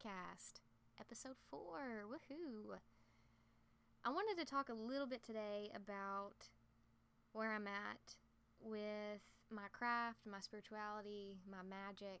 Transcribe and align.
Podcast, 0.00 0.60
episode 0.98 1.36
four. 1.50 2.04
Woohoo! 2.08 2.76
I 4.04 4.10
wanted 4.10 4.38
to 4.38 4.50
talk 4.50 4.68
a 4.68 4.74
little 4.74 5.06
bit 5.06 5.22
today 5.22 5.70
about 5.74 6.48
where 7.32 7.52
I'm 7.52 7.66
at 7.66 8.14
with 8.62 9.20
my 9.50 9.68
craft, 9.72 10.20
my 10.30 10.40
spirituality, 10.40 11.38
my 11.50 11.62
magic. 11.62 12.20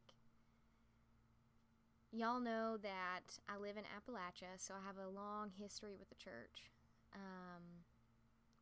Y'all 2.12 2.40
know 2.40 2.76
that 2.82 3.38
I 3.48 3.56
live 3.56 3.76
in 3.76 3.84
Appalachia, 3.84 4.58
so 4.58 4.74
I 4.74 4.86
have 4.86 4.96
a 4.98 5.08
long 5.08 5.50
history 5.54 5.94
with 5.98 6.08
the 6.08 6.16
church, 6.16 6.70
um, 7.14 7.84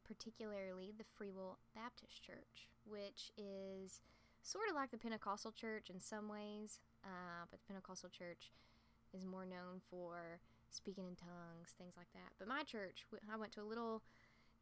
particularly 0.06 0.92
the 0.96 1.04
Free 1.16 1.30
Will 1.30 1.58
Baptist 1.74 2.22
Church, 2.22 2.68
which 2.84 3.32
is 3.36 4.00
sort 4.42 4.68
of 4.68 4.76
like 4.76 4.90
the 4.90 4.98
Pentecostal 4.98 5.52
church 5.52 5.90
in 5.90 5.98
some 5.98 6.28
ways, 6.28 6.78
uh, 7.04 7.46
but 7.50 7.60
the 7.60 7.66
Pentecostal 7.66 8.10
church 8.10 8.52
is 9.14 9.24
more 9.24 9.44
known 9.46 9.80
for 9.90 10.40
speaking 10.70 11.06
in 11.06 11.16
tongues, 11.16 11.74
things 11.76 11.94
like 11.96 12.12
that. 12.14 12.32
But 12.38 12.48
my 12.48 12.62
church, 12.62 13.04
I 13.32 13.36
went 13.36 13.52
to 13.52 13.62
a 13.62 13.68
little 13.68 14.02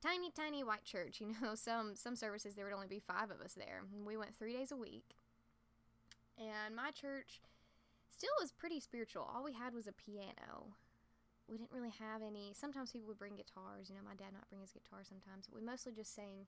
tiny, 0.02 0.30
tiny 0.30 0.64
white 0.64 0.84
church. 0.84 1.20
You 1.20 1.34
know, 1.40 1.54
some 1.54 1.96
some 1.96 2.16
services 2.16 2.54
there 2.54 2.64
would 2.64 2.74
only 2.74 2.86
be 2.86 3.00
five 3.00 3.30
of 3.30 3.40
us 3.40 3.54
there. 3.54 3.82
We 4.04 4.16
went 4.16 4.36
three 4.36 4.52
days 4.52 4.72
a 4.72 4.76
week, 4.76 5.16
and 6.38 6.74
my 6.74 6.90
church 6.90 7.40
still 8.08 8.32
was 8.40 8.52
pretty 8.52 8.80
spiritual. 8.80 9.22
All 9.22 9.44
we 9.44 9.52
had 9.52 9.74
was 9.74 9.86
a 9.86 9.92
piano. 9.92 10.76
We 11.48 11.58
didn't 11.58 11.72
really 11.72 11.94
have 12.00 12.22
any. 12.22 12.52
Sometimes 12.54 12.90
people 12.90 13.08
would 13.08 13.18
bring 13.18 13.36
guitars. 13.36 13.88
You 13.88 13.94
know, 13.94 14.02
my 14.04 14.16
dad 14.16 14.32
might 14.32 14.48
bring 14.48 14.62
his 14.62 14.72
guitar 14.72 15.00
sometimes. 15.02 15.46
But 15.46 15.60
we 15.60 15.64
mostly 15.64 15.92
just 15.92 16.14
sang 16.14 16.46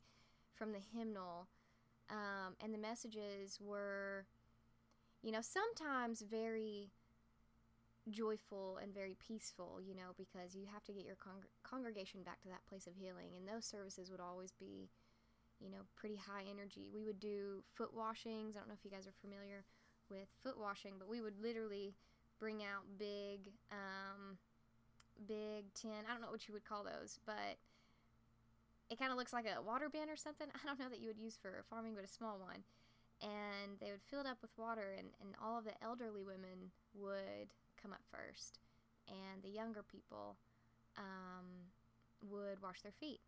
from 0.56 0.72
the 0.72 0.80
hymnal 0.80 1.46
um, 2.10 2.54
and 2.62 2.72
the 2.72 2.78
messages 2.78 3.58
were, 3.60 4.26
you 5.22 5.30
know, 5.30 5.40
sometimes 5.42 6.22
very 6.22 6.90
joyful 8.10 8.78
and 8.82 8.92
very 8.92 9.16
peaceful, 9.18 9.80
you 9.80 9.94
know, 9.94 10.14
because 10.16 10.54
you 10.54 10.66
have 10.72 10.84
to 10.84 10.92
get 10.92 11.04
your 11.04 11.16
con- 11.16 11.48
congregation 11.62 12.22
back 12.22 12.40
to 12.42 12.48
that 12.48 12.66
place 12.68 12.86
of 12.86 12.94
healing. 12.94 13.36
And 13.36 13.46
those 13.46 13.64
services 13.64 14.10
would 14.10 14.20
always 14.20 14.52
be, 14.52 14.88
you 15.60 15.70
know, 15.70 15.86
pretty 15.96 16.16
high 16.16 16.44
energy. 16.50 16.88
We 16.92 17.04
would 17.04 17.20
do 17.20 17.62
foot 17.74 17.94
washings. 17.94 18.56
I 18.56 18.60
don't 18.60 18.68
know 18.68 18.78
if 18.78 18.84
you 18.84 18.90
guys 18.90 19.06
are 19.06 19.16
familiar 19.20 19.64
with 20.10 20.28
foot 20.42 20.58
washing, 20.58 20.94
but 20.98 21.08
we 21.08 21.20
would 21.20 21.40
literally 21.40 21.94
bring 22.40 22.62
out 22.62 22.84
big, 22.98 23.52
um, 23.70 24.38
big 25.26 25.72
tin. 25.74 26.06
I 26.08 26.12
don't 26.12 26.22
know 26.22 26.30
what 26.30 26.48
you 26.48 26.54
would 26.54 26.64
call 26.64 26.84
those, 26.84 27.18
but 27.26 27.58
it 28.90 28.98
kind 28.98 29.12
of 29.12 29.18
looks 29.18 29.32
like 29.32 29.46
a 29.46 29.60
water 29.60 29.88
bin 29.88 30.08
or 30.08 30.16
something. 30.16 30.48
I 30.54 30.66
don't 30.66 30.78
know 30.78 30.88
that 30.88 31.00
you 31.00 31.08
would 31.08 31.18
use 31.18 31.38
for 31.40 31.64
farming, 31.68 31.94
but 31.94 32.04
a 32.04 32.08
small 32.08 32.38
one. 32.38 32.64
And 33.20 33.78
they 33.80 33.90
would 33.90 34.02
fill 34.08 34.20
it 34.20 34.26
up 34.26 34.38
with 34.40 34.54
water, 34.56 34.94
and, 34.96 35.08
and 35.20 35.34
all 35.42 35.58
of 35.58 35.64
the 35.64 35.74
elderly 35.82 36.22
women 36.22 36.70
would 36.94 37.50
come 37.80 37.92
up 37.92 38.02
first, 38.10 38.58
and 39.08 39.42
the 39.42 39.48
younger 39.48 39.82
people 39.82 40.36
um, 40.96 41.70
would 42.28 42.62
wash 42.62 42.82
their 42.82 42.92
feet. 42.92 43.20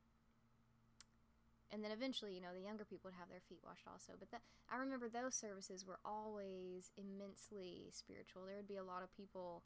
And 1.72 1.84
then 1.84 1.92
eventually, 1.92 2.34
you 2.34 2.40
know, 2.40 2.50
the 2.52 2.66
younger 2.66 2.84
people 2.84 3.14
would 3.14 3.18
have 3.18 3.30
their 3.30 3.46
feet 3.48 3.62
washed 3.62 3.86
also. 3.86 4.18
But 4.18 4.30
that, 4.32 4.42
I 4.66 4.76
remember 4.76 5.08
those 5.08 5.36
services 5.38 5.86
were 5.86 6.02
always 6.04 6.90
immensely 6.98 7.94
spiritual. 7.94 8.42
There 8.42 8.56
would 8.56 8.66
be 8.66 8.82
a 8.82 8.82
lot 8.82 9.04
of 9.06 9.14
people 9.14 9.62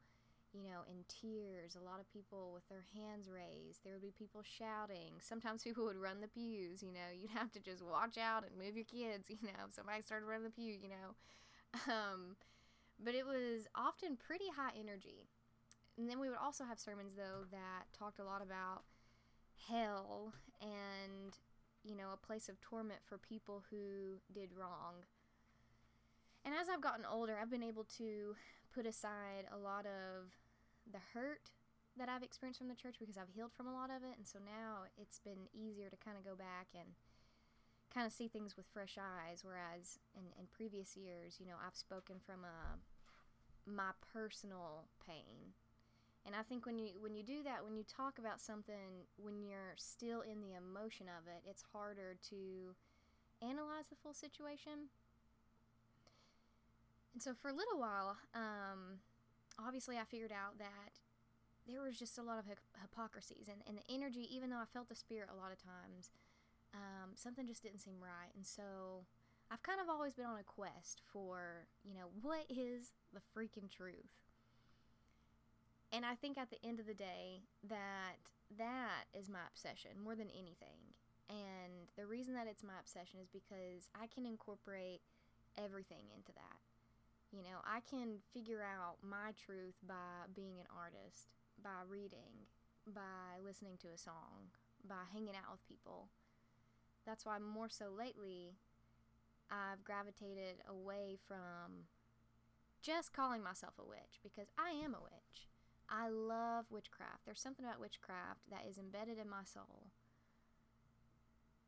you 0.55 0.63
know, 0.63 0.87
in 0.87 1.03
tears, 1.11 1.75
a 1.75 1.83
lot 1.83 1.99
of 1.99 2.07
people 2.15 2.55
with 2.55 2.63
their 2.71 2.87
hands 2.95 3.27
raised. 3.29 3.83
There 3.83 3.93
would 3.93 4.07
be 4.07 4.15
people 4.17 4.43
shouting. 4.47 5.19
Sometimes 5.21 5.63
people 5.67 5.85
would 5.85 5.99
run 5.99 6.23
the 6.23 6.29
pews, 6.31 6.81
you 6.81 6.93
know. 6.95 7.11
You'd 7.11 7.35
have 7.35 7.51
to 7.53 7.61
just 7.61 7.83
watch 7.83 8.17
out 8.17 8.47
and 8.47 8.55
move 8.55 8.77
your 8.77 8.87
kids, 8.87 9.29
you 9.35 9.43
know, 9.43 9.67
if 9.67 9.75
somebody 9.75 10.01
started 10.01 10.27
running 10.27 10.45
the 10.45 10.55
pew, 10.55 10.73
you 10.73 10.89
know. 10.89 11.19
Um, 11.91 12.39
but 13.03 13.15
it 13.15 13.27
was 13.27 13.67
often 13.75 14.17
pretty 14.17 14.49
high 14.57 14.73
energy. 14.79 15.29
And 15.97 16.09
then 16.09 16.19
we 16.19 16.29
would 16.29 16.39
also 16.39 16.65
have 16.65 16.79
sermons, 16.79 17.15
though, 17.17 17.47
that 17.51 17.85
talked 17.97 18.19
a 18.19 18.25
lot 18.25 18.43
about 18.43 18.83
hell 19.69 20.33
and, 20.61 21.39
you 21.85 21.97
know, 21.97 22.11
a 22.13 22.27
place 22.27 22.49
of 22.49 22.61
torment 22.61 23.01
for 23.05 23.19
people 23.19 23.63
who 23.71 24.19
did 24.33 24.51
wrong. 24.53 25.07
And 26.45 26.55
as 26.55 26.69
I've 26.69 26.83
gotten 26.83 27.07
older, 27.07 27.37
I've 27.41 27.51
been 27.51 27.63
able 27.63 27.85
to 27.97 28.35
put 28.75 28.87
aside 28.87 29.47
a 29.53 29.57
lot 29.57 29.87
of 29.87 30.35
the 30.91 31.01
hurt 31.15 31.51
that 31.97 32.09
I've 32.09 32.23
experienced 32.23 32.59
from 32.59 32.69
the 32.69 32.75
church 32.75 32.97
because 32.99 33.17
I've 33.17 33.33
healed 33.33 33.53
from 33.57 33.69
a 33.69 33.73
lot 33.73 33.89
of 33.89 34.03
it. 34.03 34.19
And 34.19 34.27
so 34.27 34.39
now 34.45 34.91
it's 34.99 35.21
been 35.21 35.49
easier 35.55 35.89
to 35.89 35.97
kind 35.97 36.19
of 36.19 36.25
go 36.25 36.35
back 36.35 36.67
and 36.75 36.99
kind 37.95 38.07
of 38.07 38.13
see 38.13 38.27
things 38.27 38.57
with 38.57 38.67
fresh 38.75 38.99
eyes. 38.99 39.45
Whereas 39.45 39.99
in, 40.17 40.25
in 40.39 40.47
previous 40.51 40.97
years, 40.97 41.39
you 41.39 41.47
know, 41.47 41.55
I've 41.65 41.77
spoken 41.77 42.17
from 42.19 42.43
a, 42.45 42.83
my 43.71 43.95
personal 44.13 44.91
pain. 45.07 45.55
And 46.27 46.35
I 46.35 46.43
think 46.43 46.65
when 46.65 46.79
you 46.79 46.97
when 46.99 47.15
you 47.15 47.23
do 47.23 47.43
that, 47.45 47.63
when 47.63 47.77
you 47.77 47.85
talk 47.85 48.19
about 48.19 48.41
something, 48.41 49.05
when 49.21 49.43
you're 49.45 49.77
still 49.77 50.23
in 50.23 50.41
the 50.41 50.57
emotion 50.57 51.07
of 51.07 51.29
it, 51.29 51.45
it's 51.45 51.63
harder 51.73 52.17
to 52.31 52.73
analyze 53.43 53.93
the 53.93 53.97
full 54.03 54.15
situation. 54.15 54.89
And 57.13 57.23
so 57.23 57.35
for 57.35 57.49
a 57.49 57.53
little 57.53 57.79
while, 57.79 58.17
um, 58.35 59.05
obviously 59.61 59.99
I 59.99 60.05
figured 60.05 60.33
out 60.33 60.59
that 60.59 60.99
there 61.69 61.81
was 61.81 61.99
just 61.99 62.19
a 62.19 62.23
lot 62.23 62.39
of 62.39 62.47
hypocrisies 62.49 63.49
and, 63.49 63.63
and 63.69 63.79
the 63.79 63.95
energy, 63.95 64.27
even 64.35 64.51
though 64.51 64.59
I 64.61 64.69
felt 64.73 64.89
the 64.89 64.97
spirit 64.97 65.29
a 65.33 65.37
lot 65.37 65.53
of 65.53 65.63
times, 65.63 66.11
um, 66.75 67.11
something 67.15 67.47
just 67.47 67.63
didn't 67.63 67.81
seem 67.81 67.97
right. 68.01 68.35
And 68.35 68.45
so 68.45 69.07
I've 69.51 69.63
kind 69.63 69.81
of 69.81 69.89
always 69.89 70.15
been 70.15 70.27
on 70.27 70.39
a 70.39 70.43
quest 70.43 71.03
for, 71.13 71.67
you 71.85 71.95
know, 71.95 72.11
what 72.21 72.45
is 72.49 72.93
the 73.13 73.21
freaking 73.21 73.71
truth? 73.71 74.11
And 75.93 76.05
I 76.05 76.15
think 76.15 76.37
at 76.37 76.51
the 76.51 76.59
end 76.67 76.81
of 76.81 76.87
the 76.87 76.95
day 76.95 77.47
that 77.69 78.19
that 78.59 79.07
is 79.15 79.31
my 79.31 79.47
obsession 79.49 79.93
more 80.03 80.17
than 80.17 80.29
anything. 80.31 80.93
And 81.31 81.89
the 81.97 82.07
reason 82.07 82.35
that 82.35 82.47
it's 82.51 82.63
my 82.63 82.77
obsession 82.81 83.21
is 83.23 83.29
because 83.31 83.89
I 83.95 84.07
can 84.13 84.27
incorporate 84.27 85.01
everything 85.57 86.11
into 86.15 86.33
that. 86.35 86.59
You 87.31 87.43
know, 87.43 87.63
I 87.65 87.81
can 87.81 88.19
figure 88.33 88.63
out 88.63 88.99
my 89.03 89.33
truth 89.39 89.75
by 89.87 90.29
being 90.35 90.59
an 90.61 90.71
artist, 90.71 91.31
by 91.63 91.83
reading, 91.89 92.47
by 92.87 93.41
listening 93.43 93.79
to 93.83 93.89
a 93.89 93.99
song, 93.99 94.53
by 94.87 95.09
hanging 95.13 95.35
out 95.35 95.51
with 95.51 95.67
people. 95.67 96.11
That's 97.07 97.25
why 97.27 97.39
more 97.39 97.69
so 97.69 97.87
lately 97.97 98.57
I've 99.51 99.85
gravitated 99.85 100.63
away 100.69 101.17
from 101.27 101.89
just 102.83 103.13
calling 103.13 103.43
myself 103.43 103.75
a 103.79 103.89
witch 103.89 104.21
because 104.23 104.49
I 104.59 104.71
am 104.71 104.95
a 104.95 105.03
witch. 105.03 105.49
I 105.89 106.09
love 106.09 106.67
witchcraft. 106.71 107.25
There's 107.25 107.41
something 107.41 107.65
about 107.65 107.81
witchcraft 107.81 108.41
that 108.51 108.67
is 108.69 108.79
embedded 108.79 109.19
in 109.19 109.29
my 109.29 109.45
soul. 109.45 109.89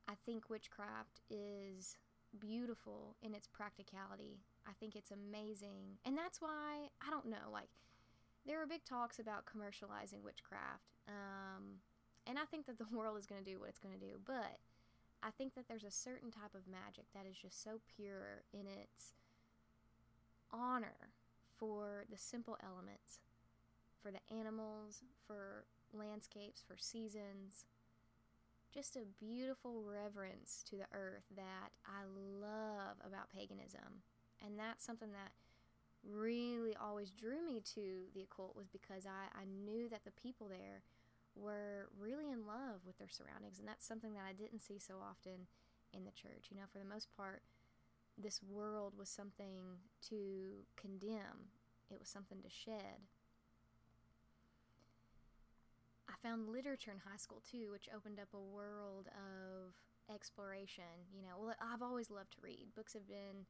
I 0.09 0.15
think 0.25 0.49
witchcraft 0.49 1.21
is 1.29 1.97
beautiful 2.39 3.17
in 3.23 3.35
its 3.35 3.47
practicality 3.47 4.41
I 4.69 4.73
think 4.81 4.97
it's 4.97 5.11
amazing. 5.11 5.99
And 6.05 6.19
that's 6.19 6.41
why, 6.41 6.91
I 7.01 7.11
don't 7.11 7.27
know, 7.27 7.51
like, 7.53 7.71
there 8.47 8.61
are 8.63 8.67
big 8.67 8.85
talks 8.85 9.19
about 9.19 9.45
commercializing 9.47 10.23
witchcraft. 10.23 10.99
Um, 11.09 11.83
and 12.27 12.39
I 12.39 12.45
think 12.45 12.67
that 12.67 12.79
the 12.79 12.87
world 12.93 13.17
is 13.19 13.27
going 13.27 13.43
to 13.43 13.51
do 13.51 13.61
what 13.61 13.69
it's 13.69 13.79
going 13.79 13.99
to 13.99 14.05
do. 14.05 14.19
But 14.25 14.59
I 15.23 15.31
think 15.31 15.55
that 15.55 15.67
there's 15.69 15.85
a 15.85 15.91
certain 15.91 16.31
type 16.31 16.55
of 16.55 16.69
magic 16.69 17.07
that 17.15 17.27
is 17.29 17.37
just 17.37 17.63
so 17.63 17.81
pure 17.97 18.45
in 18.53 18.67
its 18.67 19.15
honor 20.53 21.11
for 21.59 22.05
the 22.11 22.19
simple 22.19 22.57
elements, 22.63 23.21
for 24.03 24.11
the 24.11 24.21
animals, 24.35 25.03
for 25.27 25.65
landscapes, 25.93 26.63
for 26.67 26.77
seasons. 26.79 27.65
Just 28.73 28.97
a 28.97 29.07
beautiful 29.19 29.83
reverence 29.83 30.63
to 30.69 30.77
the 30.77 30.87
earth 30.93 31.25
that 31.35 31.71
I 31.87 32.05
love 32.05 32.97
about 33.05 33.31
paganism. 33.31 34.03
And 34.45 34.59
that's 34.59 34.85
something 34.85 35.13
that 35.13 35.33
really 36.05 36.77
always 36.77 37.11
drew 37.11 37.45
me 37.45 37.63
to 37.75 38.05
the 38.15 38.23
occult 38.23 38.55
was 38.55 38.69
because 38.69 39.07
I, 39.07 39.37
I 39.37 39.45
knew 39.45 39.89
that 39.89 40.05
the 40.05 40.11
people 40.13 40.49
there 40.49 40.83
were 41.37 41.89
really 41.99 42.31
in 42.31 42.47
love 42.47 42.81
with 42.87 42.99
their 42.99 43.11
surroundings. 43.11 43.59
And 43.59 43.69
that's 43.69 43.87
something 43.87 44.15
that 44.15 44.25
I 44.29 44.33
didn't 44.33 44.61
see 44.61 44.79
so 44.79 44.95
often 45.03 45.47
in 45.93 46.05
the 46.05 46.11
church. 46.11 46.49
You 46.51 46.57
know, 46.57 46.67
for 46.73 46.79
the 46.79 46.89
most 46.89 47.09
part, 47.17 47.43
this 48.19 48.41
world 48.43 48.95
was 48.99 49.09
something 49.09 49.85
to 50.09 50.65
condemn, 50.77 51.53
it 51.91 51.99
was 52.01 52.09
something 52.09 52.41
to 52.43 52.49
shed. 52.49 53.05
I 56.09 56.15
found 56.27 56.49
literature 56.49 56.93
in 56.93 56.99
high 56.99 57.19
school 57.19 57.43
too, 57.51 57.71
which 57.71 57.89
opened 57.95 58.19
up 58.19 58.29
a 58.33 58.41
world 58.41 59.09
of 59.13 59.75
exploration. 60.13 61.05
You 61.15 61.23
know, 61.23 61.37
well, 61.39 61.55
I've 61.61 61.83
always 61.83 62.11
loved 62.11 62.33
to 62.33 62.39
read. 62.43 62.69
Books 62.75 62.95
have 62.95 63.07
been 63.07 63.45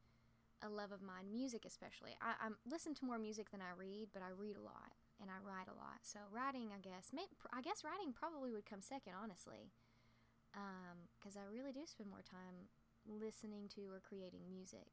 a 0.62 0.68
love 0.68 0.90
of 0.90 1.02
mine, 1.02 1.30
music 1.30 1.64
especially. 1.66 2.16
I, 2.20 2.48
I 2.48 2.48
listen 2.68 2.94
to 2.94 3.04
more 3.04 3.18
music 3.18 3.50
than 3.50 3.60
I 3.60 3.76
read, 3.78 4.08
but 4.12 4.22
I 4.22 4.30
read 4.36 4.56
a 4.56 4.64
lot 4.64 4.95
and 5.20 5.30
I 5.30 5.38
write 5.40 5.68
a 5.68 5.76
lot. 5.76 6.04
So 6.04 6.20
writing, 6.30 6.70
I 6.74 6.80
guess, 6.80 7.10
may, 7.12 7.26
I 7.52 7.62
guess 7.62 7.84
writing 7.84 8.12
probably 8.12 8.52
would 8.52 8.68
come 8.68 8.82
second, 8.82 9.14
honestly, 9.16 9.72
because 10.52 11.36
um, 11.36 11.42
I 11.42 11.48
really 11.48 11.72
do 11.72 11.84
spend 11.86 12.10
more 12.10 12.24
time 12.24 12.68
listening 13.06 13.68
to 13.76 13.88
or 13.92 14.00
creating 14.00 14.44
music. 14.48 14.92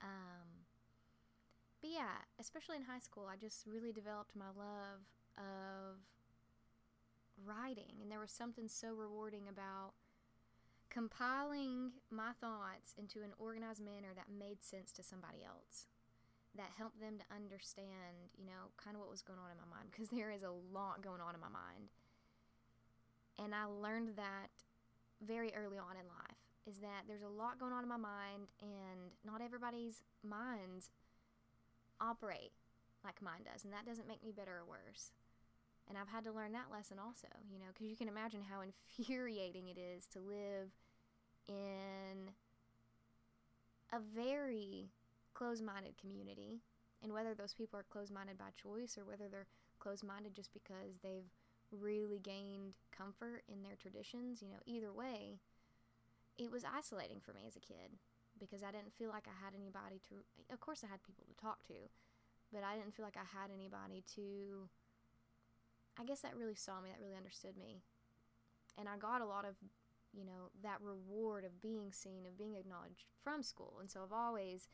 Um, 0.00 0.68
but 1.80 1.90
yeah, 1.90 2.24
especially 2.40 2.76
in 2.76 2.88
high 2.88 3.02
school, 3.02 3.28
I 3.28 3.36
just 3.36 3.66
really 3.66 3.92
developed 3.92 4.36
my 4.36 4.52
love 4.56 5.04
of 5.36 6.00
writing, 7.44 8.00
and 8.00 8.10
there 8.10 8.20
was 8.20 8.32
something 8.32 8.68
so 8.68 8.94
rewarding 8.94 9.48
about 9.48 9.92
compiling 10.88 11.92
my 12.10 12.32
thoughts 12.40 12.94
into 12.96 13.20
an 13.22 13.32
organized 13.38 13.84
manner 13.84 14.14
that 14.14 14.32
made 14.32 14.64
sense 14.64 14.92
to 14.92 15.02
somebody 15.02 15.44
else 15.44 15.86
that 16.56 16.72
helped 16.76 17.00
them 17.00 17.18
to 17.18 17.26
understand, 17.34 18.32
you 18.36 18.44
know, 18.44 18.72
kind 18.76 18.96
of 18.96 19.00
what 19.00 19.10
was 19.10 19.22
going 19.22 19.38
on 19.38 19.50
in 19.50 19.58
my 19.58 19.68
mind 19.68 19.88
because 19.90 20.08
there 20.08 20.30
is 20.30 20.42
a 20.42 20.52
lot 20.72 21.02
going 21.02 21.20
on 21.20 21.34
in 21.34 21.40
my 21.40 21.52
mind. 21.52 21.92
And 23.38 23.54
I 23.54 23.68
learned 23.68 24.16
that 24.16 24.48
very 25.20 25.52
early 25.54 25.78
on 25.78 25.96
in 25.96 26.06
life 26.08 26.40
is 26.66 26.78
that 26.80 27.04
there's 27.06 27.22
a 27.22 27.28
lot 27.28 27.58
going 27.58 27.72
on 27.72 27.82
in 27.82 27.88
my 27.88 28.00
mind 28.00 28.48
and 28.60 29.14
not 29.24 29.40
everybody's 29.40 30.02
minds 30.24 30.90
operate 32.00 32.52
like 33.04 33.22
mine 33.22 33.46
does 33.46 33.64
and 33.64 33.72
that 33.72 33.86
doesn't 33.86 34.08
make 34.08 34.24
me 34.24 34.32
better 34.32 34.62
or 34.62 34.64
worse. 34.64 35.12
And 35.88 35.96
I've 35.96 36.08
had 36.08 36.24
to 36.24 36.32
learn 36.32 36.52
that 36.52 36.72
lesson 36.72 36.98
also, 36.98 37.28
you 37.48 37.58
know, 37.58 37.70
because 37.72 37.86
you 37.88 37.96
can 37.96 38.08
imagine 38.08 38.42
how 38.42 38.60
infuriating 38.98 39.68
it 39.68 39.78
is 39.78 40.06
to 40.12 40.20
live 40.20 40.74
in 41.48 42.32
a 43.92 44.00
very 44.00 44.90
closed 45.36 45.64
minded 45.64 46.00
community. 46.00 46.60
And 47.02 47.12
whether 47.12 47.34
those 47.34 47.52
people 47.52 47.78
are 47.78 47.92
closed 47.92 48.12
minded 48.12 48.38
by 48.38 48.56
choice 48.56 48.96
or 48.96 49.04
whether 49.04 49.28
they're 49.28 49.46
closed 49.78 50.02
minded 50.02 50.34
just 50.34 50.52
because 50.54 50.96
they've 51.02 51.28
really 51.70 52.18
gained 52.18 52.76
comfort 52.96 53.42
in 53.52 53.62
their 53.62 53.76
traditions, 53.76 54.40
you 54.40 54.48
know, 54.48 54.64
either 54.64 54.92
way, 54.92 55.36
it 56.38 56.50
was 56.50 56.64
isolating 56.64 57.20
for 57.20 57.32
me 57.32 57.44
as 57.46 57.56
a 57.56 57.60
kid 57.60 58.00
because 58.40 58.62
I 58.62 58.72
didn't 58.72 58.96
feel 58.96 59.10
like 59.10 59.28
I 59.28 59.44
had 59.44 59.52
anybody 59.54 60.00
to. 60.08 60.24
Of 60.52 60.60
course, 60.60 60.84
I 60.84 60.88
had 60.88 61.04
people 61.04 61.24
to 61.28 61.36
talk 61.36 61.62
to, 61.68 61.88
but 62.52 62.64
I 62.64 62.76
didn't 62.76 62.94
feel 62.94 63.04
like 63.04 63.20
I 63.20 63.28
had 63.28 63.52
anybody 63.52 64.04
to. 64.16 64.68
I 66.00 66.04
guess 66.04 66.20
that 66.20 66.36
really 66.36 66.54
saw 66.56 66.80
me, 66.80 66.90
that 66.90 67.00
really 67.00 67.16
understood 67.16 67.56
me. 67.56 67.80
And 68.76 68.88
I 68.88 68.96
got 68.96 69.22
a 69.22 69.26
lot 69.26 69.44
of, 69.48 69.56
you 70.12 70.24
know, 70.24 70.52
that 70.62 70.80
reward 70.80 71.44
of 71.44 71.62
being 71.62 71.92
seen, 71.92 72.26
of 72.26 72.36
being 72.36 72.54
acknowledged 72.54 73.04
from 73.24 73.42
school. 73.42 73.78
And 73.80 73.90
so 73.90 74.00
I've 74.04 74.12
always 74.12 74.68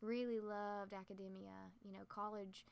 really 0.00 0.40
loved 0.40 0.92
academia. 0.92 1.72
You 1.84 1.92
know, 1.92 2.04
college, 2.08 2.64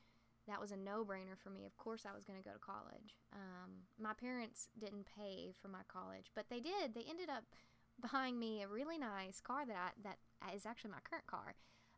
that 0.48 0.60
was 0.60 0.72
a 0.72 0.76
no 0.76 1.04
brainer 1.04 1.38
for 1.42 1.50
me. 1.50 1.64
Of 1.64 1.76
course, 1.76 2.04
I 2.08 2.14
was 2.14 2.24
going 2.24 2.38
to 2.38 2.44
go 2.44 2.52
to 2.52 2.58
college. 2.58 3.16
Um, 3.32 3.86
my 4.00 4.12
parents 4.12 4.68
didn't 4.78 5.06
pay 5.16 5.52
for 5.60 5.68
my 5.68 5.82
college, 5.88 6.30
but 6.34 6.46
they 6.50 6.60
did. 6.60 6.94
They 6.94 7.04
ended 7.08 7.28
up 7.28 7.44
buying 8.12 8.38
me 8.38 8.62
a 8.62 8.68
really 8.68 8.98
nice 8.98 9.40
car 9.40 9.64
that 9.66 9.76
I, 9.76 9.90
that 10.02 10.54
is 10.54 10.66
actually 10.66 10.90
my 10.90 11.02
current 11.04 11.26
car. 11.26 11.54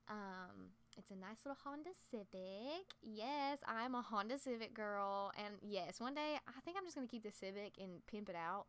Um, 0.08 0.70
it's 0.96 1.10
a 1.10 1.16
nice 1.16 1.44
little 1.44 1.58
Honda 1.64 1.90
Civic. 2.10 2.86
Yes, 3.02 3.58
I'm 3.66 3.94
a 3.94 4.02
Honda 4.02 4.38
Civic 4.38 4.72
girl. 4.72 5.32
And 5.36 5.56
yes, 5.62 6.00
one 6.00 6.14
day 6.14 6.38
I 6.46 6.60
think 6.64 6.76
I'm 6.78 6.84
just 6.84 6.96
going 6.96 7.06
to 7.06 7.10
keep 7.10 7.24
the 7.24 7.32
Civic 7.32 7.74
and 7.80 8.06
pimp 8.06 8.28
it 8.28 8.36
out. 8.36 8.66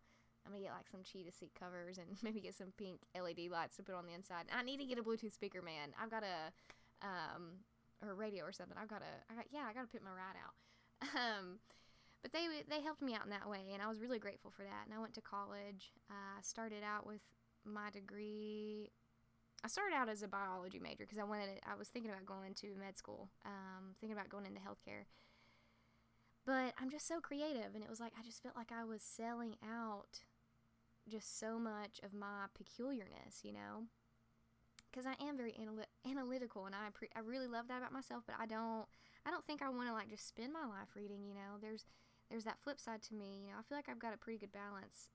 I'm 0.48 0.54
gonna 0.54 0.64
get 0.64 0.72
like 0.72 0.88
some 0.88 1.04
cheetah 1.04 1.36
seat 1.36 1.52
covers 1.60 1.98
and 1.98 2.16
maybe 2.24 2.40
get 2.40 2.56
some 2.56 2.72
pink 2.78 3.04
LED 3.12 3.52
lights 3.52 3.76
to 3.78 3.84
put 3.84 3.96
on 3.96 4.08
the 4.08 4.14
inside. 4.14 4.48
I 4.48 4.64
need 4.64 4.80
to 4.80 4.88
get 4.88 4.98
a 4.98 5.04
Bluetooth 5.04 5.34
speaker, 5.34 5.62
man. 5.62 5.92
I've 6.02 6.10
got 6.10 6.24
a 6.24 6.56
um 7.06 7.68
or 8.02 8.16
radio 8.16 8.46
or 8.46 8.52
something. 8.52 8.78
I've 8.80 8.88
got 8.88 9.00
to 9.00 9.12
I 9.30 9.36
got 9.36 9.46
yeah, 9.52 9.68
I 9.70 9.74
got 9.74 9.82
to 9.82 9.92
put 9.92 10.04
my 10.04 10.12
ride 10.12 10.40
out. 10.40 10.56
Um 11.14 11.60
but 12.24 12.32
they 12.32 12.48
they 12.68 12.82
helped 12.82 13.02
me 13.02 13.14
out 13.14 13.26
in 13.26 13.30
that 13.30 13.48
way 13.48 13.70
and 13.74 13.82
I 13.82 13.88
was 13.88 14.00
really 14.00 14.20
grateful 14.20 14.50
for 14.50 14.64
that. 14.64 14.86
And 14.86 14.94
I 14.96 15.00
went 15.00 15.14
to 15.16 15.22
college. 15.22 15.94
I 16.10 16.40
uh, 16.40 16.42
started 16.42 16.82
out 16.82 17.06
with 17.06 17.22
my 17.66 17.90
degree 17.92 18.90
I 19.64 19.68
started 19.68 19.96
out 19.96 20.10
as 20.10 20.22
a 20.22 20.28
biology 20.28 20.80
major 20.80 21.04
because 21.04 21.18
I 21.18 21.24
wanted 21.24 21.60
I 21.66 21.76
was 21.76 21.90
thinking 21.90 22.12
about 22.12 22.26
going 22.26 22.48
into 22.48 22.78
med 22.78 22.98
school, 22.98 23.30
um, 23.46 23.96
thinking 24.00 24.16
about 24.18 24.30
going 24.30 24.46
into 24.46 24.60
healthcare. 24.60 25.06
But 26.46 26.74
I'm 26.80 26.90
just 26.90 27.08
so 27.08 27.20
creative, 27.20 27.76
and 27.76 27.84
it 27.84 27.90
was 27.90 28.00
like 28.00 28.14
I 28.18 28.24
just 28.24 28.42
felt 28.42 28.56
like 28.56 28.72
I 28.72 28.84
was 28.84 29.02
selling 29.02 29.56
out 29.62 30.22
just 31.10 31.40
so 31.40 31.60
much 31.60 32.00
of 32.04 32.14
my 32.14 32.46
peculiarness, 32.56 33.44
you 33.44 33.54
know? 33.54 33.88
Because 34.90 35.06
I 35.06 35.16
am 35.24 35.38
very 35.38 35.56
anal- 35.60 35.86
analytical 36.10 36.66
and 36.66 36.74
I 36.76 36.90
pre- 36.94 37.10
I 37.16 37.20
really 37.20 37.48
love 37.48 37.68
that 37.68 37.78
about 37.78 37.92
myself, 37.92 38.24
but 38.26 38.36
I 38.40 38.46
don't 38.46 38.86
I 39.26 39.32
don't 39.32 39.46
think 39.46 39.62
I 39.62 39.70
want 39.70 39.88
to 39.90 39.94
like 39.94 40.10
just 40.10 40.28
spend 40.28 40.54
my 40.54 40.66
life 40.66 40.96
reading, 40.96 41.24
you 41.24 41.34
know. 41.36 41.60
There's 41.62 41.86
there's 42.30 42.46
that 42.46 42.60
flip 42.60 42.80
side 42.80 43.02
to 43.04 43.16
me, 43.16 43.42
you 43.44 43.52
know. 43.52 43.58
I 43.60 43.64
feel 43.64 43.78
like 43.78 43.90
I've 43.90 44.00
got 44.00 44.14
a 44.14 44.18
pretty 44.18 44.40
good 44.40 44.52
balance 44.52 45.10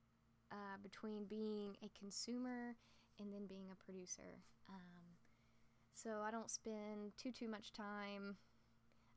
uh, 0.52 0.76
between 0.82 1.24
being 1.24 1.76
a 1.82 1.90
consumer 1.98 2.76
and 3.18 3.32
then 3.32 3.46
being 3.46 3.68
a 3.72 3.84
producer. 3.84 4.40
Um, 4.68 5.18
so 5.92 6.22
I 6.24 6.30
don't 6.30 6.50
spend 6.50 7.12
too 7.16 7.32
too 7.32 7.48
much 7.48 7.72
time 7.72 8.36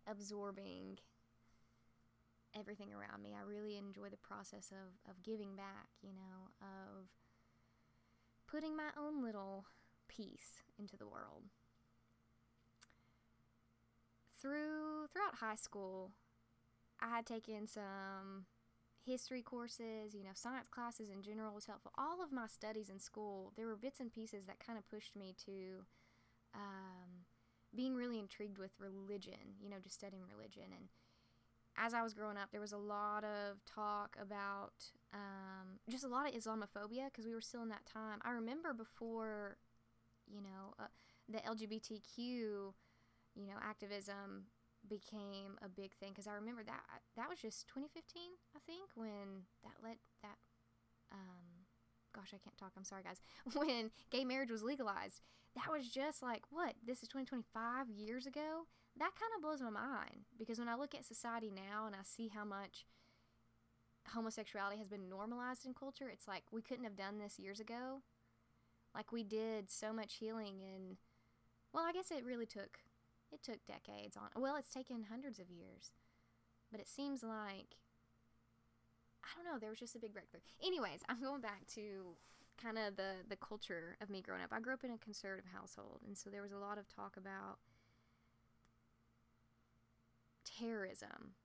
absorbing 0.07 0.99
everything 2.57 2.93
around 2.93 3.21
me. 3.21 3.35
I 3.37 3.43
really 3.47 3.77
enjoy 3.77 4.09
the 4.09 4.17
process 4.17 4.71
of, 4.71 5.09
of 5.09 5.23
giving 5.23 5.55
back, 5.55 5.89
you 6.01 6.13
know, 6.13 6.49
of 6.61 7.07
putting 8.47 8.75
my 8.75 8.89
own 8.97 9.23
little 9.23 9.65
piece 10.07 10.63
into 10.79 10.97
the 10.97 11.07
world. 11.07 11.43
Through 14.41 15.07
throughout 15.11 15.35
high 15.39 15.55
school, 15.55 16.11
I 17.01 17.09
had 17.09 17.25
taken 17.25 17.67
some 17.67 18.45
history 19.05 19.41
courses, 19.41 20.13
you 20.13 20.23
know, 20.23 20.31
science 20.33 20.67
classes 20.67 21.09
in 21.09 21.21
general 21.21 21.53
was 21.53 21.65
helpful. 21.65 21.91
All 21.97 22.23
of 22.23 22.31
my 22.31 22.47
studies 22.47 22.89
in 22.89 22.99
school, 22.99 23.53
there 23.55 23.67
were 23.67 23.75
bits 23.75 23.99
and 23.99 24.11
pieces 24.11 24.45
that 24.45 24.59
kind 24.59 24.77
of 24.77 24.89
pushed 24.89 25.15
me 25.15 25.35
to 25.45 25.85
um, 26.53 27.25
being 27.75 27.95
really 27.95 28.19
intrigued 28.19 28.57
with 28.57 28.71
religion, 28.79 29.59
you 29.61 29.69
know, 29.69 29.77
just 29.81 29.95
studying 29.95 30.23
religion 30.27 30.63
and 30.71 30.89
as 31.77 31.93
I 31.93 32.01
was 32.01 32.13
growing 32.13 32.37
up, 32.37 32.49
there 32.51 32.61
was 32.61 32.71
a 32.71 32.77
lot 32.77 33.23
of 33.23 33.63
talk 33.65 34.15
about 34.21 34.73
um, 35.13 35.79
just 35.89 36.03
a 36.03 36.07
lot 36.07 36.27
of 36.27 36.33
Islamophobia 36.33 37.05
because 37.05 37.25
we 37.25 37.33
were 37.33 37.41
still 37.41 37.61
in 37.61 37.69
that 37.69 37.85
time. 37.85 38.19
I 38.23 38.31
remember 38.31 38.73
before, 38.73 39.57
you 40.27 40.41
know, 40.41 40.73
uh, 40.79 40.87
the 41.27 41.39
LGBTQ, 41.39 42.17
you 42.17 42.73
know, 43.47 43.57
activism 43.61 44.47
became 44.87 45.57
a 45.63 45.69
big 45.69 45.93
thing 45.95 46.09
because 46.09 46.27
I 46.27 46.33
remember 46.33 46.63
that 46.63 46.83
that 47.15 47.29
was 47.29 47.39
just 47.39 47.67
2015, 47.67 48.21
I 48.55 48.59
think, 48.65 48.89
when 48.95 49.47
that 49.63 49.73
let 49.83 49.97
that. 50.21 50.37
Um, 51.11 51.65
gosh, 52.13 52.29
I 52.33 52.37
can't 52.43 52.57
talk. 52.57 52.71
I'm 52.77 52.83
sorry, 52.83 53.03
guys. 53.03 53.21
When 53.55 53.91
gay 54.09 54.25
marriage 54.25 54.51
was 54.51 54.63
legalized, 54.63 55.21
that 55.55 55.71
was 55.71 55.89
just 55.89 56.21
like 56.21 56.43
what 56.49 56.75
this 56.85 57.03
is 57.03 57.09
2025 57.09 57.89
years 57.89 58.25
ago 58.25 58.67
that 58.97 59.11
kind 59.19 59.31
of 59.35 59.41
blows 59.41 59.61
my 59.61 59.69
mind 59.69 60.25
because 60.37 60.59
when 60.59 60.69
I 60.69 60.75
look 60.75 60.95
at 60.95 61.05
society 61.05 61.51
now 61.53 61.85
and 61.85 61.95
I 61.95 62.03
see 62.03 62.29
how 62.29 62.45
much 62.45 62.85
homosexuality 64.13 64.77
has 64.77 64.87
been 64.87 65.09
normalized 65.09 65.65
in 65.65 65.73
culture, 65.73 66.09
it's 66.11 66.27
like 66.27 66.43
we 66.51 66.61
couldn't 66.61 66.85
have 66.85 66.95
done 66.95 67.19
this 67.19 67.39
years 67.39 67.59
ago. 67.59 68.01
Like 68.93 69.11
we 69.11 69.23
did 69.23 69.69
so 69.69 69.91
much 69.91 70.15
healing 70.15 70.61
and 70.63 70.97
well, 71.73 71.83
I 71.83 71.91
guess 71.91 72.11
it 72.11 72.23
really 72.23 72.45
took 72.45 72.79
it 73.31 73.43
took 73.43 73.65
decades 73.67 74.15
on. 74.15 74.41
Well, 74.41 74.55
it's 74.55 74.69
taken 74.69 75.07
hundreds 75.09 75.39
of 75.39 75.49
years. 75.49 75.91
But 76.71 76.79
it 76.79 76.87
seems 76.87 77.21
like 77.21 77.75
I 79.25 79.29
don't 79.35 79.51
know, 79.51 79.59
there 79.59 79.71
was 79.71 79.79
just 79.79 79.95
a 79.95 79.99
big 79.99 80.13
breakthrough. 80.13 80.41
Anyways, 80.63 81.01
I'm 81.09 81.21
going 81.21 81.41
back 81.41 81.65
to 81.75 82.15
kind 82.61 82.77
of 82.77 82.95
the 82.95 83.27
the 83.27 83.35
culture 83.35 83.97
of 83.99 84.09
me 84.09 84.21
growing 84.21 84.41
up. 84.41 84.53
I 84.53 84.61
grew 84.61 84.73
up 84.73 84.83
in 84.83 84.91
a 84.91 84.97
conservative 84.97 85.51
household, 85.53 85.99
and 86.07 86.17
so 86.17 86.29
there 86.29 86.41
was 86.41 86.53
a 86.53 86.57
lot 86.57 86.77
of 86.77 86.87
talk 86.87 87.17
about 87.17 87.57
terrorism. 90.59 91.35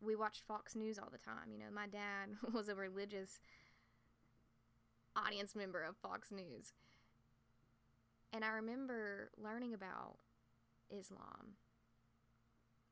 We 0.00 0.14
watched 0.14 0.42
Fox 0.46 0.74
News 0.74 0.98
all 0.98 1.10
the 1.10 1.18
time. 1.18 1.50
You 1.52 1.58
know, 1.58 1.72
my 1.74 1.86
dad 1.86 2.36
was 2.52 2.68
a 2.68 2.74
religious 2.74 3.40
audience 5.16 5.54
member 5.56 5.82
of 5.82 5.96
Fox 5.96 6.30
News. 6.30 6.72
And 8.32 8.44
I 8.44 8.48
remember 8.48 9.30
learning 9.36 9.74
about 9.74 10.18
Islam. 10.90 11.56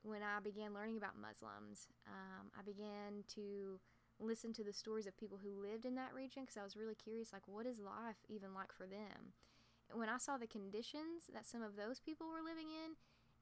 When 0.02 0.22
I 0.22 0.40
began 0.40 0.72
learning 0.72 0.96
about 0.96 1.18
Muslims, 1.20 1.88
um, 2.06 2.48
I 2.58 2.62
began 2.62 3.24
to 3.34 3.80
listen 4.18 4.52
to 4.54 4.64
the 4.64 4.72
stories 4.72 5.06
of 5.06 5.16
people 5.16 5.38
who 5.42 5.60
lived 5.60 5.84
in 5.84 5.94
that 5.96 6.14
region 6.14 6.42
because 6.42 6.56
I 6.56 6.64
was 6.64 6.76
really 6.76 6.94
curious, 6.94 7.32
like, 7.32 7.46
what 7.46 7.66
is 7.66 7.80
life 7.80 8.16
even 8.28 8.54
like 8.54 8.72
for 8.72 8.86
them? 8.86 9.34
And 9.90 9.98
when 9.98 10.08
I 10.08 10.18
saw 10.18 10.36
the 10.36 10.46
conditions 10.46 11.28
that 11.32 11.46
some 11.46 11.62
of 11.62 11.76
those 11.76 12.00
people 12.00 12.28
were 12.28 12.42
living 12.42 12.70
in, 12.70 12.96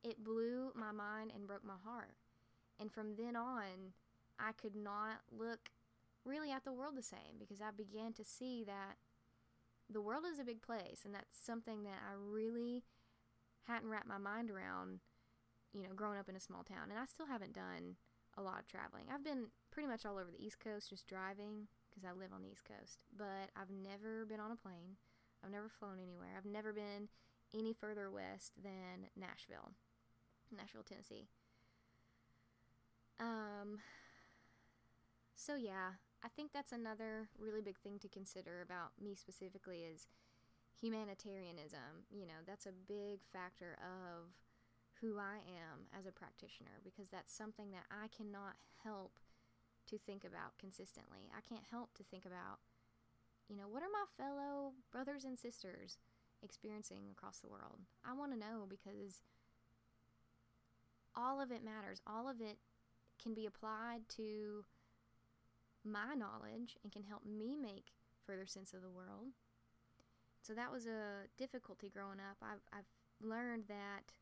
it 0.04 0.22
blew 0.22 0.70
my 0.74 0.92
mind 0.92 1.32
and 1.34 1.46
broke 1.46 1.64
my 1.64 1.80
heart. 1.84 2.14
And 2.78 2.92
from 2.92 3.16
then 3.16 3.34
on, 3.34 3.94
I 4.38 4.52
could 4.52 4.76
not 4.76 5.22
look 5.36 5.70
really 6.24 6.50
at 6.50 6.64
the 6.64 6.72
world 6.72 6.96
the 6.96 7.02
same 7.02 7.38
because 7.38 7.60
I 7.60 7.70
began 7.70 8.12
to 8.14 8.24
see 8.24 8.64
that 8.64 8.96
the 9.90 10.00
world 10.00 10.24
is 10.30 10.38
a 10.38 10.44
big 10.44 10.62
place 10.62 11.02
and 11.04 11.14
that's 11.14 11.36
something 11.36 11.84
that 11.84 12.00
I 12.08 12.14
really 12.16 12.84
hadn't 13.64 13.88
wrapped 13.88 14.08
my 14.08 14.18
mind 14.18 14.50
around, 14.50 15.00
you 15.72 15.82
know, 15.82 15.94
growing 15.94 16.18
up 16.18 16.28
in 16.28 16.36
a 16.36 16.40
small 16.40 16.62
town. 16.62 16.90
And 16.90 16.98
I 16.98 17.06
still 17.06 17.26
haven't 17.26 17.54
done 17.54 17.96
a 18.36 18.42
lot 18.42 18.60
of 18.60 18.66
traveling. 18.66 19.04
I've 19.12 19.24
been 19.24 19.46
pretty 19.70 19.88
much 19.88 20.04
all 20.04 20.18
over 20.18 20.30
the 20.30 20.44
East 20.44 20.60
Coast 20.60 20.90
just 20.90 21.06
driving 21.06 21.68
because 21.88 22.04
I 22.04 22.12
live 22.12 22.32
on 22.34 22.42
the 22.42 22.50
East 22.50 22.64
Coast, 22.64 22.98
but 23.16 23.52
I've 23.56 23.70
never 23.70 24.26
been 24.26 24.40
on 24.40 24.50
a 24.50 24.56
plane. 24.56 24.96
I've 25.44 25.52
never 25.52 25.68
flown 25.68 25.98
anywhere. 26.02 26.34
I've 26.36 26.50
never 26.50 26.72
been 26.72 27.08
any 27.54 27.72
further 27.72 28.10
west 28.10 28.52
than 28.62 29.06
Nashville. 29.16 29.72
Nashville, 30.50 30.82
Tennessee. 30.82 31.28
Um, 33.20 33.78
so 35.34 35.54
yeah, 35.54 36.00
I 36.24 36.28
think 36.28 36.52
that's 36.52 36.72
another 36.72 37.28
really 37.38 37.60
big 37.60 37.78
thing 37.78 37.98
to 38.00 38.08
consider 38.08 38.62
about 38.62 38.92
me 39.00 39.14
specifically 39.14 39.84
is 39.84 40.06
humanitarianism. 40.80 42.08
You 42.10 42.26
know, 42.26 42.40
that's 42.46 42.66
a 42.66 42.72
big 42.88 43.20
factor 43.32 43.76
of 43.80 44.32
who 45.00 45.18
I 45.18 45.44
am 45.44 45.92
as 45.92 46.06
a 46.06 46.12
practitioner 46.12 46.80
because 46.82 47.08
that's 47.08 47.32
something 47.32 47.70
that 47.72 47.84
I 47.90 48.08
cannot 48.08 48.56
help 48.82 49.18
to 49.88 49.98
think 49.98 50.24
about 50.24 50.56
consistently. 50.58 51.28
I 51.36 51.44
can't 51.44 51.68
help 51.70 51.92
to 51.94 52.02
think 52.04 52.24
about, 52.24 52.64
you 53.48 53.56
know, 53.56 53.68
what 53.68 53.82
are 53.82 53.92
my 53.92 54.08
fellow 54.16 54.72
brothers 54.90 55.24
and 55.24 55.38
sisters 55.38 55.98
experiencing 56.42 57.12
across 57.12 57.38
the 57.40 57.52
world? 57.52 57.84
I 58.00 58.14
want 58.14 58.32
to 58.32 58.38
know 58.38 58.64
because 58.68 59.20
all 61.16 61.40
of 61.40 61.50
it 61.50 61.64
matters. 61.64 62.00
All 62.06 62.28
of 62.28 62.40
it 62.40 62.58
can 63.22 63.34
be 63.34 63.46
applied 63.46 64.08
to 64.16 64.64
my 65.84 66.14
knowledge 66.14 66.76
and 66.82 66.92
can 66.92 67.02
help 67.02 67.24
me 67.24 67.56
make 67.56 67.92
further 68.26 68.46
sense 68.46 68.72
of 68.72 68.82
the 68.82 68.90
world. 68.90 69.32
So 70.42 70.54
that 70.54 70.72
was 70.72 70.86
a 70.86 71.28
difficulty 71.38 71.90
growing 71.90 72.18
up. 72.20 72.36
I've, 72.42 72.62
I've 72.72 73.26
learned 73.26 73.64
that 73.68 74.12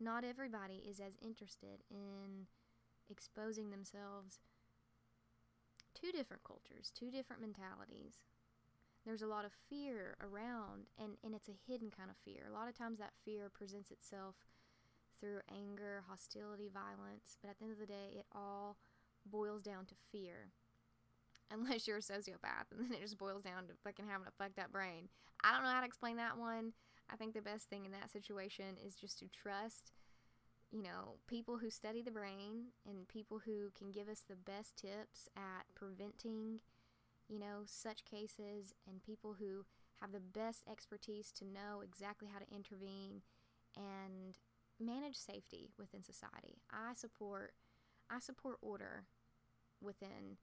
not 0.00 0.24
everybody 0.24 0.82
is 0.88 0.98
as 1.00 1.12
interested 1.22 1.82
in 1.90 2.46
exposing 3.10 3.70
themselves 3.70 4.38
to 5.94 6.12
different 6.12 6.44
cultures, 6.44 6.90
to 6.98 7.10
different 7.10 7.42
mentalities. 7.42 8.24
There's 9.04 9.22
a 9.22 9.26
lot 9.26 9.44
of 9.44 9.52
fear 9.68 10.16
around, 10.20 10.88
and, 10.98 11.12
and 11.24 11.34
it's 11.34 11.48
a 11.48 11.58
hidden 11.66 11.90
kind 11.90 12.10
of 12.10 12.16
fear. 12.16 12.46
A 12.48 12.52
lot 12.52 12.68
of 12.68 12.76
times 12.76 12.98
that 12.98 13.12
fear 13.24 13.50
presents 13.50 13.90
itself 13.90 14.36
through 15.20 15.40
anger, 15.50 16.02
hostility, 16.08 16.68
violence, 16.72 17.36
but 17.40 17.50
at 17.50 17.58
the 17.58 17.64
end 17.64 17.72
of 17.74 17.78
the 17.78 17.86
day, 17.86 18.16
it 18.16 18.26
all 18.32 18.76
boils 19.26 19.62
down 19.62 19.84
to 19.86 19.94
fear. 20.10 20.50
Unless 21.50 21.86
you're 21.86 21.98
a 21.98 22.00
sociopath, 22.00 22.70
and 22.70 22.80
then 22.80 22.92
it 22.92 23.02
just 23.02 23.18
boils 23.18 23.42
down 23.42 23.66
to 23.66 23.74
fucking 23.84 24.06
having 24.08 24.26
a 24.26 24.42
fucked 24.42 24.58
up 24.58 24.72
brain. 24.72 25.08
I 25.42 25.52
don't 25.52 25.64
know 25.64 25.70
how 25.70 25.80
to 25.80 25.86
explain 25.86 26.16
that 26.16 26.38
one. 26.38 26.72
I 27.12 27.16
think 27.16 27.34
the 27.34 27.42
best 27.42 27.68
thing 27.68 27.84
in 27.84 27.92
that 27.92 28.10
situation 28.10 28.76
is 28.86 28.94
just 28.94 29.18
to 29.18 29.26
trust, 29.28 29.92
you 30.70 30.82
know, 30.82 31.18
people 31.26 31.58
who 31.58 31.70
study 31.70 32.02
the 32.02 32.10
brain 32.10 32.66
and 32.88 33.08
people 33.08 33.40
who 33.44 33.70
can 33.76 33.90
give 33.90 34.08
us 34.08 34.22
the 34.28 34.36
best 34.36 34.76
tips 34.76 35.28
at 35.36 35.66
preventing, 35.74 36.60
you 37.28 37.40
know, 37.40 37.62
such 37.64 38.04
cases 38.04 38.74
and 38.86 39.02
people 39.02 39.34
who 39.40 39.64
have 40.00 40.12
the 40.12 40.20
best 40.20 40.62
expertise 40.70 41.32
to 41.32 41.44
know 41.44 41.82
exactly 41.82 42.28
how 42.32 42.38
to 42.38 42.54
intervene 42.54 43.22
and 43.76 44.38
manage 44.80 45.16
safety 45.16 45.70
within 45.78 46.02
society. 46.02 46.62
I 46.70 46.94
support 46.94 47.52
I 48.10 48.18
support 48.18 48.56
order 48.60 49.04
within 49.80 50.38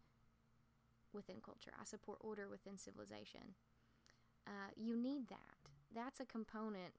within 1.14 1.38
culture. 1.44 1.72
I 1.80 1.86
support 1.86 2.20
order 2.22 2.48
within 2.50 2.78
civilization. 2.78 3.56
Uh, 4.46 4.72
you 4.76 4.96
need 4.96 5.28
that. 5.30 5.58
That's 5.94 6.20
a 6.20 6.26
component 6.26 6.94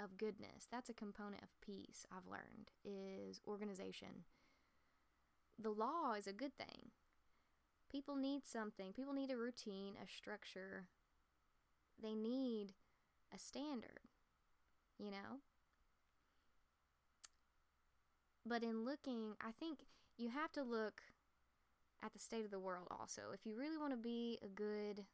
of 0.00 0.16
goodness. 0.16 0.66
That's 0.70 0.88
a 0.88 0.94
component 0.94 1.42
of 1.42 1.48
peace. 1.60 2.06
I've 2.10 2.30
learned 2.30 2.70
is 2.84 3.40
organization. 3.46 4.24
The 5.58 5.70
law 5.70 6.14
is 6.18 6.26
a 6.26 6.32
good 6.32 6.56
thing. 6.56 6.90
People 7.90 8.16
need 8.16 8.46
something. 8.46 8.92
People 8.92 9.12
need 9.12 9.30
a 9.30 9.36
routine, 9.36 9.94
a 10.02 10.08
structure. 10.08 10.88
They 12.02 12.14
need 12.14 12.72
a 13.32 13.38
standard. 13.38 14.00
You 14.98 15.10
know, 15.10 15.40
but 18.46 18.62
in 18.62 18.84
looking, 18.84 19.34
I 19.40 19.52
think 19.52 19.80
you 20.16 20.30
have 20.30 20.52
to 20.52 20.62
look 20.62 21.02
at 22.04 22.12
the 22.12 22.18
state 22.18 22.44
of 22.44 22.50
the 22.50 22.58
world 22.58 22.88
also. 22.90 23.22
If 23.32 23.46
you 23.46 23.56
really 23.56 23.78
want 23.78 23.92
to 23.92 23.96
be 23.96 24.38
a 24.42 24.48
good 24.48 25.04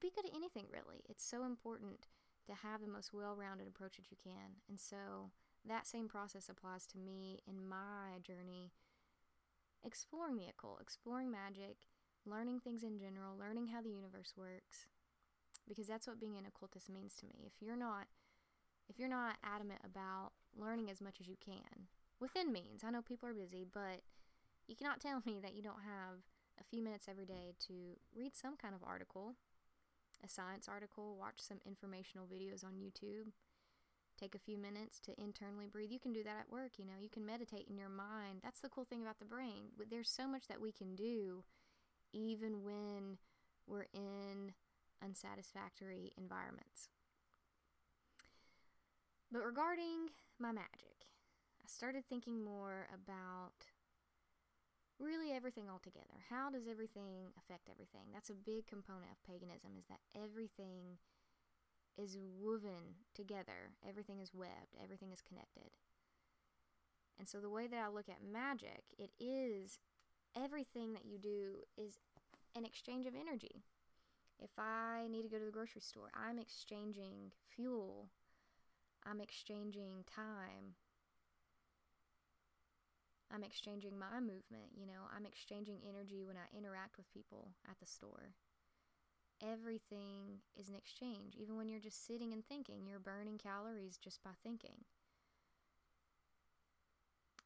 be 0.00 0.10
good 0.14 0.26
at 0.26 0.36
anything 0.36 0.66
really. 0.70 1.02
It's 1.08 1.24
so 1.24 1.44
important 1.44 2.06
to 2.46 2.54
have 2.54 2.80
the 2.80 2.88
most 2.88 3.12
well-rounded 3.12 3.66
approach 3.66 3.96
that 3.96 4.10
you 4.10 4.16
can. 4.22 4.60
And 4.68 4.78
so 4.78 5.30
that 5.66 5.86
same 5.86 6.08
process 6.08 6.48
applies 6.48 6.86
to 6.88 6.98
me 6.98 7.40
in 7.48 7.68
my 7.68 8.20
journey 8.22 8.72
exploring 9.84 10.36
the 10.36 10.48
occult, 10.48 10.80
exploring 10.80 11.30
magic, 11.30 11.76
learning 12.24 12.60
things 12.60 12.82
in 12.82 12.98
general, 12.98 13.38
learning 13.38 13.68
how 13.68 13.80
the 13.80 13.90
universe 13.90 14.34
works. 14.36 14.86
Because 15.68 15.86
that's 15.86 16.06
what 16.06 16.20
being 16.20 16.36
an 16.36 16.46
occultist 16.46 16.88
means 16.88 17.14
to 17.16 17.26
me. 17.26 17.44
If 17.46 17.60
you're 17.60 17.76
not 17.76 18.06
if 18.88 19.00
you're 19.00 19.08
not 19.08 19.36
adamant 19.42 19.80
about 19.84 20.30
learning 20.58 20.90
as 20.90 21.00
much 21.00 21.16
as 21.20 21.28
you 21.28 21.36
can 21.44 21.88
within 22.20 22.52
means. 22.52 22.82
I 22.84 22.90
know 22.90 23.02
people 23.02 23.28
are 23.28 23.34
busy, 23.34 23.66
but 23.72 24.02
you 24.66 24.76
cannot 24.76 25.00
tell 25.00 25.22
me 25.24 25.38
that 25.42 25.54
you 25.54 25.62
don't 25.62 25.84
have 25.84 26.20
a 26.60 26.64
few 26.64 26.82
minutes 26.82 27.06
every 27.08 27.26
day 27.26 27.54
to 27.68 27.98
read 28.14 28.34
some 28.34 28.56
kind 28.56 28.74
of 28.74 28.82
article, 28.82 29.34
a 30.24 30.28
science 30.28 30.68
article, 30.68 31.16
watch 31.18 31.36
some 31.38 31.58
informational 31.66 32.26
videos 32.26 32.64
on 32.64 32.72
YouTube, 32.72 33.32
take 34.18 34.34
a 34.34 34.38
few 34.38 34.56
minutes 34.56 34.98
to 35.00 35.12
internally 35.20 35.66
breathe. 35.66 35.90
You 35.90 36.00
can 36.00 36.12
do 36.12 36.24
that 36.24 36.38
at 36.40 36.50
work, 36.50 36.72
you 36.78 36.86
know, 36.86 36.98
you 37.00 37.10
can 37.10 37.26
meditate 37.26 37.66
in 37.68 37.76
your 37.76 37.90
mind. 37.90 38.40
That's 38.42 38.60
the 38.60 38.70
cool 38.70 38.84
thing 38.84 39.02
about 39.02 39.18
the 39.18 39.24
brain. 39.24 39.72
There's 39.90 40.10
so 40.10 40.26
much 40.26 40.48
that 40.48 40.60
we 40.60 40.72
can 40.72 40.96
do 40.96 41.44
even 42.12 42.62
when 42.62 43.18
we're 43.66 43.86
in 43.92 44.54
unsatisfactory 45.04 46.12
environments. 46.16 46.88
But 49.30 49.44
regarding 49.44 50.08
my 50.40 50.52
magic, 50.52 51.08
I 51.62 51.68
started 51.68 52.04
thinking 52.08 52.44
more 52.44 52.88
about 52.92 53.66
really 54.98 55.32
everything 55.32 55.68
altogether. 55.70 56.24
How 56.30 56.50
does 56.50 56.66
everything 56.68 57.32
affect 57.38 57.68
everything? 57.70 58.12
That's 58.12 58.30
a 58.30 58.34
big 58.34 58.66
component 58.66 59.12
of 59.12 59.22
paganism 59.26 59.72
is 59.78 59.86
that 59.86 60.00
everything 60.14 60.98
is 61.98 62.16
woven 62.38 63.04
together. 63.14 63.72
Everything 63.86 64.20
is 64.20 64.34
webbed. 64.34 64.76
Everything 64.82 65.12
is 65.12 65.22
connected. 65.22 65.70
And 67.18 67.26
so 67.26 67.40
the 67.40 67.50
way 67.50 67.66
that 67.66 67.80
I 67.80 67.88
look 67.88 68.08
at 68.08 68.24
magic, 68.24 68.84
it 68.98 69.10
is 69.18 69.78
everything 70.36 70.92
that 70.92 71.06
you 71.06 71.18
do 71.18 71.64
is 71.76 71.98
an 72.54 72.64
exchange 72.64 73.06
of 73.06 73.14
energy. 73.14 73.62
If 74.38 74.50
I 74.58 75.08
need 75.10 75.22
to 75.22 75.28
go 75.28 75.38
to 75.38 75.44
the 75.44 75.50
grocery 75.50 75.80
store, 75.80 76.10
I'm 76.14 76.38
exchanging 76.38 77.32
fuel 77.54 78.10
I'm 79.08 79.20
exchanging 79.20 80.04
time. 80.12 80.74
I'm 83.32 83.42
exchanging 83.42 83.98
my 83.98 84.20
movement, 84.20 84.70
you 84.76 84.86
know, 84.86 85.10
I'm 85.14 85.26
exchanging 85.26 85.78
energy 85.88 86.22
when 86.24 86.36
I 86.36 86.56
interact 86.56 86.96
with 86.96 87.12
people 87.12 87.48
at 87.68 87.78
the 87.80 87.86
store. 87.86 88.34
Everything 89.42 90.40
is 90.58 90.68
an 90.68 90.76
exchange. 90.76 91.34
Even 91.36 91.56
when 91.56 91.68
you're 91.68 91.80
just 91.80 92.06
sitting 92.06 92.32
and 92.32 92.46
thinking, 92.46 92.86
you're 92.86 93.00
burning 93.00 93.36
calories 93.36 93.98
just 93.98 94.22
by 94.22 94.30
thinking. 94.42 94.84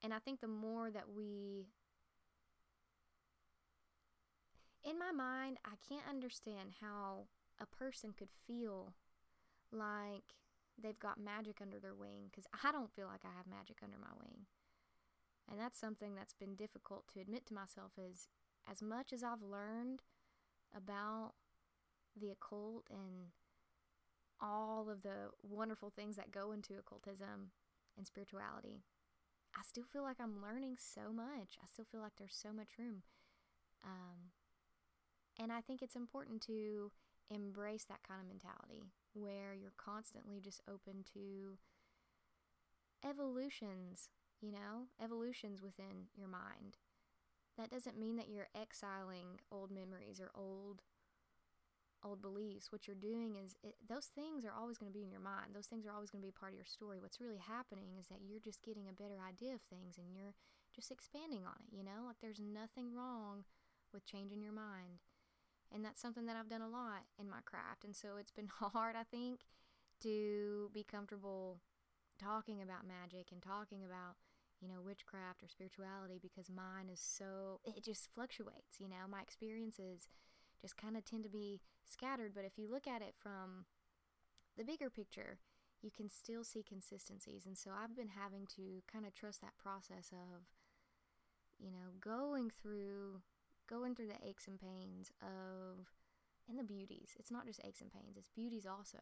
And 0.03 0.15
I 0.15 0.19
think 0.19 0.41
the 0.41 0.49
more 0.49 0.91
that 0.91 1.09
we 1.15 1.67
in 4.85 4.99
my 4.99 5.13
mind, 5.13 5.59
I 5.65 5.77
can't 5.89 6.09
understand 6.09 6.71
how 6.81 7.27
a 7.61 7.67
person 7.67 8.15
could 8.17 8.31
feel 8.47 8.95
like 9.71 10.35
they've 10.83 10.99
got 10.99 11.21
magic 11.21 11.59
under 11.61 11.79
their 11.79 11.95
wing 11.95 12.29
because 12.31 12.47
I 12.65 12.73
don't 12.73 12.91
feel 12.91 13.07
like 13.07 13.25
I 13.25 13.37
have 13.37 13.47
magic 13.47 13.79
under 13.83 13.99
my 13.99 14.13
wing. 14.19 14.47
And 15.51 15.59
that's 15.59 15.79
something 15.79 16.15
that's 16.15 16.35
been 16.35 16.55
difficult 16.55 17.05
to 17.13 17.21
admit 17.21 17.47
to 17.47 17.55
myself 17.55 17.93
is 17.99 18.29
as 18.71 18.83
much 18.83 19.13
as 19.13 19.23
I've 19.25 19.43
learned 19.43 20.03
about 20.77 21.33
the 22.19 22.31
occult 22.31 22.85
and 22.91 23.31
all 24.41 24.89
of 24.89 25.03
the 25.03 25.31
wonderful 25.43 25.91
things 25.91 26.17
that 26.17 26.31
go 26.31 26.53
into 26.53 26.79
occultism 26.79 27.51
and 27.97 28.07
spirituality, 28.07 28.83
I 29.57 29.63
still 29.63 29.85
feel 29.93 30.03
like 30.03 30.21
I'm 30.21 30.43
learning 30.43 30.77
so 30.79 31.13
much. 31.13 31.59
I 31.63 31.67
still 31.67 31.85
feel 31.91 32.01
like 32.01 32.13
there's 32.19 32.39
so 32.41 32.53
much 32.53 32.79
room. 32.79 33.03
Um, 33.85 34.31
and 35.39 35.51
I 35.51 35.61
think 35.61 35.83
it's 35.83 35.97
important 35.97 36.43
to 36.43 36.93
embrace 37.31 37.85
that 37.85 38.03
kind 38.07 38.21
of 38.21 38.29
mentality 38.29 38.85
where 39.15 39.55
you're 39.55 39.73
constantly 39.77 40.41
just 40.41 40.61
open 40.69 41.05
to 41.15 41.59
evolutions, 43.05 44.09
you 44.41 44.53
know, 44.53 44.89
evolutions 45.03 45.63
within 45.63 46.11
your 46.17 46.29
mind. 46.29 46.79
That 47.57 47.71
doesn't 47.71 47.99
mean 47.99 48.17
that 48.17 48.29
you're 48.29 48.49
exiling 48.55 49.41
old 49.51 49.71
memories 49.71 50.21
or 50.21 50.31
old 50.35 50.83
old 52.03 52.23
beliefs. 52.23 52.73
What 52.73 52.87
you're 52.87 52.97
doing 52.97 53.37
is 53.37 53.57
it, 53.63 53.77
those 53.87 54.07
things 54.07 54.45
are 54.47 54.57
always 54.57 54.79
going 54.79 54.91
to 54.91 54.99
be 54.99 55.05
in 55.05 55.13
your 55.13 55.21
mind. 55.21 55.53
Those 55.53 55.67
things 55.67 55.85
are 55.85 55.93
always 55.93 56.09
going 56.09 56.23
to 56.23 56.29
be 56.29 56.33
part 56.33 56.53
of 56.53 56.57
your 56.57 56.65
story. 56.65 56.99
What's 56.99 57.21
really 57.21 57.37
happening 57.37 58.01
is 58.01 58.09
that 58.09 58.25
you're 58.25 58.41
just 58.41 58.63
getting 58.63 58.89
a 58.89 58.97
better 58.97 59.21
idea 59.21 59.53
of 59.53 59.61
things 59.69 59.99
and 59.99 60.09
you're 60.17 60.33
just 60.75 60.91
expanding 60.91 61.45
on 61.45 61.61
it, 61.61 61.77
you 61.77 61.85
know? 61.85 62.09
Like 62.09 62.17
there's 62.23 62.41
nothing 62.41 62.97
wrong 62.97 63.45
with 63.93 64.07
changing 64.07 64.41
your 64.41 64.57
mind 64.57 65.05
and 65.73 65.85
that's 65.85 66.01
something 66.03 66.27
that 66.27 66.37
I've 66.37 66.51
done 66.51 66.63
a 66.63 66.69
lot 66.69 67.07
in 67.19 67.29
my 67.29 67.41
craft. 67.45 67.85
And 67.85 67.95
so 67.95 68.17
it's 68.19 68.33
been 68.33 68.49
hard, 68.61 68.97
I 68.97 69.05
think, 69.05 69.41
to 70.03 70.71
be 70.73 70.85
comfortable 70.85 71.61
talking 72.19 72.61
about 72.61 72.87
magic 72.87 73.33
and 73.33 73.41
talking 73.41 73.85
about 73.85 74.17
you 74.61 74.69
know 74.69 74.81
witchcraft 74.85 75.43
or 75.43 75.49
spirituality 75.49 76.19
because 76.21 76.51
mine 76.51 76.91
is 76.93 77.01
so 77.01 77.61
it 77.65 77.83
just 77.83 78.13
fluctuates 78.15 78.77
you 78.79 78.89
know? 78.89 79.09
My 79.09 79.23
experiences 79.23 80.09
just 80.61 80.77
kind 80.77 80.97
of 80.97 81.05
tend 81.05 81.25
to 81.25 81.31
be 81.31 81.61
scattered. 81.87 82.33
But 82.35 82.45
if 82.45 82.59
you 82.59 82.71
look 82.71 82.87
at 82.87 83.01
it 83.01 83.15
from 83.19 83.65
the 84.57 84.65
bigger 84.65 84.91
picture 84.91 85.39
you 85.83 85.91
can 85.91 86.11
still 86.11 86.45
see 86.45 86.63
consistencies. 86.63 87.47
And 87.47 87.57
so 87.57 87.71
i've 87.73 87.97
been 87.97 88.13
having 88.21 88.47
to 88.57 88.83
kind 88.91 89.07
of 89.07 89.15
trust 89.15 89.41
that 89.41 89.57
process 89.59 90.13
of 90.13 90.45
you 91.59 91.71
know 91.71 91.97
going 92.01 92.51
through 92.51 93.23
going 93.71 93.95
through 93.95 94.09
the 94.09 94.29
aches 94.29 94.49
and 94.49 94.61
pains 94.61 95.13
of 95.23 95.87
and 96.49 96.59
the 96.59 96.65
beauties. 96.65 97.15
It's 97.19 97.31
not 97.31 97.47
just 97.47 97.61
aches 97.65 97.81
and 97.81 97.93
pains, 97.93 98.17
it's 98.17 98.29
beauties 98.35 98.67
also. 98.67 98.99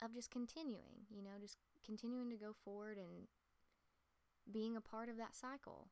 Of 0.00 0.14
just 0.14 0.30
continuing, 0.30 1.08
you 1.10 1.22
know, 1.22 1.40
just 1.40 1.56
continuing 1.84 2.30
to 2.30 2.36
go 2.36 2.54
forward 2.64 2.98
and 2.98 3.26
being 4.50 4.76
a 4.76 4.80
part 4.80 5.08
of 5.08 5.16
that 5.16 5.34
cycle. 5.34 5.88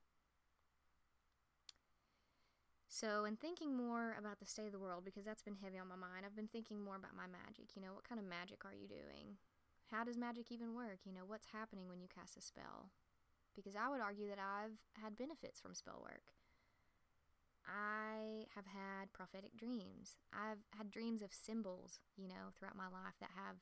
So, 2.89 3.25
in 3.25 3.37
thinking 3.37 3.75
more 3.75 4.15
about 4.19 4.39
the 4.39 4.45
state 4.45 4.67
of 4.67 4.73
the 4.73 4.79
world, 4.79 5.03
because 5.05 5.25
that's 5.25 5.43
been 5.43 5.57
heavy 5.57 5.79
on 5.79 5.89
my 5.89 5.97
mind, 5.97 6.27
I've 6.27 6.37
been 6.37 6.53
thinking 6.53 6.85
more 6.85 6.97
about 6.97 7.17
my 7.17 7.27
magic. 7.27 7.75
You 7.75 7.81
know, 7.81 7.95
what 7.95 8.07
kind 8.07 8.21
of 8.21 8.27
magic 8.27 8.67
are 8.67 8.75
you 8.75 8.87
doing? 8.87 9.41
How 9.91 10.05
does 10.05 10.19
magic 10.19 10.53
even 10.53 10.75
work? 10.75 11.01
You 11.05 11.13
know, 11.13 11.25
what's 11.27 11.47
happening 11.53 11.89
when 11.89 12.01
you 12.01 12.09
cast 12.13 12.37
a 12.37 12.43
spell? 12.43 12.93
Because 13.55 13.77
I 13.77 13.89
would 13.89 14.01
argue 14.01 14.29
that 14.29 14.39
I've 14.39 14.79
had 15.03 15.17
benefits 15.17 15.61
from 15.61 15.75
spell 15.75 16.01
work. 16.03 16.33
I 17.67 18.47
have 18.55 18.67
had 18.67 19.13
prophetic 19.13 19.57
dreams. 19.57 20.17
I've 20.33 20.65
had 20.77 20.91
dreams 20.91 21.23
of 21.23 21.33
symbols, 21.33 22.01
you 22.17 22.29
know, 22.29 22.51
throughout 22.57 22.77
my 22.77 22.91
life 22.91 23.15
that 23.21 23.31
have 23.37 23.57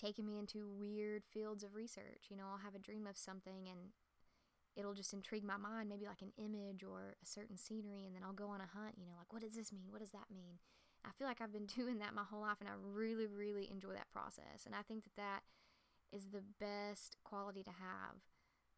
taken 0.00 0.26
me 0.26 0.38
into 0.38 0.68
weird 0.68 1.24
fields 1.24 1.62
of 1.62 1.74
research. 1.74 2.30
You 2.30 2.36
know, 2.36 2.44
I'll 2.50 2.64
have 2.64 2.74
a 2.74 2.78
dream 2.78 3.06
of 3.06 3.16
something 3.16 3.68
and 3.68 3.92
it'll 4.76 4.94
just 4.94 5.12
intrigue 5.12 5.44
my 5.44 5.56
mind, 5.56 5.88
maybe 5.88 6.06
like 6.06 6.22
an 6.22 6.32
image 6.36 6.82
or 6.82 7.16
a 7.22 7.26
certain 7.26 7.56
scenery, 7.56 8.06
and 8.06 8.14
then 8.14 8.22
I'll 8.24 8.32
go 8.32 8.48
on 8.48 8.60
a 8.60 8.66
hunt, 8.74 8.96
you 8.98 9.06
know, 9.06 9.14
like, 9.16 9.32
what 9.32 9.42
does 9.42 9.54
this 9.54 9.72
mean? 9.72 9.86
What 9.90 10.00
does 10.00 10.10
that 10.10 10.34
mean? 10.34 10.58
I 11.04 11.10
feel 11.16 11.28
like 11.28 11.40
I've 11.40 11.52
been 11.52 11.66
doing 11.78 11.98
that 11.98 12.14
my 12.14 12.24
whole 12.24 12.40
life 12.40 12.58
and 12.60 12.68
I 12.68 12.72
really, 12.76 13.26
really 13.26 13.68
enjoy 13.70 13.92
that 13.92 14.10
process. 14.10 14.66
And 14.66 14.74
I 14.74 14.82
think 14.82 15.04
that 15.04 15.16
that 15.16 15.40
is 16.12 16.26
the 16.32 16.42
best 16.60 17.16
quality 17.24 17.62
to 17.62 17.70
have 17.70 18.22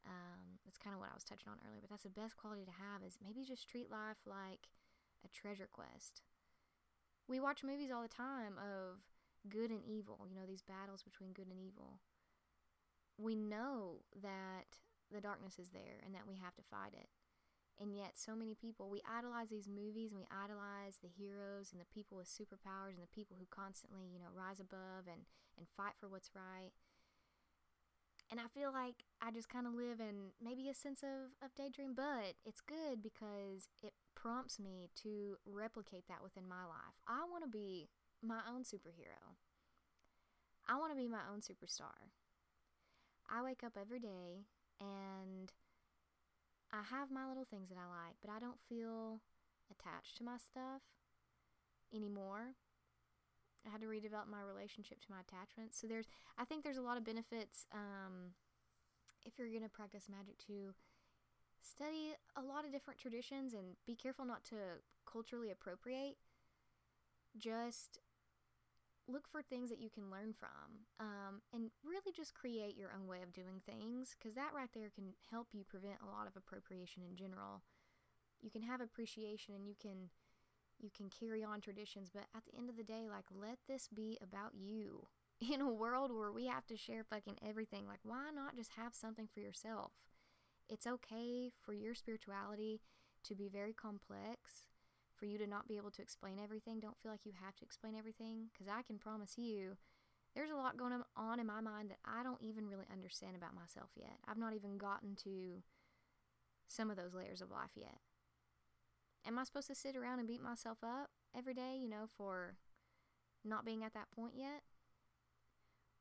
um, 0.06 0.62
that's 0.64 0.78
kind 0.78 0.94
of 0.94 1.00
what 1.00 1.10
I 1.10 1.14
was 1.14 1.26
touching 1.26 1.50
on 1.50 1.58
earlier, 1.66 1.82
but 1.82 1.90
that's 1.90 2.06
the 2.06 2.14
best 2.14 2.36
quality 2.36 2.64
to 2.64 2.78
have 2.78 3.02
is 3.02 3.18
maybe 3.22 3.44
just 3.44 3.68
treat 3.68 3.90
life 3.90 4.22
like 4.24 4.70
a 5.24 5.28
treasure 5.28 5.68
quest. 5.70 6.22
We 7.28 7.40
watch 7.40 7.66
movies 7.66 7.90
all 7.90 8.02
the 8.02 8.08
time 8.08 8.54
of 8.58 9.02
good 9.50 9.70
and 9.70 9.82
evil, 9.82 10.26
you 10.30 10.34
know, 10.34 10.46
these 10.46 10.62
battles 10.62 11.02
between 11.02 11.34
good 11.34 11.50
and 11.50 11.58
evil. 11.58 11.98
We 13.18 13.34
know 13.34 14.06
that 14.22 14.78
the 15.10 15.20
darkness 15.20 15.58
is 15.58 15.70
there 15.70 16.02
and 16.04 16.14
that 16.14 16.26
we 16.26 16.36
have 16.36 16.54
to 16.56 16.62
fight 16.70 16.94
it. 16.94 17.08
And 17.76 17.92
yet, 17.92 18.16
so 18.16 18.34
many 18.34 18.54
people, 18.54 18.88
we 18.88 19.04
idolize 19.04 19.52
these 19.52 19.68
movies 19.68 20.08
and 20.08 20.20
we 20.20 20.26
idolize 20.32 20.96
the 21.02 21.12
heroes 21.12 21.72
and 21.72 21.80
the 21.80 21.92
people 21.92 22.16
with 22.16 22.26
superpowers 22.26 22.96
and 22.96 23.04
the 23.04 23.12
people 23.12 23.36
who 23.38 23.44
constantly, 23.52 24.08
you 24.08 24.18
know, 24.18 24.32
rise 24.32 24.60
above 24.60 25.04
and, 25.04 25.28
and 25.58 25.68
fight 25.76 25.92
for 26.00 26.08
what's 26.08 26.32
right. 26.32 26.72
And 28.30 28.40
I 28.40 28.48
feel 28.52 28.72
like 28.72 29.04
I 29.22 29.30
just 29.30 29.48
kind 29.48 29.66
of 29.66 29.74
live 29.74 30.00
in 30.00 30.34
maybe 30.42 30.68
a 30.68 30.74
sense 30.74 31.02
of, 31.02 31.30
of 31.44 31.54
daydream, 31.54 31.94
but 31.94 32.34
it's 32.44 32.60
good 32.60 33.02
because 33.02 33.68
it 33.82 33.92
prompts 34.16 34.58
me 34.58 34.90
to 35.02 35.36
replicate 35.46 36.04
that 36.08 36.22
within 36.22 36.48
my 36.48 36.64
life. 36.66 36.98
I 37.06 37.22
want 37.30 37.44
to 37.44 37.50
be 37.50 37.88
my 38.22 38.40
own 38.50 38.62
superhero. 38.62 39.38
I 40.68 40.76
want 40.76 40.90
to 40.90 40.98
be 40.98 41.06
my 41.06 41.22
own 41.32 41.38
superstar. 41.38 42.10
I 43.30 43.42
wake 43.42 43.62
up 43.64 43.78
every 43.80 44.00
day 44.00 44.46
and 44.80 45.52
I 46.72 46.82
have 46.90 47.10
my 47.10 47.28
little 47.28 47.46
things 47.48 47.68
that 47.68 47.78
I 47.78 47.86
like, 47.86 48.16
but 48.20 48.30
I 48.30 48.40
don't 48.40 48.58
feel 48.68 49.20
attached 49.70 50.16
to 50.18 50.24
my 50.24 50.36
stuff 50.36 50.82
anymore. 51.94 52.54
I 53.66 53.70
had 53.70 53.80
to 53.80 53.86
redevelop 53.86 54.30
my 54.30 54.42
relationship 54.42 55.00
to 55.02 55.10
my 55.10 55.20
attachments. 55.20 55.80
So 55.80 55.86
there's, 55.86 56.06
I 56.38 56.44
think 56.44 56.62
there's 56.62 56.76
a 56.76 56.82
lot 56.82 56.96
of 56.96 57.04
benefits 57.04 57.66
um, 57.72 58.32
if 59.24 59.38
you're 59.38 59.48
gonna 59.48 59.68
practice 59.68 60.06
magic 60.08 60.38
to 60.46 60.74
study 61.60 62.14
a 62.36 62.42
lot 62.42 62.64
of 62.64 62.72
different 62.72 63.00
traditions 63.00 63.52
and 63.52 63.74
be 63.86 63.94
careful 63.94 64.24
not 64.24 64.44
to 64.44 64.80
culturally 65.10 65.50
appropriate. 65.50 66.16
Just 67.36 67.98
look 69.08 69.28
for 69.28 69.42
things 69.42 69.70
that 69.70 69.80
you 69.80 69.90
can 69.90 70.10
learn 70.10 70.34
from 70.34 70.82
um, 70.98 71.40
and 71.52 71.70
really 71.84 72.12
just 72.14 72.34
create 72.34 72.76
your 72.76 72.90
own 72.90 73.06
way 73.06 73.22
of 73.22 73.32
doing 73.32 73.62
things 73.64 74.16
because 74.18 74.34
that 74.34 74.50
right 74.54 74.70
there 74.74 74.90
can 74.94 75.14
help 75.30 75.48
you 75.52 75.62
prevent 75.64 76.02
a 76.02 76.10
lot 76.10 76.26
of 76.26 76.36
appropriation 76.36 77.02
in 77.08 77.16
general. 77.16 77.62
You 78.42 78.50
can 78.50 78.62
have 78.62 78.80
appreciation 78.80 79.54
and 79.54 79.66
you 79.66 79.74
can 79.80 80.10
you 80.80 80.90
can 80.94 81.08
carry 81.08 81.42
on 81.42 81.60
traditions, 81.60 82.10
but 82.12 82.24
at 82.34 82.44
the 82.44 82.56
end 82.56 82.68
of 82.68 82.76
the 82.76 82.84
day, 82.84 83.06
like, 83.10 83.24
let 83.34 83.58
this 83.68 83.88
be 83.88 84.18
about 84.22 84.52
you. 84.54 85.06
In 85.52 85.60
a 85.60 85.70
world 85.70 86.10
where 86.12 86.32
we 86.32 86.46
have 86.46 86.66
to 86.66 86.76
share 86.76 87.04
fucking 87.04 87.36
everything, 87.46 87.86
like, 87.86 88.00
why 88.02 88.30
not 88.34 88.56
just 88.56 88.72
have 88.76 88.94
something 88.94 89.28
for 89.32 89.40
yourself? 89.40 89.92
It's 90.68 90.86
okay 90.86 91.50
for 91.60 91.72
your 91.72 91.94
spirituality 91.94 92.80
to 93.24 93.34
be 93.34 93.48
very 93.48 93.72
complex, 93.72 94.66
for 95.14 95.26
you 95.26 95.38
to 95.38 95.46
not 95.46 95.68
be 95.68 95.76
able 95.76 95.90
to 95.92 96.02
explain 96.02 96.38
everything. 96.42 96.80
Don't 96.80 96.98
feel 97.02 97.12
like 97.12 97.24
you 97.26 97.32
have 97.44 97.56
to 97.56 97.64
explain 97.64 97.94
everything, 97.94 98.46
because 98.52 98.68
I 98.68 98.82
can 98.82 98.98
promise 98.98 99.36
you, 99.36 99.76
there's 100.34 100.50
a 100.50 100.56
lot 100.56 100.76
going 100.76 100.92
on 101.16 101.40
in 101.40 101.46
my 101.46 101.60
mind 101.60 101.90
that 101.90 101.98
I 102.04 102.22
don't 102.22 102.42
even 102.42 102.68
really 102.68 102.84
understand 102.92 103.36
about 103.36 103.54
myself 103.54 103.90
yet. 103.96 104.18
I've 104.28 104.38
not 104.38 104.54
even 104.54 104.76
gotten 104.76 105.16
to 105.24 105.62
some 106.68 106.90
of 106.90 106.96
those 106.96 107.14
layers 107.14 107.40
of 107.40 107.50
life 107.50 107.70
yet 107.74 107.98
am 109.26 109.38
I 109.38 109.44
supposed 109.44 109.68
to 109.68 109.74
sit 109.74 109.96
around 109.96 110.18
and 110.18 110.28
beat 110.28 110.42
myself 110.42 110.78
up 110.82 111.10
every 111.36 111.54
day, 111.54 111.76
you 111.80 111.88
know, 111.88 112.08
for 112.16 112.56
not 113.44 113.64
being 113.64 113.84
at 113.84 113.94
that 113.94 114.10
point 114.14 114.34
yet? 114.36 114.62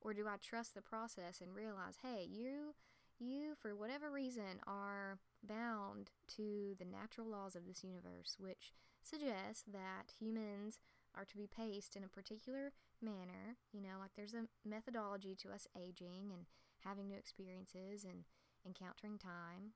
Or 0.00 0.14
do 0.14 0.26
I 0.28 0.36
trust 0.36 0.74
the 0.74 0.82
process 0.82 1.40
and 1.40 1.54
realize, 1.54 1.98
hey, 2.02 2.26
you 2.30 2.74
you 3.18 3.54
for 3.60 3.74
whatever 3.74 4.10
reason 4.10 4.60
are 4.66 5.18
bound 5.42 6.10
to 6.36 6.74
the 6.78 6.84
natural 6.84 7.26
laws 7.26 7.56
of 7.56 7.66
this 7.66 7.82
universe, 7.82 8.36
which 8.38 8.72
suggests 9.02 9.64
that 9.72 10.12
humans 10.20 10.78
are 11.16 11.24
to 11.24 11.36
be 11.36 11.46
paced 11.46 11.96
in 11.96 12.04
a 12.04 12.08
particular 12.08 12.72
manner. 13.00 13.56
You 13.72 13.80
know, 13.80 13.96
like 14.00 14.10
there's 14.16 14.34
a 14.34 14.48
methodology 14.68 15.34
to 15.42 15.50
us 15.50 15.66
aging 15.76 16.30
and 16.32 16.44
having 16.84 17.08
new 17.08 17.16
experiences 17.16 18.04
and 18.04 18.24
encountering 18.66 19.18
time. 19.18 19.72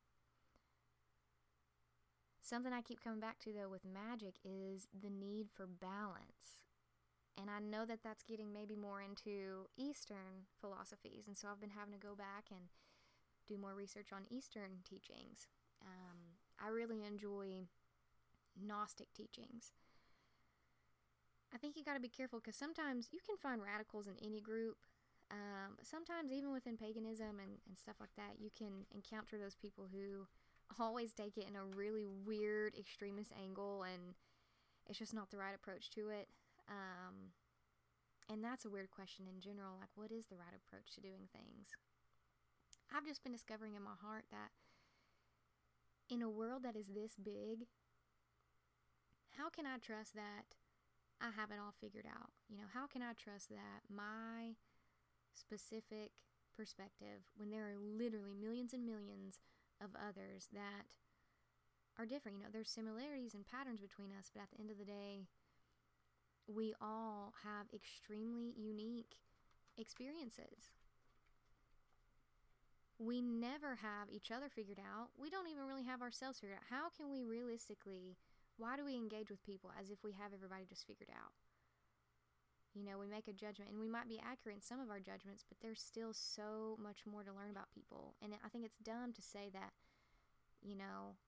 Something 2.43 2.73
I 2.73 2.83
keep 2.83 3.03
coming 3.03 3.21
back 3.21 3.39
to 3.41 3.53
though 3.53 3.69
with 3.69 3.85
magic 3.85 4.35
is 4.45 4.87
the 4.93 5.11
need 5.11 5.49
for 5.55 5.67
balance. 5.67 6.65
And 7.39 7.49
I 7.49 7.61
know 7.61 7.87
that 7.87 8.03
that's 8.03 8.23
getting 8.23 8.53
maybe 8.53 8.77
more 8.77 9.01
into 9.01 9.69
Eastern 9.77 10.49
philosophies. 10.61 11.25
And 11.27 11.37
so 11.37 11.49
I've 11.49 11.61
been 11.61 11.77
having 11.79 11.95
to 11.95 12.07
go 12.07 12.15
back 12.15 12.47
and 12.51 12.69
do 13.49 13.57
more 13.57 13.75
research 13.75 14.09
on 14.13 14.29
Eastern 14.31 14.83
teachings. 14.85 15.49
Um, 15.81 16.37
I 16.59 16.69
really 16.69 17.05
enjoy 17.05 17.69
Gnostic 18.61 19.13
teachings. 19.15 19.73
I 21.55 21.59
think 21.59 21.77
you 21.77 21.85
got 21.85 21.95
to 21.95 22.01
be 22.01 22.09
careful 22.09 22.39
because 22.39 22.57
sometimes 22.57 23.09
you 23.11 23.21
can 23.27 23.37
find 23.37 23.63
radicals 23.63 24.07
in 24.07 24.15
any 24.25 24.41
group. 24.41 24.77
Um, 25.31 25.79
sometimes, 25.83 26.33
even 26.33 26.53
within 26.53 26.77
paganism 26.77 27.39
and, 27.39 27.63
and 27.67 27.79
stuff 27.79 27.97
like 28.01 28.15
that, 28.17 28.39
you 28.39 28.51
can 28.57 28.87
encounter 28.95 29.39
those 29.39 29.55
people 29.55 29.87
who 29.91 30.27
always 30.79 31.13
take 31.13 31.37
it 31.37 31.47
in 31.49 31.57
a 31.57 31.65
really 31.65 32.07
weird 32.07 32.75
extremist 32.79 33.33
angle 33.41 33.83
and 33.83 34.15
it's 34.87 34.99
just 34.99 35.15
not 35.15 35.31
the 35.31 35.39
right 35.39 35.55
approach 35.55 35.91
to 35.91 36.11
it. 36.11 36.29
Um, 36.69 37.35
and 38.29 38.45
that's 38.45 38.65
a 38.65 38.71
weird 38.71 38.91
question 38.91 39.27
in 39.27 39.41
general. 39.41 39.75
Like, 39.81 39.91
what 39.95 40.13
is 40.13 40.27
the 40.27 40.37
right 40.37 40.55
approach 40.55 40.95
to 40.95 41.01
doing 41.01 41.27
things? 41.33 41.75
I've 42.95 43.07
just 43.07 43.23
been 43.23 43.33
discovering 43.33 43.75
in 43.75 43.83
my 43.83 43.99
heart 44.01 44.25
that 44.31 44.51
in 46.09 46.23
a 46.23 46.31
world 46.31 46.63
that 46.65 46.77
is 46.77 46.89
this 46.89 47.15
big, 47.15 47.67
how 49.39 49.49
can 49.49 49.65
I 49.67 49.79
trust 49.79 50.15
that 50.15 50.59
I 51.21 51.31
have 51.35 51.51
it 51.51 51.59
all 51.63 51.75
figured 51.81 52.07
out? 52.07 52.31
You 52.49 52.57
know, 52.59 52.71
how 52.75 52.87
can 52.87 53.03
I 53.03 53.13
trust 53.15 53.49
that 53.51 53.87
my 53.89 54.59
specific 55.35 56.11
perspective, 56.57 57.31
when 57.37 57.51
there 57.51 57.67
are 57.67 57.79
literally 57.79 58.35
millions 58.35 58.73
and 58.73 58.85
millions 58.85 59.39
of 59.83 59.91
others 59.97 60.49
that 60.53 60.93
are 61.99 62.07
different. 62.07 62.39
You 62.39 62.45
know, 62.45 62.51
there's 62.53 62.71
similarities 62.71 63.35
and 63.35 63.45
patterns 63.45 63.81
between 63.81 64.11
us, 64.17 64.31
but 64.33 64.43
at 64.43 64.51
the 64.53 64.61
end 64.61 64.71
of 64.71 64.79
the 64.79 64.85
day, 64.85 65.27
we 66.47 66.75
all 66.81 67.35
have 67.45 67.67
extremely 67.73 68.55
unique 68.57 69.17
experiences. 69.77 70.71
We 72.99 73.23
never 73.23 73.77
have 73.77 74.11
each 74.11 74.31
other 74.31 74.49
figured 74.49 74.79
out. 74.79 75.09
We 75.19 75.31
don't 75.31 75.49
even 75.49 75.65
really 75.65 75.85
have 75.85 76.03
ourselves 76.03 76.39
figured 76.39 76.59
out. 76.59 76.69
How 76.69 76.91
can 76.91 77.11
we 77.11 77.25
realistically, 77.25 78.17
why 78.59 78.77
do 78.77 78.85
we 78.85 78.95
engage 78.97 79.31
with 79.31 79.43
people 79.43 79.73
as 79.81 79.89
if 79.89 80.05
we 80.05 80.13
have 80.13 80.33
everybody 80.35 80.65
just 80.69 80.87
figured 80.87 81.09
out? 81.09 81.33
You 82.75 82.85
know, 82.85 82.99
we 82.99 83.07
make 83.07 83.27
a 83.27 83.33
judgment 83.33 83.71
and 83.71 83.81
we 83.81 83.89
might 83.89 84.09
be 84.09 84.21
accurate 84.23 84.57
in 84.57 84.63
some 84.63 84.79
of 84.79 84.91
our 84.91 85.01
judgments, 85.01 85.45
but 85.49 85.59
there's 85.61 85.81
still 85.81 86.15
so 86.15 86.79
much 86.79 87.03
more 87.05 87.25
to 87.25 87.33
learn 87.33 87.51
about 87.51 87.67
people. 87.75 88.15
And 88.23 88.33
I 88.45 88.49
think 88.49 88.65
it's 88.65 88.79
dumb 88.79 89.13
to 89.13 89.23
say 89.23 89.51
that, 89.53 89.73
you 90.63 90.77
know, 90.77 91.19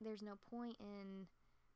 there's 0.00 0.22
no 0.22 0.34
point 0.50 0.76
in 0.80 1.26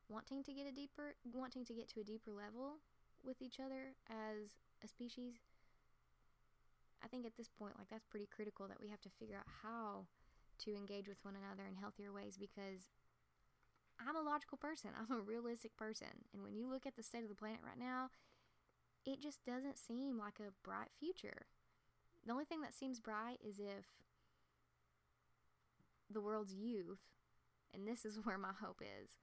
wanting 0.09 0.43
to 0.43 0.53
get 0.53 0.67
a 0.67 0.71
deeper 0.71 1.15
wanting 1.33 1.63
to 1.65 1.73
get 1.73 1.87
to 1.87 2.01
a 2.01 2.03
deeper 2.03 2.31
level 2.33 2.77
with 3.23 3.41
each 3.41 3.59
other 3.59 3.93
as 4.09 4.57
a 4.83 4.87
species 4.87 5.35
i 7.03 7.07
think 7.07 7.25
at 7.25 7.37
this 7.37 7.47
point 7.47 7.73
like 7.77 7.87
that's 7.89 8.05
pretty 8.05 8.27
critical 8.27 8.67
that 8.67 8.79
we 8.81 8.89
have 8.89 8.99
to 9.01 9.09
figure 9.19 9.37
out 9.37 9.47
how 9.63 10.05
to 10.57 10.75
engage 10.75 11.07
with 11.07 11.17
one 11.23 11.35
another 11.37 11.67
in 11.67 11.75
healthier 11.75 12.11
ways 12.11 12.37
because 12.37 12.89
i'm 13.99 14.15
a 14.15 14.21
logical 14.21 14.57
person 14.57 14.91
i'm 14.99 15.15
a 15.15 15.21
realistic 15.21 15.75
person 15.77 16.25
and 16.33 16.43
when 16.43 16.55
you 16.55 16.69
look 16.69 16.85
at 16.85 16.95
the 16.95 17.03
state 17.03 17.23
of 17.23 17.29
the 17.29 17.35
planet 17.35 17.59
right 17.63 17.79
now 17.79 18.09
it 19.05 19.21
just 19.21 19.43
doesn't 19.45 19.77
seem 19.77 20.17
like 20.17 20.39
a 20.39 20.51
bright 20.63 20.89
future 20.99 21.45
the 22.25 22.31
only 22.31 22.45
thing 22.45 22.61
that 22.61 22.73
seems 22.73 22.99
bright 22.99 23.39
is 23.47 23.59
if 23.59 23.85
the 26.11 26.21
world's 26.21 26.53
youth 26.53 26.99
and 27.73 27.87
this 27.87 28.05
is 28.05 28.19
where 28.23 28.37
my 28.37 28.51
hope 28.59 28.81
is 28.81 29.17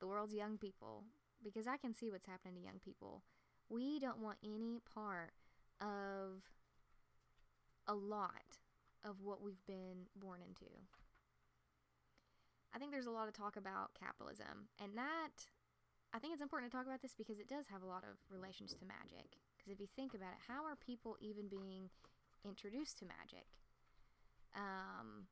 the 0.00 0.06
world's 0.06 0.34
young 0.34 0.58
people, 0.58 1.04
because 1.44 1.66
I 1.66 1.76
can 1.76 1.94
see 1.94 2.10
what's 2.10 2.26
happening 2.26 2.54
to 2.54 2.60
young 2.60 2.80
people. 2.82 3.22
We 3.68 4.00
don't 4.00 4.18
want 4.18 4.38
any 4.42 4.80
part 4.92 5.32
of 5.80 6.42
a 7.86 7.94
lot 7.94 8.58
of 9.04 9.20
what 9.22 9.42
we've 9.42 9.64
been 9.66 10.08
born 10.16 10.40
into. 10.40 10.70
I 12.74 12.78
think 12.78 12.92
there's 12.92 13.06
a 13.06 13.10
lot 13.10 13.28
of 13.28 13.34
talk 13.34 13.56
about 13.56 13.90
capitalism, 13.98 14.70
and 14.78 14.96
that 14.96 15.50
I 16.12 16.18
think 16.18 16.32
it's 16.32 16.42
important 16.42 16.70
to 16.70 16.76
talk 16.76 16.86
about 16.86 17.02
this 17.02 17.14
because 17.14 17.38
it 17.38 17.48
does 17.48 17.66
have 17.68 17.82
a 17.82 17.86
lot 17.86 18.02
of 18.02 18.18
relations 18.30 18.74
to 18.74 18.84
magic. 18.84 19.38
Because 19.56 19.70
if 19.70 19.80
you 19.80 19.86
think 19.94 20.14
about 20.14 20.34
it, 20.34 20.42
how 20.48 20.64
are 20.64 20.74
people 20.74 21.16
even 21.20 21.48
being 21.48 21.90
introduced 22.44 22.98
to 22.98 23.04
magic? 23.04 23.46
Um, 24.56 25.26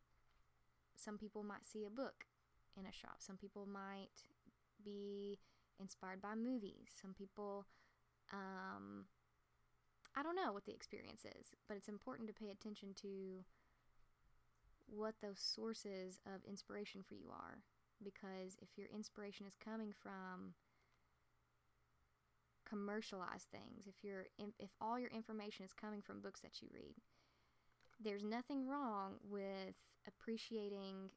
some 0.94 1.18
people 1.18 1.42
might 1.42 1.64
see 1.64 1.84
a 1.84 1.90
book 1.90 2.26
in 2.78 2.86
a 2.86 2.92
shop. 2.92 3.18
Some 3.18 3.36
people 3.36 3.66
might 3.66 4.26
be 4.84 5.38
inspired 5.80 6.22
by 6.22 6.34
movies. 6.34 6.94
Some 7.00 7.14
people, 7.14 7.66
um, 8.32 9.06
I 10.14 10.22
don't 10.22 10.36
know 10.36 10.52
what 10.52 10.66
the 10.66 10.74
experience 10.74 11.24
is, 11.24 11.50
but 11.66 11.76
it's 11.76 11.88
important 11.88 12.28
to 12.28 12.34
pay 12.34 12.50
attention 12.50 12.94
to 13.02 13.42
what 14.88 15.14
those 15.22 15.38
sources 15.38 16.20
of 16.26 16.40
inspiration 16.48 17.02
for 17.06 17.14
you 17.14 17.28
are. 17.30 17.58
Because 18.02 18.56
if 18.60 18.68
your 18.76 18.88
inspiration 18.94 19.46
is 19.46 19.56
coming 19.62 19.92
from 19.92 20.54
commercialized 22.68 23.48
things, 23.50 23.86
if 23.86 24.04
you're 24.04 24.26
if 24.58 24.70
all 24.80 24.98
your 24.98 25.10
information 25.10 25.64
is 25.64 25.72
coming 25.72 26.00
from 26.00 26.20
books 26.20 26.40
that 26.40 26.62
you 26.62 26.68
read, 26.72 26.94
there's 28.00 28.24
nothing 28.24 28.68
wrong 28.68 29.14
with 29.28 29.74
appreciating 30.06 31.10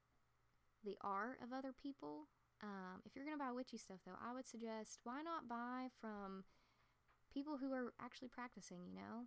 the 0.84 0.98
art 1.02 1.38
of 1.44 1.54
other 1.54 1.72
people 1.72 2.28
um, 2.64 3.02
if 3.06 3.16
you're 3.16 3.26
to 3.26 3.38
buy 3.38 3.52
witchy 3.52 3.78
stuff, 3.78 3.98
though, 4.06 4.20
I 4.22 4.34
would 4.34 4.48
suggest 4.48 5.00
why 5.04 5.22
not 5.22 5.50
buy 5.50 5.88
from 6.00 6.44
people 7.34 7.58
who 7.58 7.74
are 7.74 7.94
actually 8.00 8.28
practicing, 8.28 8.86
you 8.86 8.94
know? 8.94 9.26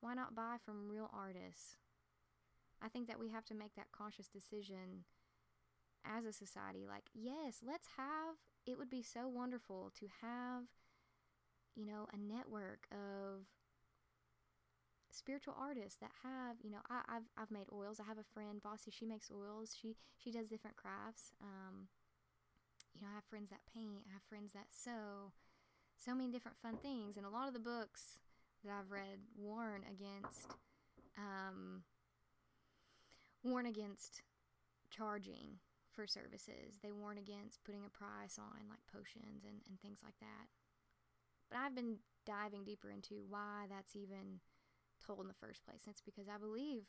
Why 0.00 0.14
not 0.14 0.34
buy 0.34 0.56
from 0.62 0.90
real 0.90 1.10
artists? 1.12 1.76
I 2.82 2.88
think 2.88 3.08
that 3.08 3.18
we 3.18 3.30
have 3.30 3.44
to 3.46 3.54
make 3.54 3.74
that 3.74 3.92
conscious 3.92 4.28
decision 4.28 5.04
as 6.04 6.24
a 6.24 6.32
society. 6.32 6.86
Like, 6.88 7.04
yes, 7.14 7.62
let's 7.66 7.88
have, 7.96 8.36
it 8.66 8.78
would 8.78 8.90
be 8.90 9.02
so 9.02 9.28
wonderful 9.28 9.92
to 9.98 10.06
have, 10.22 10.64
you 11.74 11.86
know, 11.86 12.06
a 12.12 12.16
network 12.16 12.86
of 12.92 13.46
spiritual 15.10 15.54
artists 15.58 15.96
that 15.98 16.10
have 16.22 16.56
you 16.62 16.70
know 16.70 16.80
I, 16.90 17.00
have 17.08 17.22
I've 17.38 17.50
made 17.50 17.68
oils 17.72 17.98
i 18.00 18.04
have 18.06 18.18
a 18.18 18.32
friend 18.34 18.60
bossy 18.62 18.90
she 18.90 19.06
makes 19.06 19.30
oils 19.30 19.74
she 19.80 19.96
she 20.18 20.30
does 20.30 20.48
different 20.50 20.76
crafts 20.76 21.30
um, 21.40 21.88
you 22.96 23.04
know, 23.04 23.12
I 23.12 23.14
have 23.16 23.24
friends 23.28 23.50
that 23.50 23.60
paint, 23.72 24.08
I 24.08 24.12
have 24.14 24.22
friends 24.28 24.52
that 24.52 24.72
sew, 24.72 25.32
so 25.96 26.14
many 26.14 26.30
different 26.30 26.56
fun 26.62 26.78
things. 26.80 27.16
And 27.16 27.26
a 27.26 27.30
lot 27.30 27.48
of 27.48 27.54
the 27.54 27.60
books 27.60 28.20
that 28.64 28.72
I've 28.72 28.90
read 28.90 29.20
warn 29.36 29.82
against, 29.84 30.56
um, 31.18 31.82
warn 33.46 33.66
against 33.66 34.22
charging 34.90 35.62
for 35.92 36.06
services. 36.06 36.78
They 36.82 36.92
warn 36.92 37.18
against 37.18 37.64
putting 37.64 37.84
a 37.86 37.90
price 37.90 38.38
on 38.38 38.68
like 38.68 38.84
potions 38.92 39.44
and, 39.46 39.60
and 39.68 39.80
things 39.80 40.00
like 40.04 40.18
that. 40.20 40.50
But 41.50 41.58
I've 41.58 41.74
been 41.74 41.98
diving 42.26 42.64
deeper 42.64 42.90
into 42.90 43.22
why 43.28 43.66
that's 43.70 43.94
even 43.94 44.40
told 45.04 45.20
in 45.20 45.28
the 45.28 45.40
first 45.40 45.64
place. 45.64 45.82
And 45.86 45.92
it's 45.92 46.02
because 46.02 46.28
I 46.28 46.38
believe 46.38 46.82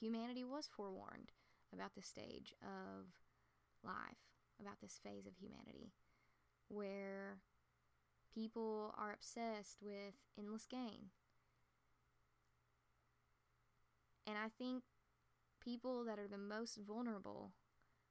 humanity 0.00 0.44
was 0.44 0.68
forewarned 0.74 1.30
about 1.72 1.94
this 1.94 2.06
stage 2.06 2.54
of 2.62 3.06
life 3.84 4.24
about 4.60 4.80
this 4.80 4.98
phase 5.02 5.26
of 5.26 5.34
humanity 5.36 5.92
where 6.68 7.38
people 8.34 8.94
are 8.98 9.12
obsessed 9.12 9.78
with 9.80 10.14
endless 10.38 10.66
gain. 10.66 11.10
And 14.26 14.36
I 14.36 14.48
think 14.58 14.82
people 15.68 16.04
that 16.04 16.18
are 16.18 16.28
the 16.28 16.38
most 16.38 16.78
vulnerable 16.86 17.52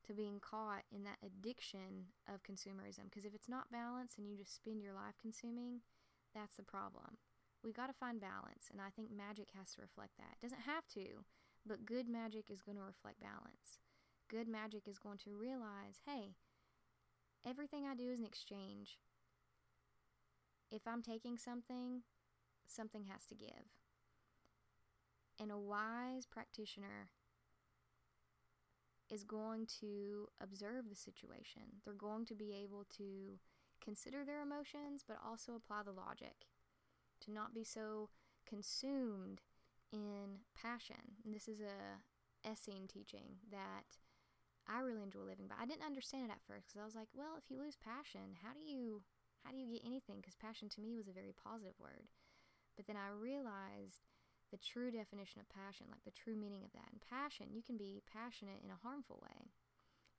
to 0.05 0.13
being 0.13 0.39
caught 0.39 0.83
in 0.91 1.03
that 1.03 1.17
addiction 1.25 2.13
of 2.31 2.43
consumerism, 2.43 3.09
because 3.09 3.25
if 3.25 3.33
it's 3.33 3.49
not 3.49 3.71
balanced 3.71 4.17
and 4.17 4.29
you 4.29 4.37
just 4.37 4.55
spend 4.55 4.81
your 4.81 4.93
life 4.93 5.15
consuming, 5.21 5.81
that's 6.33 6.55
the 6.55 6.63
problem. 6.63 7.17
We 7.63 7.73
got 7.73 7.87
to 7.87 7.93
find 7.93 8.21
balance, 8.21 8.69
and 8.71 8.79
I 8.79 8.89
think 8.95 9.09
magic 9.11 9.49
has 9.57 9.73
to 9.73 9.81
reflect 9.81 10.17
that. 10.17 10.37
It 10.37 10.45
doesn't 10.45 10.69
have 10.69 10.87
to, 10.93 11.25
but 11.65 11.85
good 11.85 12.07
magic 12.07 12.51
is 12.51 12.61
going 12.61 12.77
to 12.77 12.83
reflect 12.83 13.19
balance 13.19 13.81
good 14.29 14.47
magic 14.47 14.87
is 14.87 14.99
going 14.99 15.17
to 15.19 15.35
realize 15.35 16.01
hey, 16.05 16.35
everything 17.45 17.85
I 17.85 17.95
do 17.95 18.09
is 18.11 18.19
an 18.19 18.25
exchange. 18.25 18.97
If 20.69 20.81
I'm 20.85 21.01
taking 21.01 21.37
something, 21.37 22.01
something 22.67 23.05
has 23.05 23.25
to 23.27 23.35
give. 23.35 23.71
And 25.39 25.51
a 25.51 25.57
wise 25.57 26.25
practitioner 26.25 27.09
is 29.09 29.23
going 29.23 29.67
to 29.81 30.27
observe 30.41 30.89
the 30.89 30.95
situation. 30.95 31.81
They're 31.83 31.93
going 31.93 32.25
to 32.25 32.35
be 32.35 32.53
able 32.63 32.85
to 32.97 33.39
consider 33.83 34.25
their 34.25 34.41
emotions, 34.41 35.03
but 35.07 35.17
also 35.25 35.55
apply 35.55 35.83
the 35.83 35.91
logic. 35.91 36.47
To 37.21 37.31
not 37.31 37.53
be 37.53 37.63
so 37.63 38.09
consumed 38.47 39.41
in 39.91 40.43
passion. 40.55 41.19
And 41.25 41.33
this 41.33 41.47
is 41.47 41.59
a 41.59 42.01
Essene 42.47 42.87
teaching 42.87 43.41
that 43.51 43.97
I 44.67 44.79
really 44.79 45.01
enjoy 45.01 45.23
living 45.23 45.47
by. 45.47 45.55
I 45.59 45.65
didn't 45.65 45.87
understand 45.87 46.25
it 46.29 46.31
at 46.31 46.43
first 46.45 46.67
because 46.67 46.81
I 46.81 46.85
was 46.85 46.95
like, 46.95 47.09
well, 47.15 47.39
if 47.39 47.49
you 47.49 47.57
lose 47.57 47.75
passion, 47.79 48.35
how 48.43 48.53
do 48.53 48.59
you 48.59 49.01
how 49.43 49.51
do 49.51 49.57
you 49.57 49.71
get 49.71 49.87
anything? 49.87 50.17
Because 50.19 50.35
passion 50.35 50.67
to 50.69 50.81
me 50.81 50.95
was 50.95 51.07
a 51.07 51.15
very 51.15 51.31
positive 51.31 51.79
word. 51.79 52.11
But 52.75 52.85
then 52.85 52.97
I 52.99 53.15
realized 53.15 54.03
the 54.51 54.57
true 54.57 54.91
definition 54.91 55.41
of 55.41 55.49
passion, 55.49 55.87
like 55.91 56.03
the 56.05 56.11
true 56.11 56.35
meaning 56.35 56.63
of 56.63 56.71
that. 56.71 56.91
And 56.91 57.01
passion, 57.01 57.47
you 57.51 57.61
can 57.61 57.77
be 57.77 58.01
passionate 58.11 58.63
in 58.63 58.71
a 58.71 58.81
harmful 58.81 59.19
way. 59.21 59.51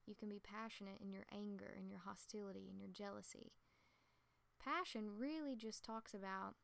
You 0.06 0.14
can 0.14 0.28
be 0.28 0.40
passionate 0.40 1.00
in 1.00 1.12
your 1.12 1.24
anger, 1.32 1.74
in 1.78 1.88
your 1.88 2.00
hostility, 2.04 2.68
in 2.70 2.78
your 2.78 2.88
jealousy. 2.88 3.52
Passion 4.62 5.18
really 5.18 5.54
just 5.54 5.84
talks 5.84 6.14
about 6.14 6.54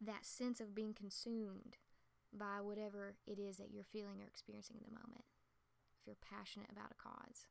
that 0.00 0.24
sense 0.24 0.60
of 0.60 0.74
being 0.74 0.94
consumed 0.94 1.76
by 2.32 2.60
whatever 2.60 3.16
it 3.26 3.38
is 3.38 3.56
that 3.56 3.70
you're 3.72 3.84
feeling 3.84 4.20
or 4.20 4.26
experiencing 4.26 4.76
in 4.76 4.84
the 4.84 5.00
moment 5.00 5.24
If 6.00 6.06
you're 6.06 6.16
passionate 6.16 6.70
about 6.70 6.92
a 6.92 7.02
cause. 7.02 7.46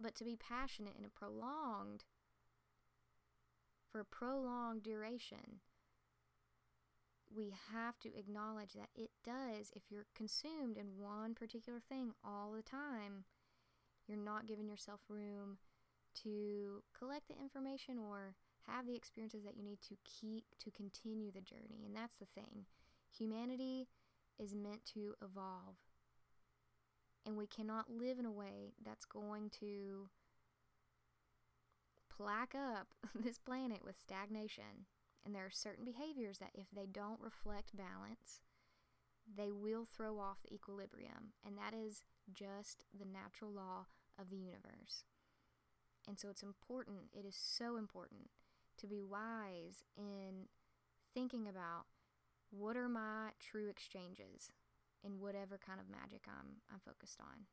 But 0.00 0.14
to 0.16 0.24
be 0.24 0.36
passionate 0.36 0.94
in 0.98 1.04
a 1.04 1.08
prolonged, 1.08 2.04
for 3.90 4.00
a 4.00 4.04
prolonged 4.04 4.82
duration, 4.82 5.60
we 7.34 7.54
have 7.72 7.98
to 8.00 8.08
acknowledge 8.16 8.72
that 8.72 8.88
it 8.94 9.10
does, 9.24 9.70
if 9.74 9.82
you're 9.90 10.06
consumed 10.14 10.76
in 10.76 10.98
one 10.98 11.34
particular 11.34 11.78
thing 11.80 12.12
all 12.24 12.52
the 12.52 12.62
time, 12.62 13.24
you're 14.06 14.18
not 14.18 14.46
giving 14.46 14.68
yourself 14.68 15.00
room 15.08 15.58
to 16.22 16.82
collect 16.98 17.28
the 17.28 17.40
information 17.40 17.98
or 17.98 18.34
have 18.66 18.86
the 18.86 18.96
experiences 18.96 19.44
that 19.44 19.56
you 19.56 19.62
need 19.62 19.80
to 19.80 19.96
keep 20.04 20.44
to 20.58 20.70
continue 20.70 21.30
the 21.30 21.40
journey. 21.40 21.84
And 21.86 21.94
that's 21.94 22.16
the 22.16 22.26
thing. 22.26 22.66
Humanity 23.16 23.88
is 24.38 24.54
meant 24.54 24.84
to 24.94 25.14
evolve. 25.22 25.76
And 27.26 27.36
we 27.36 27.46
cannot 27.46 27.90
live 27.90 28.18
in 28.18 28.26
a 28.26 28.32
way 28.32 28.72
that's 28.84 29.04
going 29.04 29.50
to 29.60 30.08
plaque 32.16 32.54
up 32.54 32.88
this 33.14 33.38
planet 33.38 33.84
with 33.84 33.96
stagnation. 34.00 34.86
And 35.24 35.34
there 35.34 35.44
are 35.44 35.50
certain 35.50 35.84
behaviors 35.84 36.38
that, 36.38 36.50
if 36.54 36.70
they 36.70 36.86
don't 36.86 37.20
reflect 37.20 37.76
balance, 37.76 38.40
they 39.36 39.50
will 39.50 39.84
throw 39.84 40.18
off 40.18 40.38
the 40.42 40.54
equilibrium. 40.54 41.34
And 41.46 41.56
that 41.58 41.74
is 41.74 42.02
just 42.32 42.84
the 42.98 43.04
natural 43.04 43.52
law 43.52 43.86
of 44.18 44.30
the 44.30 44.36
universe. 44.36 45.04
And 46.08 46.18
so 46.18 46.28
it's 46.30 46.42
important, 46.42 47.12
it 47.12 47.26
is 47.26 47.36
so 47.36 47.76
important 47.76 48.30
to 48.78 48.86
be 48.86 49.02
wise 49.02 49.84
in 49.96 50.48
thinking 51.12 51.46
about 51.46 51.84
what 52.50 52.76
are 52.76 52.88
my 52.88 53.30
true 53.38 53.68
exchanges 53.68 54.50
in 55.04 55.20
whatever 55.20 55.58
kind 55.58 55.80
of 55.80 55.88
magic 55.88 56.22
I'm 56.26 56.62
I'm 56.72 56.80
focused 56.80 57.20
on. 57.20 57.46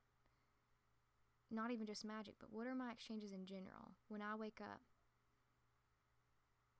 Not 1.51 1.71
even 1.71 1.86
just 1.86 2.03
magic, 2.03 2.36
but 2.39 2.51
what 2.51 2.67
are 2.67 2.75
my 2.75 2.91
exchanges 2.91 3.32
in 3.32 3.45
general? 3.45 3.91
When 4.10 4.21
I 4.21 4.36
wake 4.36 4.60
up, 4.62 4.82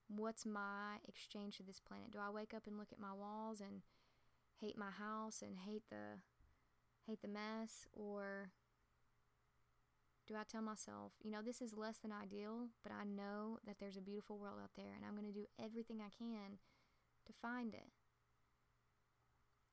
what's 0.08 0.46
my 0.46 0.98
exchange 1.08 1.58
to 1.58 1.63
this 1.63 1.80
planet? 1.80 2.12
Do 2.12 2.20
I 2.20 2.30
wake 2.30 2.54
up 2.54 2.67
and 2.67 2.78
look 2.78 2.91
at 2.91 3.00
my 3.00 3.13
walls 3.13 3.60
and 3.60 3.82
hate 4.60 4.78
my 4.78 4.91
house 4.91 5.41
and 5.41 5.58
hate 5.58 5.84
the 5.89 6.22
hate 7.06 7.22
the 7.22 7.28
mess 7.28 7.88
or 7.93 8.52
do 10.28 10.36
I 10.36 10.43
tell 10.43 10.62
myself, 10.62 11.13
you 11.24 11.32
know, 11.32 11.41
this 11.41 11.62
is 11.62 11.74
less 11.78 12.00
than 12.00 12.12
ideal, 12.12 12.67
but 12.84 12.91
I 12.91 13.06
know 13.06 13.60
that 13.65 13.78
there's 13.80 13.96
a 13.96 14.02
beautiful 14.02 14.38
world 14.38 14.60
out 14.62 14.76
there 14.76 14.91
and 14.93 15.06
I'm 15.06 15.15
going 15.15 15.32
to 15.32 15.39
do 15.39 15.48
everything 15.58 16.02
I 16.02 16.12
can 16.12 16.60
to 17.26 17.34
find 17.41 17.74
it. 17.74 17.88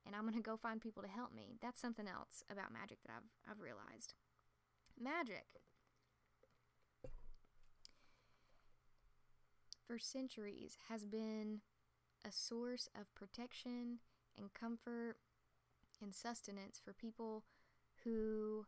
And 0.07 0.15
I'm 0.15 0.23
going 0.23 0.35
to 0.35 0.41
go 0.41 0.57
find 0.57 0.81
people 0.81 1.03
to 1.03 1.09
help 1.09 1.35
me. 1.35 1.57
That's 1.61 1.81
something 1.81 2.07
else 2.07 2.45
about 2.49 2.73
magic 2.73 2.99
that 3.03 3.13
I've 3.17 3.51
I've 3.51 3.61
realized. 3.61 4.15
Magic 5.01 5.47
for 9.87 9.99
centuries 9.99 10.77
has 10.89 11.05
been 11.05 11.61
a 12.27 12.33
source 12.33 12.89
of 12.99 13.15
protection 13.15 13.99
and 14.39 14.53
comfort 14.55 15.17
and 16.03 16.15
sustenance 16.15 16.81
for 16.83 16.93
people 16.93 17.45
who 18.05 18.67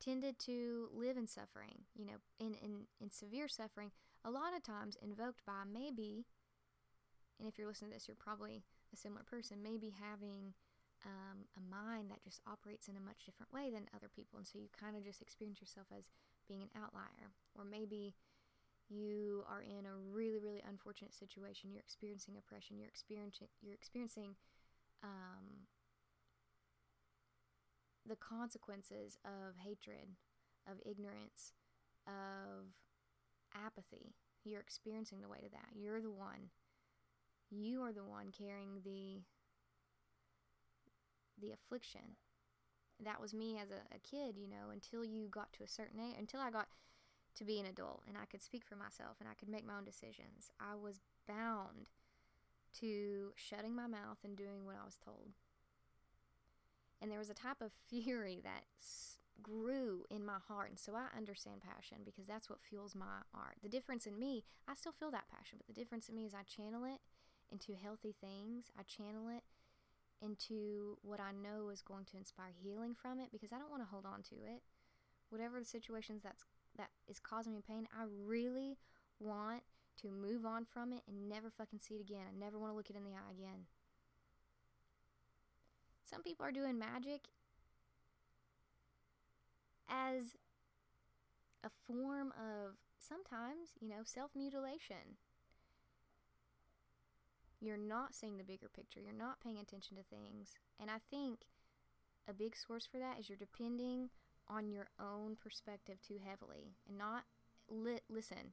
tended 0.00 0.38
to 0.38 0.88
live 0.94 1.16
in 1.16 1.26
suffering, 1.26 1.84
you 1.94 2.06
know, 2.06 2.18
in, 2.38 2.54
in, 2.54 2.86
in 3.00 3.10
severe 3.10 3.48
suffering, 3.48 3.90
a 4.24 4.30
lot 4.30 4.56
of 4.56 4.62
times 4.62 4.96
invoked 5.02 5.44
by 5.46 5.62
maybe, 5.70 6.24
and 7.38 7.48
if 7.48 7.58
you're 7.58 7.68
listening 7.68 7.90
to 7.90 7.96
this, 7.96 8.08
you're 8.08 8.16
probably 8.18 8.64
a 8.92 8.96
similar 8.96 9.22
person, 9.22 9.62
maybe 9.62 9.94
having 10.00 10.54
um, 11.06 11.48
a 11.56 11.60
mind 11.60 12.10
that 12.10 12.22
just 12.22 12.40
operates 12.46 12.88
in 12.88 12.96
a 12.96 13.00
much 13.00 13.24
different 13.24 13.52
way 13.52 13.70
than 13.70 13.88
other 13.94 14.08
people. 14.08 14.38
And 14.38 14.46
so 14.46 14.58
you 14.58 14.68
kind 14.78 14.96
of 14.96 15.04
just 15.04 15.22
experience 15.22 15.60
yourself 15.60 15.86
as 15.96 16.04
being 16.48 16.62
an 16.62 16.74
outlier. 16.76 17.32
Or 17.56 17.64
maybe 17.64 18.14
you 18.90 19.44
are 19.48 19.62
in 19.62 19.86
a 19.86 19.94
really, 20.12 20.38
really 20.38 20.62
unfortunate 20.68 21.14
situation. 21.14 21.70
You're 21.70 21.80
experiencing 21.80 22.34
oppression. 22.36 22.76
You're 22.76 22.88
experiencing, 22.88 23.46
you're 23.62 23.74
experiencing 23.74 24.34
um, 25.02 25.66
the 28.06 28.16
consequences 28.16 29.16
of 29.24 29.56
hatred, 29.56 30.16
of 30.66 30.78
ignorance, 30.84 31.54
of 32.06 32.74
apathy. 33.54 34.14
You're 34.44 34.60
experiencing 34.60 35.20
the 35.20 35.28
weight 35.28 35.44
of 35.44 35.52
that. 35.52 35.70
You're 35.74 36.00
the 36.00 36.10
one. 36.10 36.50
You 37.50 37.82
are 37.82 37.92
the 37.92 38.04
one 38.04 38.32
carrying 38.36 38.80
the 38.84 39.22
the 41.40 41.52
affliction. 41.52 42.16
That 43.02 43.20
was 43.20 43.32
me 43.32 43.58
as 43.58 43.70
a, 43.70 43.80
a 43.94 43.98
kid, 43.98 44.36
you 44.36 44.46
know, 44.46 44.70
until 44.70 45.04
you 45.04 45.28
got 45.30 45.52
to 45.54 45.64
a 45.64 45.68
certain 45.68 45.98
age, 46.00 46.16
until 46.18 46.40
I 46.40 46.50
got 46.50 46.68
to 47.40 47.44
be 47.44 47.58
an 47.58 47.66
adult 47.66 48.02
and 48.06 48.16
I 48.20 48.26
could 48.26 48.42
speak 48.42 48.64
for 48.64 48.76
myself 48.76 49.16
and 49.18 49.28
I 49.28 49.32
could 49.32 49.48
make 49.48 49.66
my 49.66 49.78
own 49.78 49.84
decisions. 49.84 50.52
I 50.60 50.76
was 50.76 51.00
bound 51.26 51.88
to 52.80 53.32
shutting 53.34 53.74
my 53.74 53.86
mouth 53.86 54.18
and 54.22 54.36
doing 54.36 54.66
what 54.66 54.76
I 54.80 54.84
was 54.84 54.98
told. 55.02 55.32
And 57.00 57.10
there 57.10 57.18
was 57.18 57.30
a 57.30 57.34
type 57.34 57.62
of 57.62 57.72
fury 57.88 58.40
that 58.44 58.64
grew 59.42 60.04
in 60.10 60.24
my 60.24 60.36
heart. 60.48 60.68
And 60.68 60.78
so 60.78 60.92
I 60.94 61.16
understand 61.16 61.62
passion 61.62 61.98
because 62.04 62.26
that's 62.26 62.50
what 62.50 62.60
fuels 62.60 62.94
my 62.94 63.24
art. 63.34 63.56
The 63.62 63.70
difference 63.70 64.06
in 64.06 64.18
me, 64.18 64.44
I 64.68 64.74
still 64.74 64.92
feel 64.92 65.10
that 65.10 65.32
passion, 65.34 65.56
but 65.58 65.66
the 65.66 65.80
difference 65.80 66.10
in 66.10 66.14
me 66.14 66.26
is 66.26 66.34
I 66.34 66.42
channel 66.42 66.84
it 66.84 67.00
into 67.50 67.72
healthy 67.72 68.14
things. 68.20 68.70
I 68.78 68.82
channel 68.82 69.28
it 69.28 69.42
into 70.20 70.98
what 71.00 71.20
I 71.20 71.32
know 71.32 71.70
is 71.70 71.80
going 71.80 72.04
to 72.12 72.18
inspire 72.18 72.52
healing 72.62 72.94
from 72.94 73.18
it 73.18 73.32
because 73.32 73.50
I 73.50 73.58
don't 73.58 73.70
want 73.70 73.82
to 73.82 73.88
hold 73.88 74.04
on 74.04 74.22
to 74.28 74.34
it. 74.34 74.60
Whatever 75.30 75.58
the 75.58 75.64
situations 75.64 76.22
that's 76.22 76.44
that 76.80 76.90
is 77.08 77.18
causing 77.20 77.52
me 77.52 77.62
pain, 77.66 77.86
I 77.96 78.04
really 78.26 78.78
want 79.18 79.62
to 80.02 80.10
move 80.10 80.46
on 80.46 80.64
from 80.64 80.92
it 80.92 81.02
and 81.06 81.28
never 81.28 81.50
fucking 81.50 81.78
see 81.78 81.94
it 81.94 82.00
again. 82.00 82.24
I 82.26 82.38
never 82.38 82.58
want 82.58 82.72
to 82.72 82.76
look 82.76 82.90
it 82.90 82.96
in 82.96 83.04
the 83.04 83.10
eye 83.10 83.32
again. 83.32 83.66
Some 86.04 86.22
people 86.22 86.44
are 86.44 86.52
doing 86.52 86.78
magic 86.78 87.28
as 89.88 90.34
a 91.62 91.70
form 91.86 92.32
of 92.36 92.76
sometimes, 92.98 93.70
you 93.80 93.88
know, 93.88 94.02
self 94.04 94.30
mutilation. 94.34 95.18
You're 97.60 97.76
not 97.76 98.14
seeing 98.14 98.38
the 98.38 98.44
bigger 98.44 98.70
picture. 98.74 99.00
You're 99.00 99.12
not 99.12 99.40
paying 99.40 99.58
attention 99.58 99.96
to 99.98 100.02
things. 100.02 100.54
And 100.80 100.90
I 100.90 100.96
think 101.10 101.40
a 102.26 102.32
big 102.32 102.56
source 102.56 102.86
for 102.90 102.98
that 102.98 103.18
is 103.20 103.28
you're 103.28 103.36
depending 103.36 104.08
on 104.50 104.70
your 104.70 104.88
own 105.00 105.36
perspective 105.36 105.96
too 106.06 106.18
heavily 106.24 106.74
and 106.88 106.98
not 106.98 107.24
li- 107.68 108.04
listen. 108.08 108.52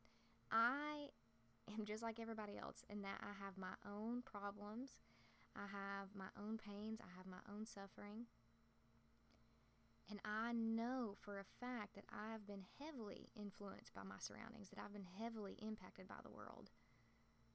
I 0.51 1.09
am 1.77 1.85
just 1.85 2.03
like 2.03 2.19
everybody 2.19 2.57
else 2.57 2.83
in 2.89 3.01
that 3.01 3.19
I 3.21 3.43
have 3.43 3.57
my 3.57 3.75
own 3.85 4.21
problems. 4.21 4.97
I 5.55 5.65
have 5.71 6.09
my 6.15 6.29
own 6.37 6.57
pains. 6.57 6.99
I 7.01 7.17
have 7.17 7.25
my 7.25 7.41
own 7.51 7.65
suffering. 7.65 8.27
And 10.09 10.19
I 10.23 10.53
know 10.53 11.15
for 11.19 11.37
a 11.37 11.43
fact 11.59 11.95
that 11.95 12.05
I 12.09 12.31
have 12.31 12.47
been 12.47 12.63
heavily 12.79 13.27
influenced 13.35 13.93
by 13.93 14.03
my 14.03 14.15
surroundings, 14.19 14.69
that 14.69 14.79
I've 14.79 14.93
been 14.93 15.07
heavily 15.19 15.57
impacted 15.59 16.07
by 16.07 16.21
the 16.23 16.31
world. 16.31 16.69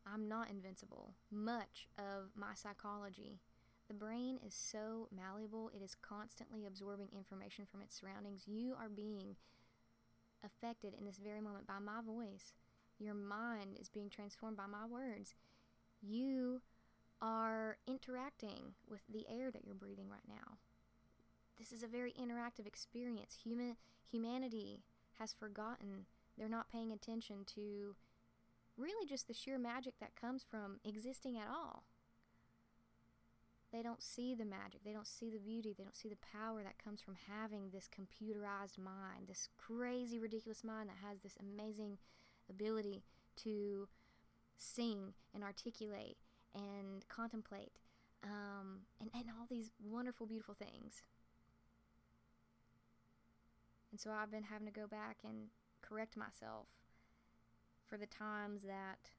I'm 0.04 0.28
not 0.28 0.50
invincible. 0.50 1.14
Much 1.30 1.88
of 1.96 2.32
my 2.36 2.54
psychology, 2.54 3.40
the 3.88 3.94
brain 3.94 4.38
is 4.46 4.54
so 4.54 5.08
malleable, 5.14 5.70
it 5.74 5.82
is 5.82 5.94
constantly 5.94 6.66
absorbing 6.66 7.08
information 7.12 7.66
from 7.70 7.82
its 7.82 7.98
surroundings. 7.98 8.44
You 8.46 8.74
are 8.78 8.88
being 8.88 9.36
affected 10.44 10.94
in 10.98 11.04
this 11.04 11.18
very 11.18 11.40
moment 11.40 11.66
by 11.66 11.78
my 11.78 12.00
voice. 12.04 12.54
Your 12.98 13.14
mind 13.14 13.78
is 13.80 13.88
being 13.88 14.08
transformed 14.08 14.56
by 14.56 14.66
my 14.66 14.86
words. 14.86 15.34
You 16.00 16.62
are 17.20 17.78
interacting 17.86 18.74
with 18.88 19.02
the 19.08 19.26
air 19.28 19.50
that 19.50 19.64
you're 19.64 19.74
breathing 19.74 20.08
right 20.10 20.28
now. 20.28 20.58
This 21.58 21.72
is 21.72 21.82
a 21.82 21.88
very 21.88 22.12
interactive 22.12 22.66
experience. 22.66 23.38
Human 23.44 23.76
humanity 24.10 24.82
has 25.18 25.32
forgotten. 25.32 26.06
They're 26.36 26.48
not 26.48 26.70
paying 26.72 26.92
attention 26.92 27.44
to 27.54 27.94
really 28.76 29.06
just 29.06 29.28
the 29.28 29.34
sheer 29.34 29.58
magic 29.58 29.94
that 30.00 30.16
comes 30.16 30.44
from 30.48 30.80
existing 30.84 31.36
at 31.36 31.48
all. 31.48 31.84
They 33.72 33.82
don't 33.82 34.02
see 34.02 34.34
the 34.34 34.44
magic, 34.44 34.84
they 34.84 34.92
don't 34.92 35.06
see 35.06 35.30
the 35.30 35.38
beauty, 35.38 35.74
they 35.76 35.82
don't 35.82 35.96
see 35.96 36.10
the 36.10 36.16
power 36.16 36.62
that 36.62 36.82
comes 36.82 37.00
from 37.00 37.14
having 37.28 37.70
this 37.70 37.88
computerized 37.88 38.78
mind, 38.78 39.28
this 39.28 39.48
crazy, 39.56 40.18
ridiculous 40.18 40.62
mind 40.62 40.90
that 40.90 41.08
has 41.08 41.20
this 41.22 41.38
amazing 41.40 41.96
ability 42.50 43.02
to 43.44 43.88
sing 44.58 45.14
and 45.34 45.42
articulate 45.42 46.18
and 46.54 47.08
contemplate 47.08 47.72
um, 48.22 48.80
and, 49.00 49.10
and 49.14 49.24
all 49.38 49.46
these 49.48 49.70
wonderful, 49.82 50.26
beautiful 50.26 50.54
things. 50.54 51.02
And 53.90 53.98
so 53.98 54.10
I've 54.10 54.30
been 54.30 54.44
having 54.44 54.66
to 54.66 54.72
go 54.72 54.86
back 54.86 55.18
and 55.24 55.48
correct 55.80 56.16
myself 56.16 56.66
for 57.86 57.96
the 57.96 58.06
times 58.06 58.62
that 58.62 59.10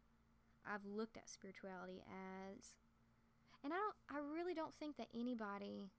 I've 0.66 0.86
looked 0.86 1.18
at 1.18 1.30
spirituality 1.30 2.04
as 2.08 2.76
and 3.64 3.74
I 3.74 3.78
don't 3.78 3.96
I 4.10 4.34
really 4.34 4.54
don't 4.54 4.74
think 4.76 4.98
that 4.98 5.08
anybody 5.14 5.90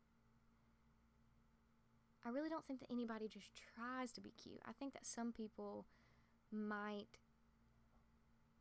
I 2.26 2.30
really 2.30 2.48
don't 2.48 2.64
think 2.64 2.80
that 2.80 2.90
anybody 2.90 3.28
just 3.28 3.50
tries 3.54 4.10
to 4.12 4.20
be 4.22 4.32
cute. 4.42 4.60
I 4.66 4.72
think 4.72 4.94
that 4.94 5.04
some 5.04 5.30
people 5.30 5.84
might 6.50 7.18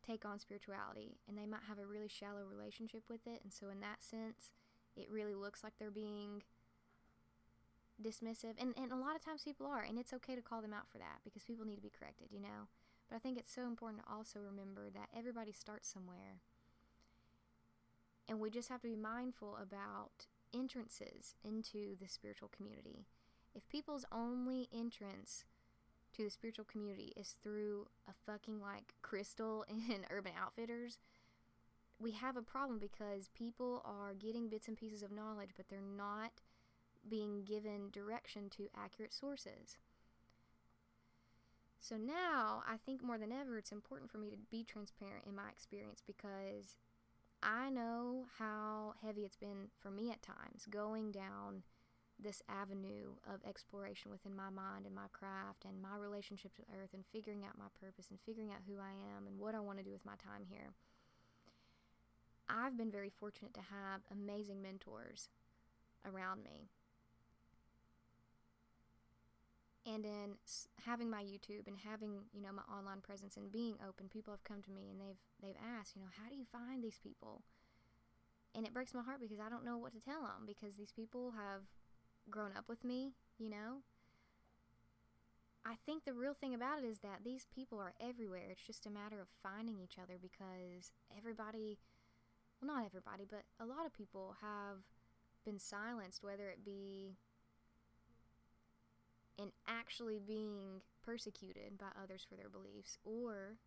take 0.05 0.25
on 0.25 0.37
spirituality 0.37 1.15
and 1.29 1.37
they 1.37 1.45
might 1.45 1.63
have 1.69 1.79
a 1.79 1.85
really 1.85 2.09
shallow 2.09 2.43
relationship 2.43 3.03
with 3.09 3.25
it 3.25 3.39
and 3.41 3.53
so 3.53 3.69
in 3.69 3.79
that 3.79 4.03
sense 4.03 4.51
it 4.97 5.07
really 5.09 5.33
looks 5.33 5.63
like 5.63 5.71
they're 5.79 5.89
being 5.89 6.43
dismissive 8.03 8.55
and, 8.59 8.73
and 8.75 8.91
a 8.91 8.97
lot 8.97 9.15
of 9.15 9.23
times 9.23 9.43
people 9.45 9.65
are 9.65 9.81
and 9.81 9.97
it's 9.97 10.11
okay 10.11 10.35
to 10.35 10.41
call 10.41 10.61
them 10.61 10.73
out 10.73 10.89
for 10.91 10.97
that 10.97 11.23
because 11.23 11.43
people 11.43 11.65
need 11.65 11.77
to 11.77 11.81
be 11.81 11.91
corrected 11.97 12.27
you 12.31 12.41
know 12.41 12.67
but 13.09 13.17
I 13.17 13.19
think 13.19 13.37
it's 13.37 13.53
so 13.53 13.63
important 13.63 14.03
to 14.03 14.11
also 14.11 14.39
remember 14.39 14.89
that 14.89 15.09
everybody 15.15 15.51
starts 15.51 15.87
somewhere. 15.87 16.41
And 18.27 18.39
we 18.39 18.49
just 18.49 18.69
have 18.69 18.81
to 18.81 18.87
be 18.87 18.95
mindful 18.95 19.57
about 19.61 20.27
entrances 20.53 21.35
into 21.43 21.95
the 21.99 22.07
spiritual 22.07 22.49
community. 22.55 23.05
If 23.55 23.67
people's 23.67 24.05
only 24.11 24.69
entrance 24.73 25.45
to 26.13 26.23
the 26.23 26.29
spiritual 26.29 26.65
community 26.65 27.11
is 27.15 27.35
through 27.43 27.87
a 28.07 28.13
fucking 28.25 28.61
like 28.61 28.93
crystal 29.01 29.65
in 29.69 30.05
Urban 30.09 30.33
Outfitters, 30.39 30.99
we 31.99 32.11
have 32.11 32.35
a 32.35 32.41
problem 32.41 32.79
because 32.79 33.29
people 33.35 33.81
are 33.85 34.13
getting 34.13 34.49
bits 34.49 34.67
and 34.67 34.77
pieces 34.77 35.03
of 35.03 35.11
knowledge, 35.11 35.51
but 35.55 35.69
they're 35.69 35.79
not 35.81 36.41
being 37.07 37.43
given 37.43 37.89
direction 37.91 38.49
to 38.49 38.67
accurate 38.75 39.13
sources. 39.13 39.77
So 41.79 41.97
now 41.97 42.63
I 42.67 42.77
think 42.77 43.03
more 43.03 43.17
than 43.17 43.31
ever 43.31 43.57
it's 43.57 43.71
important 43.71 44.09
for 44.09 44.17
me 44.17 44.29
to 44.29 44.37
be 44.37 44.63
transparent 44.63 45.25
in 45.27 45.35
my 45.35 45.49
experience 45.49 46.01
because 46.05 46.77
I 47.43 47.69
know 47.69 48.25
how 48.39 48.93
heavy 49.05 49.21
it's 49.21 49.35
been 49.35 49.67
for 49.79 49.91
me 49.91 50.11
at 50.11 50.21
times 50.21 50.65
going 50.69 51.11
down 51.11 51.63
this 52.17 52.41
avenue 52.47 53.15
of 53.27 53.41
exploration 53.47 54.11
within 54.11 54.35
my 54.35 54.49
mind 54.49 54.85
and 54.85 54.95
my 54.95 55.07
craft 55.11 55.65
and 55.65 55.81
my 55.81 55.97
relationships 55.97 56.57
with 56.57 56.67
earth 56.81 56.93
and 56.93 57.03
figuring 57.11 57.43
out 57.43 57.57
my 57.57 57.67
purpose 57.79 58.07
and 58.09 58.19
figuring 58.25 58.51
out 58.51 58.61
who 58.67 58.79
I 58.79 58.91
am 59.17 59.27
and 59.27 59.37
what 59.37 59.55
I 59.55 59.59
want 59.59 59.79
to 59.79 59.83
do 59.83 59.91
with 59.91 60.05
my 60.05 60.15
time 60.15 60.45
here. 60.47 60.71
I've 62.47 62.77
been 62.77 62.91
very 62.91 63.09
fortunate 63.09 63.53
to 63.55 63.61
have 63.61 64.01
amazing 64.11 64.61
mentors 64.61 65.29
around 66.05 66.43
me 66.43 66.69
and 69.85 70.05
in 70.05 70.35
having 70.85 71.09
my 71.09 71.23
YouTube 71.23 71.67
and 71.67 71.77
having 71.77 72.23
you 72.33 72.41
know 72.41 72.51
my 72.53 72.63
online 72.73 73.01
presence 73.01 73.37
and 73.37 73.51
being 73.51 73.75
open, 73.87 74.07
people 74.09 74.33
have 74.33 74.43
come 74.43 74.61
to 74.63 74.71
me 74.71 74.89
and 74.89 74.99
they've 74.99 75.21
they've 75.41 75.61
asked, 75.79 75.95
you 75.95 76.01
know, 76.01 76.13
how 76.21 76.29
do 76.29 76.35
you 76.35 76.45
find 76.51 76.83
these 76.83 76.99
people? 77.01 77.41
And 78.55 78.65
it 78.65 78.73
breaks 78.73 78.93
my 78.93 79.01
heart 79.01 79.19
because 79.19 79.39
I 79.39 79.49
don't 79.49 79.65
know 79.65 79.77
what 79.77 79.93
to 79.93 79.99
tell 79.99 80.21
them 80.21 80.45
because 80.45 80.75
these 80.75 80.91
people 80.91 81.31
have 81.31 81.63
grown 82.29 82.51
up 82.55 82.69
with 82.69 82.83
me, 82.83 83.13
you 83.37 83.49
know. 83.49 83.81
I 85.65 85.75
think 85.85 86.03
the 86.03 86.13
real 86.13 86.33
thing 86.33 86.53
about 86.53 86.83
it 86.83 86.85
is 86.85 86.99
that 86.99 87.23
these 87.23 87.47
people 87.53 87.79
are 87.79 87.93
everywhere. 87.99 88.51
It's 88.51 88.67
just 88.67 88.85
a 88.85 88.89
matter 88.91 89.19
of 89.21 89.27
finding 89.41 89.79
each 89.79 89.95
other 89.97 90.19
because 90.21 90.91
everybody, 91.17 91.79
well, 92.61 92.75
not 92.75 92.85
everybody, 92.85 93.23
but 93.29 93.43
a 93.59 93.65
lot 93.65 93.85
of 93.85 93.93
people 93.93 94.35
have 94.41 94.83
been 95.45 95.59
silenced, 95.59 96.21
whether 96.21 96.49
it 96.49 96.65
be 96.65 97.15
and 99.39 99.51
actually 99.67 100.19
being 100.19 100.81
persecuted 101.03 101.77
by 101.77 101.87
others 102.01 102.25
for 102.27 102.35
their 102.35 102.49
beliefs, 102.49 102.97
or 103.03 103.57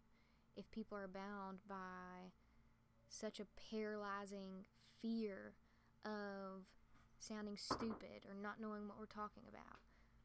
if 0.56 0.70
people 0.70 0.96
are 0.96 1.08
bound 1.08 1.58
by 1.68 2.32
such 3.08 3.40
a 3.40 3.46
paralyzing 3.70 4.64
fear 5.00 5.54
of 6.04 6.64
sounding 7.18 7.56
stupid 7.56 8.24
or 8.28 8.34
not 8.40 8.60
knowing 8.60 8.86
what 8.88 8.98
we're 8.98 9.06
talking 9.06 9.42
about, 9.48 9.80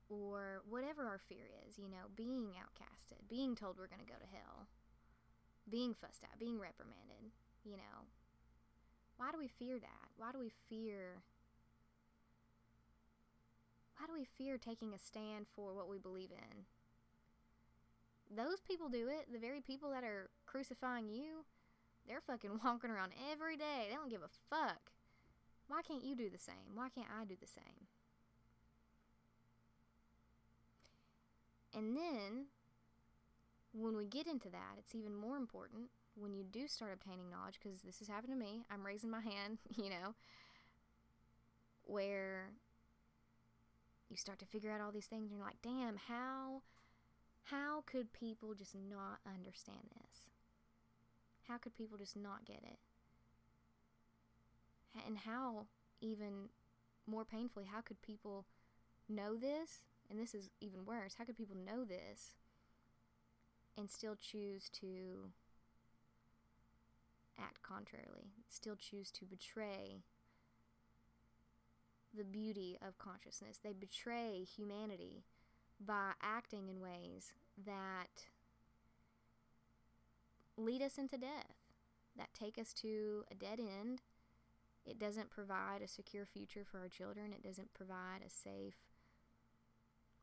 or 0.10 0.62
whatever 0.70 1.08
our 1.08 1.20
fear 1.30 1.48
is, 1.68 1.78
you 1.78 1.90
know, 1.90 2.12
being 2.16 2.52
outcasted, 2.60 3.28
being 3.30 3.56
told 3.56 3.78
we're 3.78 3.88
going 3.88 4.04
to 4.04 4.12
go 4.12 4.20
to 4.20 4.36
hell, 4.36 4.68
being 5.70 5.94
fussed 5.94 6.24
at, 6.24 6.40
being 6.40 6.60
reprimanded, 6.60 7.32
you 7.64 7.78
know. 7.78 8.08
Why 9.18 9.32
do 9.32 9.38
we 9.38 9.48
fear 9.48 9.80
that? 9.80 10.08
Why 10.18 10.32
do 10.32 10.40
we 10.40 10.52
fear 10.70 11.24
why 14.02 14.08
do 14.08 14.14
we 14.20 14.26
fear 14.26 14.58
taking 14.58 14.94
a 14.94 14.98
stand 14.98 15.46
for 15.56 15.76
what 15.76 15.88
we 15.88 16.00
believe 16.00 16.32
in? 16.32 16.66
Those 18.36 18.60
people 18.68 18.90
do 18.90 19.08
it. 19.08 19.32
The 19.32 19.38
very 19.38 19.62
people 19.62 19.92
that 19.92 20.04
are 20.04 20.30
crucifying 20.48 21.08
you, 21.10 21.46
they're 22.08 22.22
fucking 22.26 22.62
walking 22.66 22.90
around 22.90 23.12
every 23.32 23.58
day. 23.58 23.88
They 23.90 23.96
don't 23.96 24.10
give 24.10 24.24
a 24.24 24.30
fuck. 24.50 24.92
Why 25.68 25.82
can't 25.88 26.04
you 26.04 26.16
do 26.16 26.30
the 26.30 26.40
same? 26.40 26.74
Why 26.74 26.90
can't 26.90 27.08
I 27.10 27.26
do 27.26 27.36
the 27.40 27.48
same? 27.48 27.88
And 31.74 31.96
then, 31.96 32.48
when 33.72 33.96
we 33.96 34.06
get 34.06 34.28
into 34.28 34.50
that, 34.50 34.76
it's 34.80 34.96
even 34.96 35.16
more 35.16 35.38
important 35.38 35.84
when 36.16 36.34
you 36.34 36.44
do 36.44 36.68
start 36.68 36.92
obtaining 36.94 37.30
knowledge, 37.30 37.60
because 37.62 37.82
this 37.82 38.00
has 38.00 38.08
happened 38.08 38.34
to 38.34 38.40
me. 38.40 38.66
I'm 38.70 38.86
raising 38.86 39.12
my 39.12 39.22
hand, 39.22 39.60
you 39.78 39.90
know, 39.90 40.16
where 41.84 42.50
you 44.12 44.18
start 44.18 44.38
to 44.40 44.46
figure 44.46 44.72
out 44.72 44.82
all 44.82 44.92
these 44.92 45.06
things 45.06 45.32
and 45.32 45.38
you're 45.38 45.48
like, 45.48 45.62
damn, 45.64 45.96
how 45.96 46.62
how 47.46 47.84
could 47.86 48.14
people 48.14 48.54
just 48.54 48.76
not 48.76 49.20
understand 49.26 49.90
this? 49.96 50.28
How 51.48 51.58
could 51.58 51.74
people 51.74 51.98
just 51.98 52.16
not 52.16 52.46
get 52.46 52.62
it? 52.64 52.80
And 55.08 55.20
how 55.20 55.66
even 56.02 56.50
more 57.08 57.26
painfully, 57.26 57.66
how 57.66 57.82
could 57.82 58.02
people 58.02 58.46
know 59.10 59.36
this? 59.36 59.82
And 60.10 60.20
this 60.20 60.36
is 60.36 60.50
even 60.60 60.86
worse. 60.86 61.16
How 61.18 61.24
could 61.24 61.38
people 61.38 61.56
know 61.56 61.86
this 61.86 62.36
and 63.78 63.90
still 63.90 64.16
choose 64.16 64.70
to 64.82 65.32
act 67.40 67.64
contrarily? 67.64 68.34
Still 68.50 68.76
choose 68.76 69.10
to 69.12 69.26
betray 69.26 70.04
the 72.16 72.24
beauty 72.24 72.78
of 72.86 72.98
consciousness. 72.98 73.60
They 73.64 73.74
betray 73.74 74.44
humanity 74.44 75.24
by 75.84 76.12
acting 76.22 76.68
in 76.68 76.80
ways 76.80 77.34
that 77.66 78.28
lead 80.58 80.82
us 80.82 80.98
into 80.98 81.18
death, 81.18 81.56
that 82.18 82.34
take 82.34 82.58
us 82.58 82.74
to 82.74 83.24
a 83.32 83.36
dead 83.36 83.60
end. 83.60 84.02
It 84.86 85.00
doesn't 85.00 85.30
provide 85.30 85.82
a 85.82 85.88
secure 85.88 86.26
future 86.26 86.66
for 86.70 86.80
our 86.80 86.90
children, 86.90 87.32
it 87.34 87.44
doesn't 87.44 87.74
provide 87.74 88.22
a 88.26 88.30
safe, 88.30 88.76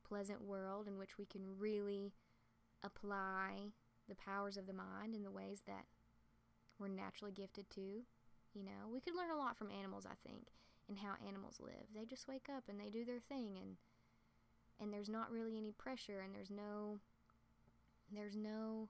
pleasant 0.06 0.42
world 0.42 0.86
in 0.88 0.98
which 0.98 1.18
we 1.18 1.26
can 1.26 1.58
really 1.58 2.12
apply 2.82 3.72
the 4.08 4.14
powers 4.14 4.56
of 4.56 4.66
the 4.66 4.72
mind 4.72 5.14
in 5.14 5.22
the 5.22 5.30
ways 5.30 5.62
that 5.66 5.84
we're 6.78 6.88
naturally 6.88 7.32
gifted 7.32 7.70
to. 7.70 8.02
You 8.54 8.64
know, 8.64 8.88
we 8.92 9.00
could 9.00 9.14
learn 9.14 9.30
a 9.30 9.38
lot 9.38 9.56
from 9.56 9.70
animals, 9.70 10.06
I 10.06 10.14
think 10.26 10.48
and 10.88 10.98
how 10.98 11.14
animals 11.26 11.60
live. 11.60 11.92
They 11.94 12.04
just 12.04 12.28
wake 12.28 12.46
up 12.54 12.64
and 12.68 12.80
they 12.80 12.90
do 12.90 13.04
their 13.04 13.20
thing 13.20 13.56
and 13.60 13.76
and 14.80 14.92
there's 14.92 15.08
not 15.08 15.30
really 15.30 15.58
any 15.58 15.72
pressure 15.72 16.20
and 16.20 16.34
there's 16.34 16.50
no 16.50 17.00
there's 18.12 18.36
no 18.36 18.88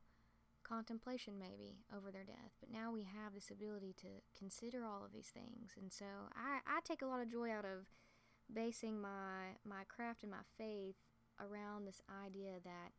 contemplation 0.62 1.34
maybe 1.38 1.78
over 1.96 2.11
their 2.11 2.24
death. 2.24 2.52
But 2.61 2.70
now 2.70 2.92
we 2.92 3.02
have 3.02 3.34
this 3.34 3.50
ability 3.50 3.94
to 4.02 4.08
consider 4.38 4.84
all 4.84 5.04
of 5.04 5.12
these 5.12 5.32
things. 5.32 5.72
And 5.80 5.92
so 5.92 6.04
I, 6.34 6.61
I 6.66 6.80
take 6.84 7.00
a 7.00 7.06
lot 7.06 7.22
of 7.22 7.30
joy 7.30 7.50
out 7.50 7.64
of 7.64 7.88
basing 8.52 9.00
my 9.00 9.56
my 9.64 9.84
craft 9.88 10.22
and 10.22 10.30
my 10.30 10.44
faith 10.56 10.96
around 11.40 11.87
this 11.87 12.02
idea 12.24 12.61
that 12.64 12.92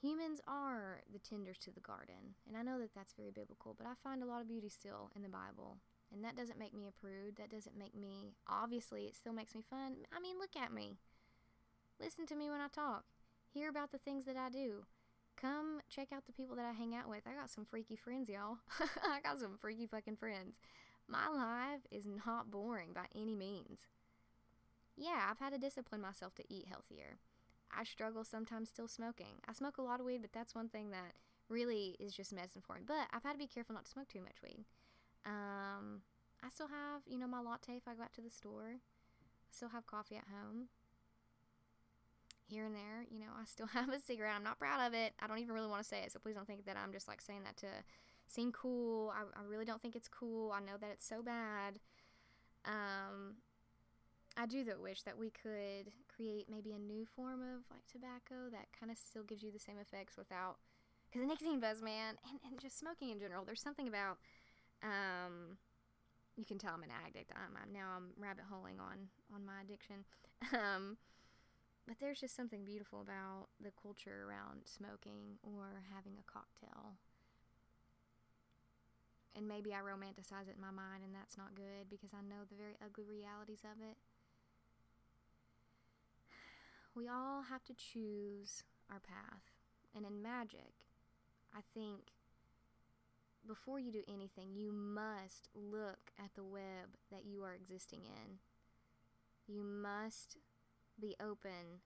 humans 0.00 0.40
are 0.46 1.02
the 1.12 1.18
tenders 1.18 1.58
to 1.58 1.70
the 1.70 1.80
garden. 1.80 2.36
And 2.46 2.56
I 2.56 2.62
know 2.62 2.78
that 2.80 2.94
that's 2.94 3.12
very 3.12 3.30
biblical, 3.30 3.74
but 3.76 3.86
I 3.86 3.92
find 4.02 4.22
a 4.22 4.26
lot 4.26 4.40
of 4.40 4.48
beauty 4.48 4.68
still 4.68 5.10
in 5.14 5.22
the 5.22 5.28
Bible. 5.28 5.78
And 6.12 6.24
that 6.24 6.36
doesn't 6.36 6.58
make 6.58 6.74
me 6.74 6.88
a 6.88 7.00
prude. 7.00 7.36
That 7.36 7.50
doesn't 7.50 7.78
make 7.78 7.94
me, 7.94 8.34
obviously, 8.48 9.04
it 9.04 9.16
still 9.16 9.32
makes 9.32 9.54
me 9.54 9.62
fun. 9.68 9.94
I 10.14 10.20
mean, 10.20 10.38
look 10.38 10.56
at 10.60 10.72
me. 10.72 10.96
Listen 12.00 12.26
to 12.26 12.36
me 12.36 12.50
when 12.50 12.60
I 12.60 12.68
talk. 12.68 13.04
Hear 13.52 13.68
about 13.68 13.92
the 13.92 13.98
things 13.98 14.24
that 14.24 14.36
I 14.36 14.48
do. 14.48 14.84
Come 15.40 15.80
check 15.88 16.08
out 16.12 16.26
the 16.26 16.32
people 16.32 16.56
that 16.56 16.66
I 16.66 16.72
hang 16.72 16.94
out 16.94 17.08
with. 17.08 17.22
I 17.26 17.34
got 17.34 17.50
some 17.50 17.64
freaky 17.64 17.96
friends, 17.96 18.28
y'all. 18.28 18.58
I 19.02 19.20
got 19.20 19.38
some 19.38 19.56
freaky 19.58 19.86
fucking 19.86 20.16
friends. 20.16 20.60
My 21.08 21.28
life 21.28 21.80
is 21.90 22.06
not 22.06 22.50
boring 22.50 22.92
by 22.92 23.06
any 23.14 23.34
means. 23.34 23.86
Yeah, 24.96 25.28
I've 25.30 25.38
had 25.38 25.52
to 25.52 25.58
discipline 25.58 26.00
myself 26.00 26.34
to 26.36 26.44
eat 26.48 26.66
healthier. 26.68 27.18
I 27.76 27.84
struggle 27.84 28.24
sometimes 28.24 28.68
still 28.68 28.88
smoking. 28.88 29.40
I 29.48 29.52
smoke 29.52 29.78
a 29.78 29.82
lot 29.82 30.00
of 30.00 30.06
weed, 30.06 30.22
but 30.22 30.32
that's 30.32 30.54
one 30.54 30.68
thing 30.68 30.90
that 30.90 31.14
really 31.48 31.96
is 31.98 32.14
just 32.14 32.32
medicine 32.32 32.62
for 32.66 32.76
me. 32.76 32.82
But 32.86 33.08
I've 33.12 33.22
had 33.22 33.32
to 33.32 33.38
be 33.38 33.46
careful 33.46 33.74
not 33.74 33.84
to 33.86 33.90
smoke 33.90 34.08
too 34.08 34.20
much 34.20 34.42
weed. 34.42 34.64
Um, 35.26 36.02
I 36.42 36.48
still 36.48 36.68
have, 36.68 37.02
you 37.06 37.18
know, 37.18 37.26
my 37.26 37.40
latte 37.40 37.76
if 37.76 37.86
I 37.86 37.94
go 37.94 38.02
out 38.02 38.12
to 38.14 38.20
the 38.20 38.30
store. 38.30 38.80
I 38.80 39.50
still 39.50 39.68
have 39.70 39.86
coffee 39.86 40.16
at 40.16 40.24
home. 40.24 40.68
Here 42.48 42.64
and 42.64 42.74
there, 42.74 43.06
you 43.10 43.20
know, 43.20 43.30
I 43.40 43.44
still 43.44 43.66
have 43.72 43.90
a 43.90 44.00
cigarette. 44.00 44.34
I'm 44.36 44.44
not 44.44 44.58
proud 44.58 44.86
of 44.86 44.94
it. 44.94 45.12
I 45.20 45.26
don't 45.26 45.38
even 45.38 45.54
really 45.54 45.68
want 45.68 45.82
to 45.82 45.88
say 45.88 46.02
it, 46.02 46.12
so 46.12 46.18
please 46.18 46.34
don't 46.34 46.46
think 46.46 46.66
that 46.66 46.76
I'm 46.76 46.92
just 46.92 47.06
like 47.06 47.20
saying 47.20 47.42
that 47.44 47.56
to 47.58 47.68
seem 48.26 48.52
cool. 48.52 49.12
I, 49.14 49.40
I 49.40 49.44
really 49.44 49.64
don't 49.64 49.80
think 49.82 49.94
it's 49.96 50.08
cool. 50.08 50.52
I 50.52 50.60
know 50.60 50.76
that 50.80 50.90
it's 50.92 51.06
so 51.06 51.22
bad. 51.22 51.78
Um, 52.64 53.36
I 54.36 54.46
do 54.46 54.64
though 54.64 54.80
wish 54.80 55.02
that 55.02 55.18
we 55.18 55.30
could 55.30 55.92
create 56.14 56.46
maybe 56.50 56.72
a 56.72 56.78
new 56.78 57.04
form 57.04 57.40
of 57.40 57.62
like 57.70 57.86
tobacco 57.90 58.50
that 58.52 58.68
kind 58.78 58.90
of 58.90 58.98
still 58.98 59.22
gives 59.22 59.42
you 59.42 59.50
the 59.50 59.58
same 59.58 59.78
effects 59.78 60.16
without, 60.16 60.56
because 61.06 61.22
the 61.22 61.26
nicotine 61.26 61.60
buzz, 61.60 61.82
man, 61.82 62.16
and, 62.30 62.38
and 62.50 62.60
just 62.60 62.78
smoking 62.78 63.10
in 63.10 63.18
general. 63.18 63.44
There's 63.44 63.62
something 63.62 63.88
about 63.88 64.18
um, 64.82 65.58
you 66.36 66.44
can 66.44 66.58
tell 66.58 66.72
I'm 66.74 66.82
an 66.82 66.90
addict. 67.06 67.32
I'm, 67.36 67.56
I'm 67.56 67.72
now 67.72 67.92
I'm 67.96 68.10
rabbit 68.16 68.44
holing 68.50 68.80
on 68.80 69.08
on 69.34 69.44
my 69.44 69.62
addiction. 69.62 70.04
Um, 70.56 70.96
but 71.86 71.98
there's 71.98 72.20
just 72.20 72.34
something 72.34 72.64
beautiful 72.64 73.02
about 73.02 73.48
the 73.60 73.72
culture 73.76 74.24
around 74.24 74.64
smoking 74.64 75.36
or 75.42 75.82
having 75.92 76.14
a 76.16 76.24
cocktail. 76.24 76.96
And 79.36 79.46
maybe 79.46 79.74
I 79.74 79.84
romanticize 79.84 80.48
it 80.48 80.56
in 80.56 80.62
my 80.62 80.70
mind, 80.70 81.04
and 81.04 81.14
that's 81.14 81.36
not 81.36 81.54
good 81.54 81.90
because 81.90 82.14
I 82.14 82.22
know 82.22 82.48
the 82.48 82.56
very 82.56 82.78
ugly 82.78 83.04
realities 83.04 83.60
of 83.64 83.82
it. 83.82 83.98
We 86.94 87.06
all 87.06 87.42
have 87.42 87.64
to 87.64 87.74
choose 87.74 88.64
our 88.90 89.00
path. 89.00 89.50
And 89.94 90.06
in 90.06 90.22
magic, 90.22 90.86
I 91.54 91.60
think 91.74 92.14
before 93.46 93.78
you 93.78 93.92
do 93.92 94.02
anything, 94.08 94.54
you 94.54 94.72
must 94.72 95.48
look 95.54 96.12
at 96.18 96.34
the 96.34 96.44
web 96.44 96.96
that 97.10 97.24
you 97.24 97.42
are 97.42 97.54
existing 97.54 98.00
in. 98.04 98.38
You 99.46 99.62
must 99.62 100.36
be 101.00 101.16
open 101.20 101.82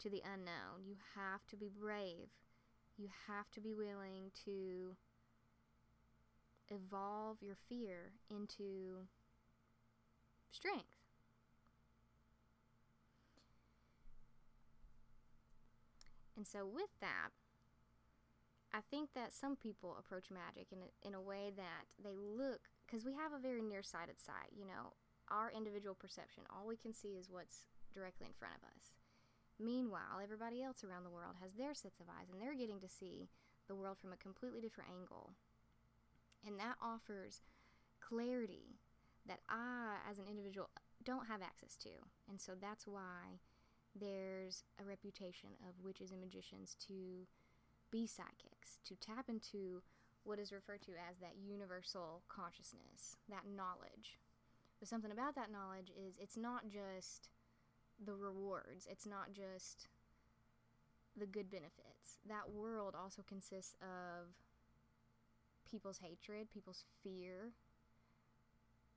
to 0.00 0.10
the 0.10 0.22
unknown. 0.24 0.84
You 0.84 0.96
have 1.14 1.46
to 1.48 1.56
be 1.56 1.68
brave. 1.68 2.28
You 2.96 3.08
have 3.28 3.50
to 3.52 3.60
be 3.60 3.74
willing 3.74 4.32
to 4.44 4.96
evolve 6.68 7.38
your 7.40 7.56
fear 7.68 8.12
into 8.30 9.06
strength. 10.50 10.96
And 16.36 16.46
so, 16.46 16.66
with 16.66 16.90
that, 17.00 17.30
I 18.74 18.80
think 18.90 19.10
that 19.14 19.32
some 19.32 19.56
people 19.56 19.96
approach 19.98 20.30
magic 20.30 20.72
in 20.72 20.78
a, 20.80 20.88
in 21.06 21.14
a 21.14 21.20
way 21.20 21.52
that 21.56 21.84
they 22.02 22.16
look, 22.16 22.72
because 22.86 23.04
we 23.04 23.12
have 23.12 23.32
a 23.32 23.42
very 23.42 23.60
nearsighted 23.60 24.18
sight, 24.18 24.48
you 24.56 24.64
know, 24.64 24.96
our 25.28 25.52
individual 25.52 25.94
perception, 25.94 26.44
all 26.48 26.66
we 26.66 26.76
can 26.76 26.92
see 26.92 27.20
is 27.20 27.30
what's 27.30 27.68
directly 27.92 28.26
in 28.26 28.32
front 28.32 28.54
of 28.56 28.64
us. 28.76 28.92
Meanwhile, 29.60 30.20
everybody 30.22 30.62
else 30.62 30.82
around 30.82 31.04
the 31.04 31.12
world 31.12 31.36
has 31.40 31.52
their 31.52 31.74
sets 31.74 32.00
of 32.00 32.08
eyes 32.08 32.28
and 32.32 32.40
they're 32.40 32.56
getting 32.56 32.80
to 32.80 32.88
see 32.88 33.28
the 33.68 33.74
world 33.74 33.98
from 33.98 34.12
a 34.12 34.16
completely 34.16 34.60
different 34.60 34.90
angle. 34.90 35.32
And 36.46 36.58
that 36.58 36.76
offers 36.82 37.42
clarity 38.00 38.80
that 39.28 39.40
I, 39.48 40.02
as 40.10 40.18
an 40.18 40.24
individual, 40.28 40.70
don't 41.04 41.28
have 41.28 41.42
access 41.42 41.76
to. 41.76 41.90
And 42.28 42.40
so 42.40 42.52
that's 42.60 42.86
why 42.86 43.38
there's 43.94 44.64
a 44.80 44.84
reputation 44.84 45.50
of 45.68 45.84
witches 45.84 46.10
and 46.10 46.20
magicians 46.20 46.76
to 46.88 47.28
be 47.92 48.08
psychics, 48.08 48.80
to 48.86 48.96
tap 48.96 49.28
into 49.28 49.82
what 50.24 50.38
is 50.38 50.52
referred 50.52 50.82
to 50.82 50.92
as 50.92 51.18
that 51.20 51.34
universal 51.46 52.22
consciousness, 52.28 53.16
that 53.28 53.44
knowledge. 53.46 54.18
But 54.80 54.88
something 54.88 55.12
about 55.12 55.36
that 55.36 55.52
knowledge 55.52 55.92
is 55.94 56.16
it's 56.18 56.36
not 56.36 56.68
just 56.68 57.28
the 58.04 58.14
rewards, 58.14 58.88
it's 58.90 59.06
not 59.06 59.32
just 59.32 59.86
the 61.16 61.26
good 61.26 61.50
benefits. 61.50 62.18
That 62.28 62.50
world 62.50 62.94
also 63.00 63.22
consists 63.28 63.76
of 63.80 64.28
people's 65.70 65.98
hatred, 65.98 66.50
people's 66.50 66.84
fear, 67.02 67.52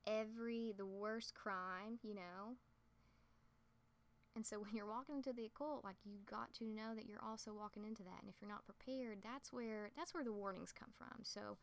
every, 0.06 0.72
the 0.76 0.86
worst 0.86 1.34
crime, 1.34 1.98
you 2.02 2.14
know, 2.14 2.56
and 4.36 4.44
so 4.44 4.60
when 4.60 4.74
you're 4.74 4.86
walking 4.86 5.16
into 5.16 5.32
the 5.32 5.46
occult, 5.46 5.82
like 5.82 5.96
you 6.04 6.18
got 6.30 6.52
to 6.54 6.64
know 6.64 6.94
that 6.94 7.08
you're 7.08 7.24
also 7.24 7.54
walking 7.54 7.86
into 7.86 8.02
that. 8.02 8.20
And 8.20 8.28
if 8.28 8.36
you're 8.38 8.50
not 8.50 8.66
prepared, 8.66 9.20
that's 9.24 9.50
where 9.50 9.90
that's 9.96 10.12
where 10.12 10.22
the 10.22 10.32
warnings 10.32 10.74
come 10.78 10.90
from. 10.96 11.24
So 11.24 11.56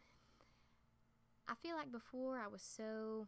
I 1.48 1.54
feel 1.54 1.76
like 1.76 1.92
before 1.92 2.40
I 2.40 2.48
was 2.48 2.64
so 2.64 3.28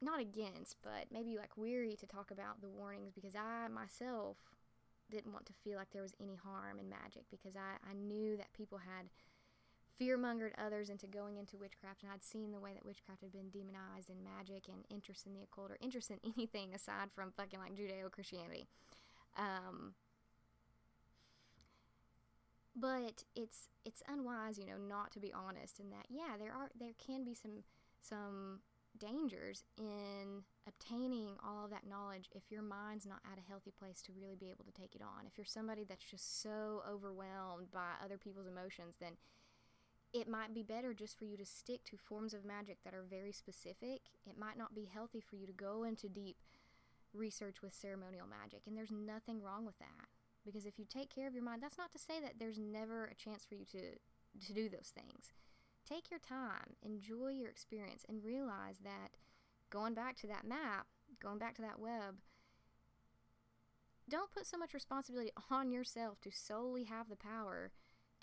not 0.00 0.20
against, 0.20 0.78
but 0.82 1.12
maybe 1.12 1.36
like 1.36 1.56
weary 1.56 1.96
to 1.96 2.06
talk 2.06 2.30
about 2.30 2.62
the 2.62 2.70
warnings 2.70 3.12
because 3.12 3.36
I 3.36 3.68
myself 3.68 4.38
didn't 5.10 5.34
want 5.34 5.44
to 5.46 5.52
feel 5.62 5.76
like 5.76 5.92
there 5.92 6.02
was 6.02 6.14
any 6.18 6.34
harm 6.34 6.78
in 6.80 6.88
magic 6.88 7.24
because 7.30 7.54
I, 7.56 7.76
I 7.88 7.92
knew 7.92 8.38
that 8.38 8.54
people 8.54 8.78
had 8.78 9.10
fear-mongered 10.02 10.50
others 10.58 10.90
into 10.90 11.06
going 11.06 11.36
into 11.36 11.56
witchcraft 11.56 12.02
and 12.02 12.10
I'd 12.10 12.24
seen 12.24 12.50
the 12.50 12.58
way 12.58 12.72
that 12.74 12.84
witchcraft 12.84 13.22
had 13.22 13.30
been 13.30 13.50
demonized 13.50 14.10
and 14.10 14.18
magic 14.24 14.64
and 14.66 14.84
interest 14.90 15.26
in 15.26 15.32
the 15.32 15.42
occult 15.42 15.70
or 15.70 15.78
interest 15.80 16.10
in 16.10 16.18
anything 16.36 16.74
aside 16.74 17.10
from 17.14 17.30
fucking 17.36 17.60
like 17.60 17.76
Judeo-Christianity. 17.76 18.66
Um, 19.38 19.94
but 22.74 23.22
it's 23.36 23.68
it's 23.84 24.02
unwise, 24.08 24.58
you 24.58 24.66
know, 24.66 24.76
not 24.76 25.12
to 25.12 25.20
be 25.20 25.32
honest 25.32 25.78
in 25.78 25.90
that 25.90 26.06
yeah, 26.10 26.36
there 26.36 26.52
are 26.52 26.70
there 26.76 26.94
can 26.98 27.22
be 27.22 27.34
some 27.34 27.62
some 28.00 28.60
dangers 28.98 29.64
in 29.78 30.42
obtaining 30.66 31.36
all 31.46 31.64
of 31.64 31.70
that 31.70 31.86
knowledge 31.88 32.28
if 32.34 32.50
your 32.50 32.62
mind's 32.62 33.06
not 33.06 33.20
at 33.30 33.38
a 33.38 33.48
healthy 33.48 33.72
place 33.78 34.02
to 34.02 34.12
really 34.12 34.36
be 34.36 34.50
able 34.50 34.64
to 34.64 34.72
take 34.72 34.94
it 34.94 35.02
on. 35.02 35.26
If 35.26 35.38
you're 35.38 35.46
somebody 35.46 35.84
that's 35.88 36.04
just 36.04 36.42
so 36.42 36.82
overwhelmed 36.90 37.70
by 37.72 37.94
other 38.04 38.18
people's 38.18 38.46
emotions, 38.46 38.96
then 39.00 39.12
it 40.12 40.28
might 40.28 40.54
be 40.54 40.62
better 40.62 40.92
just 40.92 41.18
for 41.18 41.24
you 41.24 41.36
to 41.36 41.44
stick 41.44 41.84
to 41.84 41.96
forms 41.96 42.34
of 42.34 42.44
magic 42.44 42.78
that 42.84 42.94
are 42.94 43.04
very 43.08 43.32
specific. 43.32 44.02
It 44.26 44.38
might 44.38 44.58
not 44.58 44.74
be 44.74 44.84
healthy 44.92 45.20
for 45.20 45.36
you 45.36 45.46
to 45.46 45.52
go 45.52 45.84
into 45.84 46.08
deep 46.08 46.36
research 47.14 47.62
with 47.62 47.74
ceremonial 47.74 48.26
magic, 48.26 48.62
and 48.66 48.76
there's 48.76 48.90
nothing 48.90 49.42
wrong 49.42 49.64
with 49.64 49.78
that. 49.78 50.08
Because 50.44 50.66
if 50.66 50.78
you 50.78 50.84
take 50.84 51.14
care 51.14 51.28
of 51.28 51.34
your 51.34 51.44
mind, 51.44 51.62
that's 51.62 51.78
not 51.78 51.92
to 51.92 51.98
say 51.98 52.20
that 52.20 52.34
there's 52.38 52.58
never 52.58 53.04
a 53.04 53.14
chance 53.14 53.44
for 53.44 53.54
you 53.54 53.64
to 53.66 53.98
to 54.46 54.52
do 54.54 54.68
those 54.68 54.92
things. 54.94 55.32
Take 55.86 56.10
your 56.10 56.20
time, 56.20 56.76
enjoy 56.82 57.28
your 57.28 57.50
experience, 57.50 58.04
and 58.08 58.24
realize 58.24 58.78
that 58.82 59.10
going 59.68 59.94
back 59.94 60.16
to 60.18 60.26
that 60.26 60.46
map, 60.46 60.86
going 61.22 61.38
back 61.38 61.54
to 61.56 61.62
that 61.62 61.78
web, 61.78 62.16
don't 64.08 64.30
put 64.30 64.46
so 64.46 64.56
much 64.56 64.74
responsibility 64.74 65.30
on 65.50 65.70
yourself 65.70 66.20
to 66.22 66.30
solely 66.30 66.84
have 66.84 67.08
the 67.08 67.16
power 67.16 67.72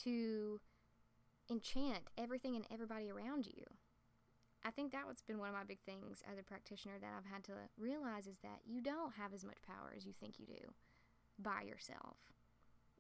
to 0.04 0.60
enchant 1.50 2.04
everything 2.18 2.56
and 2.56 2.66
everybody 2.72 3.10
around 3.10 3.46
you. 3.46 3.64
I 4.64 4.72
think 4.72 4.92
that 4.92 5.06
has 5.08 5.22
been 5.22 5.40
one 5.40 5.50
of 5.50 5.56
my 5.56 5.64
big 5.64 5.80
things 5.86 6.22
as 6.30 6.38
a 6.38 6.44
practitioner 6.44 6.96
that 7.00 7.12
I've 7.18 7.32
had 7.32 7.44
to 7.46 7.54
realize 7.78 8.28
is 8.28 8.40
that 8.44 8.60
you 8.68 8.82
don't 8.82 9.14
have 9.14 9.34
as 9.34 9.46
much 9.46 9.58
power 9.66 9.94
as 9.96 10.06
you 10.06 10.14
think 10.20 10.38
you 10.38 10.46
do 10.46 10.74
by 11.38 11.62
yourself. 11.62 12.18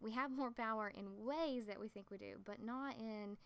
We 0.02 0.12
have 0.12 0.32
more 0.32 0.52
power 0.52 0.88
in 0.88 1.26
ways 1.26 1.66
that 1.66 1.80
we 1.80 1.89
think 1.89 2.10
we 2.10 2.18
do, 2.18 2.38
but 2.45 2.64
not 2.64 2.95
in 2.97 3.38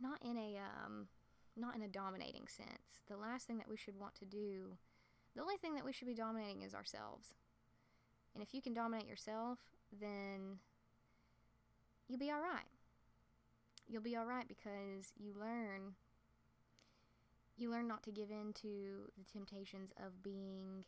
not 0.00 0.18
in 0.24 0.38
a 0.38 0.56
um, 0.56 1.08
not 1.56 1.76
in 1.76 1.82
a 1.82 1.88
dominating 1.88 2.48
sense. 2.48 3.04
The 3.08 3.18
last 3.18 3.46
thing 3.46 3.58
that 3.58 3.68
we 3.68 3.76
should 3.76 4.00
want 4.00 4.14
to 4.16 4.24
do, 4.24 4.78
the 5.36 5.42
only 5.42 5.58
thing 5.58 5.74
that 5.74 5.84
we 5.84 5.92
should 5.92 6.08
be 6.08 6.14
dominating 6.14 6.62
is 6.62 6.74
ourselves. 6.74 7.34
And 8.32 8.42
if 8.42 8.54
you 8.54 8.62
can 8.62 8.72
dominate 8.72 9.06
yourself, 9.06 9.58
then 10.00 10.60
you'll 12.08 12.18
be 12.18 12.30
all 12.30 12.40
right 12.40 12.79
you'll 13.90 14.02
be 14.02 14.16
all 14.16 14.24
right 14.24 14.46
because 14.48 15.12
you 15.18 15.32
learn 15.38 15.94
you 17.56 17.70
learn 17.70 17.86
not 17.86 18.02
to 18.04 18.10
give 18.10 18.30
in 18.30 18.52
to 18.54 19.10
the 19.18 19.24
temptations 19.30 19.92
of 20.04 20.22
being 20.22 20.84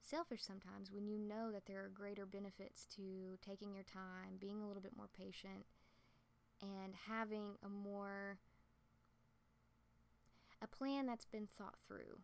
selfish 0.00 0.42
sometimes 0.42 0.90
when 0.90 1.06
you 1.06 1.18
know 1.18 1.52
that 1.52 1.66
there 1.66 1.84
are 1.84 1.88
greater 1.88 2.26
benefits 2.26 2.86
to 2.96 3.38
taking 3.40 3.72
your 3.72 3.84
time, 3.84 4.36
being 4.40 4.60
a 4.60 4.66
little 4.66 4.82
bit 4.82 4.96
more 4.96 5.08
patient, 5.16 5.64
and 6.60 6.94
having 7.08 7.56
a 7.64 7.68
more 7.68 8.38
a 10.60 10.66
plan 10.66 11.06
that's 11.06 11.24
been 11.24 11.46
thought 11.46 11.76
through 11.86 12.20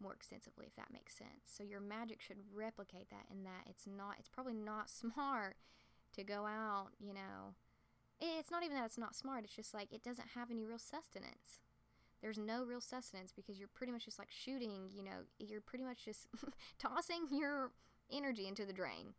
more 0.00 0.12
extensively 0.12 0.66
if 0.66 0.76
that 0.76 0.92
makes 0.92 1.16
sense. 1.16 1.44
So 1.44 1.64
your 1.64 1.80
magic 1.80 2.20
should 2.20 2.38
replicate 2.54 3.10
that 3.10 3.26
in 3.30 3.42
that 3.44 3.66
it's 3.66 3.86
not 3.86 4.16
it's 4.18 4.28
probably 4.28 4.54
not 4.54 4.88
smart 4.90 5.56
to 6.14 6.24
go 6.24 6.46
out, 6.46 6.88
you 7.00 7.12
know, 7.12 7.54
it's 8.20 8.50
not 8.50 8.64
even 8.64 8.76
that 8.76 8.86
it's 8.86 8.98
not 8.98 9.14
smart, 9.14 9.44
it's 9.44 9.54
just 9.54 9.74
like 9.74 9.92
it 9.92 10.02
doesn't 10.02 10.30
have 10.34 10.50
any 10.50 10.64
real 10.64 10.78
sustenance. 10.78 11.60
There's 12.20 12.38
no 12.38 12.64
real 12.64 12.80
sustenance 12.80 13.32
because 13.32 13.58
you're 13.58 13.68
pretty 13.68 13.92
much 13.92 14.04
just 14.04 14.18
like 14.18 14.30
shooting, 14.30 14.90
you 14.92 15.04
know, 15.04 15.26
you're 15.38 15.60
pretty 15.60 15.84
much 15.84 16.04
just 16.04 16.26
tossing 16.78 17.26
your 17.30 17.70
energy 18.10 18.48
into 18.48 18.64
the 18.64 18.72
drain. 18.72 19.14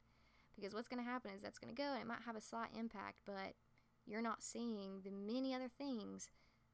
Because 0.55 0.73
what's 0.73 0.89
going 0.89 1.01
to 1.01 1.09
happen 1.09 1.31
is 1.33 1.41
that's 1.41 1.59
going 1.59 1.73
to 1.73 1.81
go 1.81 1.93
and 1.93 2.01
it 2.01 2.07
might 2.07 2.23
have 2.25 2.35
a 2.35 2.41
slight 2.41 2.69
impact, 2.77 3.19
but 3.25 3.53
you're 4.05 4.21
not 4.21 4.43
seeing 4.43 5.01
the 5.03 5.11
many 5.11 5.53
other 5.53 5.69
things 5.69 6.29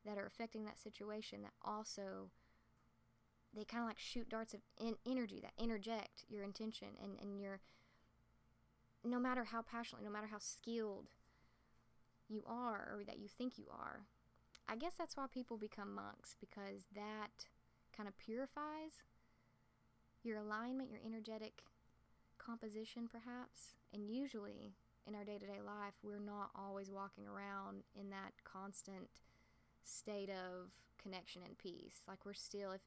that 0.05 0.17
are 0.17 0.25
affecting 0.25 0.65
that 0.65 0.79
situation 0.79 1.41
that 1.43 1.53
also 1.63 2.29
they 3.55 3.63
kind 3.63 3.83
of 3.83 3.87
like 3.87 3.99
shoot 3.99 4.29
darts 4.29 4.53
of 4.53 4.61
in- 4.79 4.97
energy 5.05 5.39
that 5.41 5.53
interject 5.61 6.25
your 6.27 6.43
intention 6.43 6.89
and, 7.01 7.17
and 7.21 7.39
your 7.39 7.59
no 9.03 9.19
matter 9.19 9.45
how 9.45 9.61
passionately 9.61 10.05
no 10.05 10.11
matter 10.11 10.27
how 10.27 10.39
skilled 10.39 11.11
you 12.27 12.43
are 12.47 12.95
or 12.97 13.03
that 13.05 13.19
you 13.19 13.27
think 13.27 13.57
you 13.57 13.65
are. 13.71 14.05
I 14.67 14.75
guess 14.75 14.93
that's 14.97 15.15
why 15.15 15.25
people 15.31 15.57
become 15.57 15.93
monks 15.93 16.35
because 16.39 16.85
that 16.95 17.45
kind 17.95 18.09
of 18.09 18.17
purifies 18.17 19.03
your 20.23 20.37
alignment, 20.37 20.89
your 20.89 21.01
energetic 21.05 21.63
composition, 22.37 23.07
perhaps. 23.07 23.75
And 23.93 24.09
usually 24.09 24.73
in 25.07 25.15
our 25.15 25.23
day 25.23 25.37
to 25.37 25.45
day 25.45 25.61
life, 25.63 25.93
we're 26.03 26.19
not 26.19 26.49
always 26.55 26.89
walking 26.89 27.27
around 27.27 27.83
in 27.95 28.09
that 28.09 28.33
constant 28.43 29.21
state 29.83 30.29
of 30.29 30.71
connection 31.01 31.43
and 31.45 31.57
peace. 31.57 32.01
Like 32.07 32.25
we're 32.25 32.33
still, 32.33 32.71
if, 32.71 32.81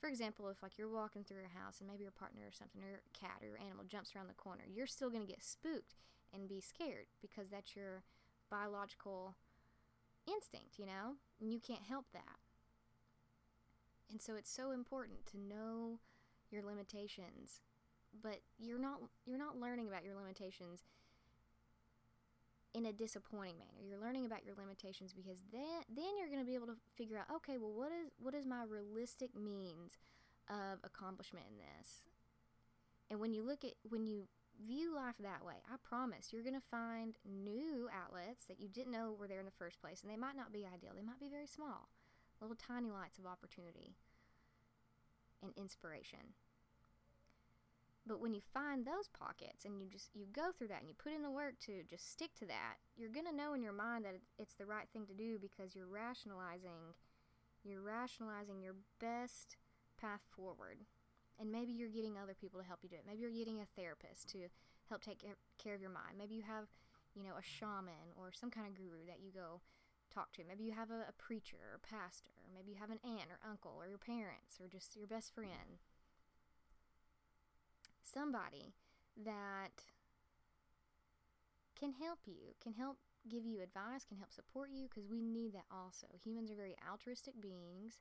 for 0.00 0.08
example, 0.08 0.48
if 0.48 0.62
like 0.62 0.78
you're 0.78 0.88
walking 0.88 1.24
through 1.24 1.38
your 1.38 1.60
house 1.60 1.80
and 1.80 1.88
maybe 1.88 2.04
your 2.04 2.12
partner 2.12 2.42
or 2.46 2.52
something 2.52 2.80
or 2.80 2.88
your 2.88 3.02
cat 3.12 3.42
or 3.42 3.48
your 3.48 3.60
animal 3.60 3.84
jumps 3.84 4.14
around 4.14 4.28
the 4.28 4.34
corner, 4.34 4.62
you're 4.72 4.86
still 4.86 5.10
going 5.10 5.26
to 5.26 5.32
get 5.32 5.42
spooked 5.42 5.96
and 6.32 6.48
be 6.48 6.60
scared 6.60 7.06
because 7.20 7.48
that's 7.50 7.74
your 7.74 8.04
biological 8.50 9.34
instinct, 10.26 10.78
you 10.78 10.86
know? 10.86 11.16
And 11.40 11.52
you 11.52 11.60
can't 11.60 11.84
help 11.88 12.06
that. 12.12 12.38
And 14.10 14.20
so 14.20 14.36
it's 14.36 14.50
so 14.50 14.70
important 14.70 15.26
to 15.32 15.38
know 15.38 16.00
your 16.50 16.62
limitations, 16.62 17.60
but 18.22 18.40
you're 18.58 18.78
not 18.78 19.00
you're 19.26 19.38
not 19.38 19.58
learning 19.58 19.86
about 19.86 20.04
your 20.04 20.14
limitations 20.14 20.82
in 22.74 22.86
a 22.86 22.92
disappointing 22.92 23.56
manner. 23.58 23.86
You're 23.86 24.00
learning 24.00 24.24
about 24.24 24.44
your 24.46 24.54
limitations 24.56 25.12
because 25.12 25.42
then 25.52 25.82
then 25.94 26.16
you're 26.18 26.28
going 26.28 26.40
to 26.40 26.46
be 26.46 26.54
able 26.54 26.66
to 26.68 26.76
figure 26.96 27.18
out, 27.18 27.26
okay, 27.36 27.58
well 27.58 27.72
what 27.72 27.92
is 27.92 28.10
what 28.18 28.34
is 28.34 28.46
my 28.46 28.62
realistic 28.64 29.36
means 29.36 29.98
of 30.48 30.78
accomplishment 30.82 31.44
in 31.50 31.58
this? 31.58 32.04
And 33.10 33.20
when 33.20 33.32
you 33.32 33.42
look 33.42 33.64
at, 33.64 33.72
when 33.88 34.06
you 34.06 34.28
view 34.64 34.94
life 34.94 35.16
that 35.20 35.44
way, 35.44 35.62
I 35.70 35.76
promise 35.82 36.32
you're 36.32 36.42
going 36.42 36.54
to 36.54 36.70
find 36.70 37.16
new 37.24 37.88
outlets 37.92 38.44
that 38.46 38.60
you 38.60 38.68
didn't 38.68 38.92
know 38.92 39.14
were 39.18 39.28
there 39.28 39.40
in 39.40 39.46
the 39.46 39.58
first 39.58 39.80
place. 39.80 40.02
And 40.02 40.10
they 40.10 40.16
might 40.16 40.36
not 40.36 40.52
be 40.52 40.66
ideal, 40.66 40.92
they 40.94 41.02
might 41.02 41.20
be 41.20 41.28
very 41.28 41.46
small, 41.46 41.88
little 42.40 42.56
tiny 42.56 42.90
lights 42.90 43.18
of 43.18 43.26
opportunity 43.26 43.94
and 45.42 45.52
inspiration. 45.56 46.34
But 48.06 48.20
when 48.20 48.32
you 48.32 48.40
find 48.54 48.86
those 48.86 49.08
pockets 49.08 49.66
and 49.66 49.82
you 49.82 49.88
just 49.88 50.08
you 50.14 50.24
go 50.32 50.50
through 50.50 50.68
that 50.68 50.80
and 50.80 50.88
you 50.88 50.94
put 50.94 51.12
in 51.12 51.22
the 51.22 51.30
work 51.30 51.60
to 51.66 51.82
just 51.84 52.10
stick 52.10 52.34
to 52.38 52.46
that, 52.46 52.76
you're 52.96 53.12
going 53.12 53.26
to 53.26 53.36
know 53.36 53.52
in 53.52 53.62
your 53.62 53.74
mind 53.74 54.06
that 54.06 54.16
it's 54.38 54.54
the 54.54 54.64
right 54.64 54.88
thing 54.90 55.06
to 55.06 55.14
do 55.14 55.38
because 55.38 55.76
you're 55.76 55.86
rationalizing 55.86 56.96
you're 57.64 57.82
rationalizing 57.82 58.62
your 58.62 58.76
best 58.98 59.56
path 60.00 60.22
forward. 60.34 60.78
And 61.40 61.52
maybe 61.52 61.72
you're 61.72 61.92
getting 61.92 62.18
other 62.18 62.34
people 62.34 62.58
to 62.60 62.66
help 62.66 62.80
you 62.82 62.88
do 62.88 62.96
it. 62.96 63.06
Maybe 63.06 63.22
you're 63.22 63.30
getting 63.30 63.60
a 63.60 63.68
therapist 63.78 64.28
to 64.30 64.50
help 64.88 65.02
take 65.02 65.22
care 65.62 65.74
of 65.74 65.80
your 65.80 65.94
mind. 65.94 66.18
Maybe 66.18 66.34
you 66.34 66.42
have, 66.42 66.66
you 67.14 67.22
know, 67.22 67.38
a 67.38 67.42
shaman 67.42 68.10
or 68.18 68.32
some 68.34 68.50
kind 68.50 68.66
of 68.66 68.74
guru 68.74 69.06
that 69.06 69.22
you 69.22 69.30
go 69.30 69.60
talk 70.12 70.32
to. 70.34 70.42
Maybe 70.42 70.64
you 70.64 70.72
have 70.72 70.90
a, 70.90 71.06
a 71.08 71.14
preacher 71.16 71.62
or 71.62 71.78
a 71.78 71.86
pastor. 71.86 72.34
Or 72.42 72.50
maybe 72.50 72.72
you 72.72 72.78
have 72.80 72.90
an 72.90 72.98
aunt 73.04 73.30
or 73.30 73.38
uncle 73.48 73.76
or 73.78 73.86
your 73.86 74.02
parents 74.02 74.58
or 74.58 74.66
just 74.66 74.96
your 74.96 75.06
best 75.06 75.32
friend 75.32 75.78
somebody 78.08 78.74
that 79.24 79.84
can 81.78 81.92
help 81.92 82.20
you, 82.26 82.54
can 82.62 82.72
help 82.72 82.96
give 83.28 83.44
you 83.44 83.60
advice, 83.62 84.04
can 84.04 84.16
help 84.16 84.32
support 84.32 84.70
you, 84.72 84.88
because 84.88 85.08
we 85.08 85.20
need 85.20 85.52
that 85.52 85.66
also. 85.70 86.06
Humans 86.24 86.50
are 86.50 86.56
very 86.56 86.76
altruistic 86.90 87.40
beings, 87.40 88.00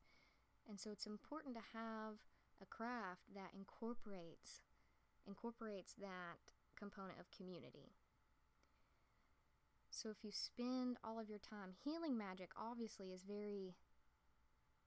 and 0.69 0.79
so 0.79 0.89
it's 0.91 1.05
important 1.05 1.55
to 1.55 1.61
have 1.73 2.15
a 2.61 2.65
craft 2.65 3.33
that 3.33 3.51
incorporates 3.55 4.61
incorporates 5.27 5.93
that 5.99 6.39
component 6.79 7.19
of 7.19 7.29
community. 7.31 7.91
So 9.89 10.09
if 10.09 10.23
you 10.23 10.31
spend 10.31 10.97
all 11.03 11.19
of 11.19 11.29
your 11.29 11.39
time 11.39 11.73
healing 11.83 12.17
magic 12.17 12.51
obviously 12.55 13.11
is 13.11 13.23
very 13.23 13.75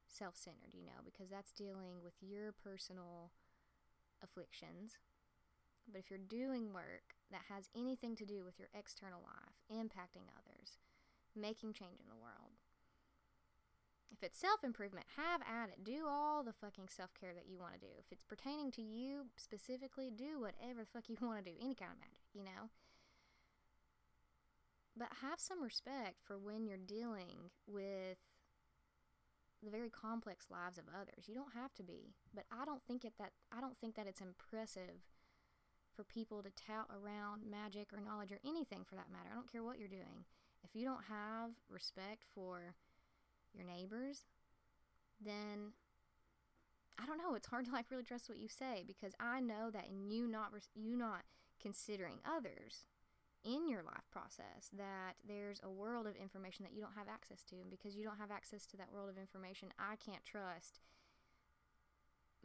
self-centered, 0.07 0.73
you 0.73 0.87
know, 0.87 1.05
because 1.05 1.29
that's 1.29 1.53
dealing 1.53 2.03
with 2.03 2.15
your 2.21 2.53
personal 2.53 3.33
afflictions 4.23 4.99
but 5.91 5.99
if 5.99 6.11
you're 6.11 6.19
doing 6.19 6.73
work 6.73 7.19
that 7.31 7.43
has 7.49 7.69
anything 7.75 8.15
to 8.17 8.27
do 8.27 8.45
with 8.45 8.59
your 8.59 8.69
external 8.75 9.21
life, 9.23 9.59
impacting 9.71 10.31
others, 10.39 10.79
making 11.35 11.73
change 11.73 11.99
in 12.01 12.09
the 12.09 12.21
world, 12.21 12.60
if 14.13 14.23
it's 14.23 14.39
self 14.39 14.65
improvement, 14.65 15.07
have 15.17 15.41
at 15.43 15.71
it. 15.71 15.85
Do 15.85 16.07
all 16.09 16.43
the 16.43 16.53
fucking 16.53 16.89
self 16.89 17.11
care 17.19 17.33
that 17.35 17.49
you 17.49 17.59
want 17.59 17.75
to 17.75 17.81
do. 17.81 17.93
If 17.99 18.11
it's 18.11 18.25
pertaining 18.25 18.71
to 18.73 18.83
you 18.83 19.27
specifically, 19.37 20.11
do 20.11 20.41
whatever 20.41 20.81
the 20.81 20.91
fuck 20.93 21.09
you 21.09 21.17
want 21.21 21.45
to 21.45 21.51
do. 21.51 21.57
Any 21.61 21.75
kind 21.75 21.93
of 21.93 21.99
magic, 21.99 22.27
you 22.35 22.45
know? 22.45 22.71
But 24.97 25.09
have 25.23 25.39
some 25.39 25.63
respect 25.63 26.19
for 26.25 26.39
when 26.39 26.67
you're 26.67 26.77
dealing 26.77 27.51
with 27.67 28.19
the 29.63 29.71
very 29.71 29.91
complex 29.91 30.51
lives 30.51 30.79
of 30.79 30.85
others. 30.89 31.29
You 31.29 31.35
don't 31.35 31.55
have 31.55 31.75
to 31.75 31.83
be, 31.83 32.15
but 32.35 32.45
I 32.51 32.65
don't 32.65 32.83
think 32.87 33.05
it 33.05 33.15
that 33.19 33.33
I 33.57 33.61
don't 33.61 33.79
think 33.79 33.95
that 33.97 34.07
it's 34.07 34.21
impressive 34.21 35.07
for 35.95 36.05
people 36.05 36.43
to 36.43 36.51
tout 36.51 36.89
around 36.91 37.43
magic 37.49 37.93
or 37.93 38.01
knowledge 38.01 38.33
or 38.33 38.41
anything 38.45 38.85
for 38.89 38.97
that 38.97 39.11
matter. 39.13 39.29
I 39.31 39.35
don't 39.35 39.51
care 39.51 39.63
what 39.63 39.79
you're 39.79 39.89
doing. 39.89 40.25
If 40.65 40.75
you 40.75 40.85
don't 40.85 41.05
have 41.09 41.51
respect 41.69 42.25
for 42.35 42.75
your 43.55 43.65
neighbors, 43.65 44.25
then 45.25 45.73
I 47.01 47.07
don't 47.07 47.19
know. 47.19 47.35
It's 47.35 47.47
hard 47.47 47.65
to 47.67 47.73
like 47.73 47.91
really 47.91 48.03
trust 48.03 48.29
what 48.29 48.39
you 48.39 48.49
say 48.49 48.85
because 48.87 49.15
I 49.19 49.41
know 49.41 49.71
that 49.71 49.89
in 49.89 50.11
you 50.11 50.27
not 50.27 50.53
you 50.75 50.97
not 50.97 51.23
considering 51.61 52.19
others 52.25 52.87
in 53.43 53.69
your 53.69 53.83
life 53.83 54.05
process 54.11 54.69
that 54.77 55.17
there's 55.27 55.61
a 55.63 55.71
world 55.71 56.07
of 56.07 56.15
information 56.17 56.63
that 56.63 56.75
you 56.75 56.83
don't 56.83 56.97
have 56.97 57.09
access 57.09 57.43
to 57.45 57.57
and 57.57 57.71
because 57.71 57.97
you 57.97 58.05
don't 58.05 58.19
have 58.19 58.31
access 58.31 58.67
to 58.67 58.77
that 58.77 58.93
world 58.93 59.09
of 59.09 59.17
information 59.17 59.69
I 59.79 59.97
can't 59.97 60.25
trust 60.25 60.81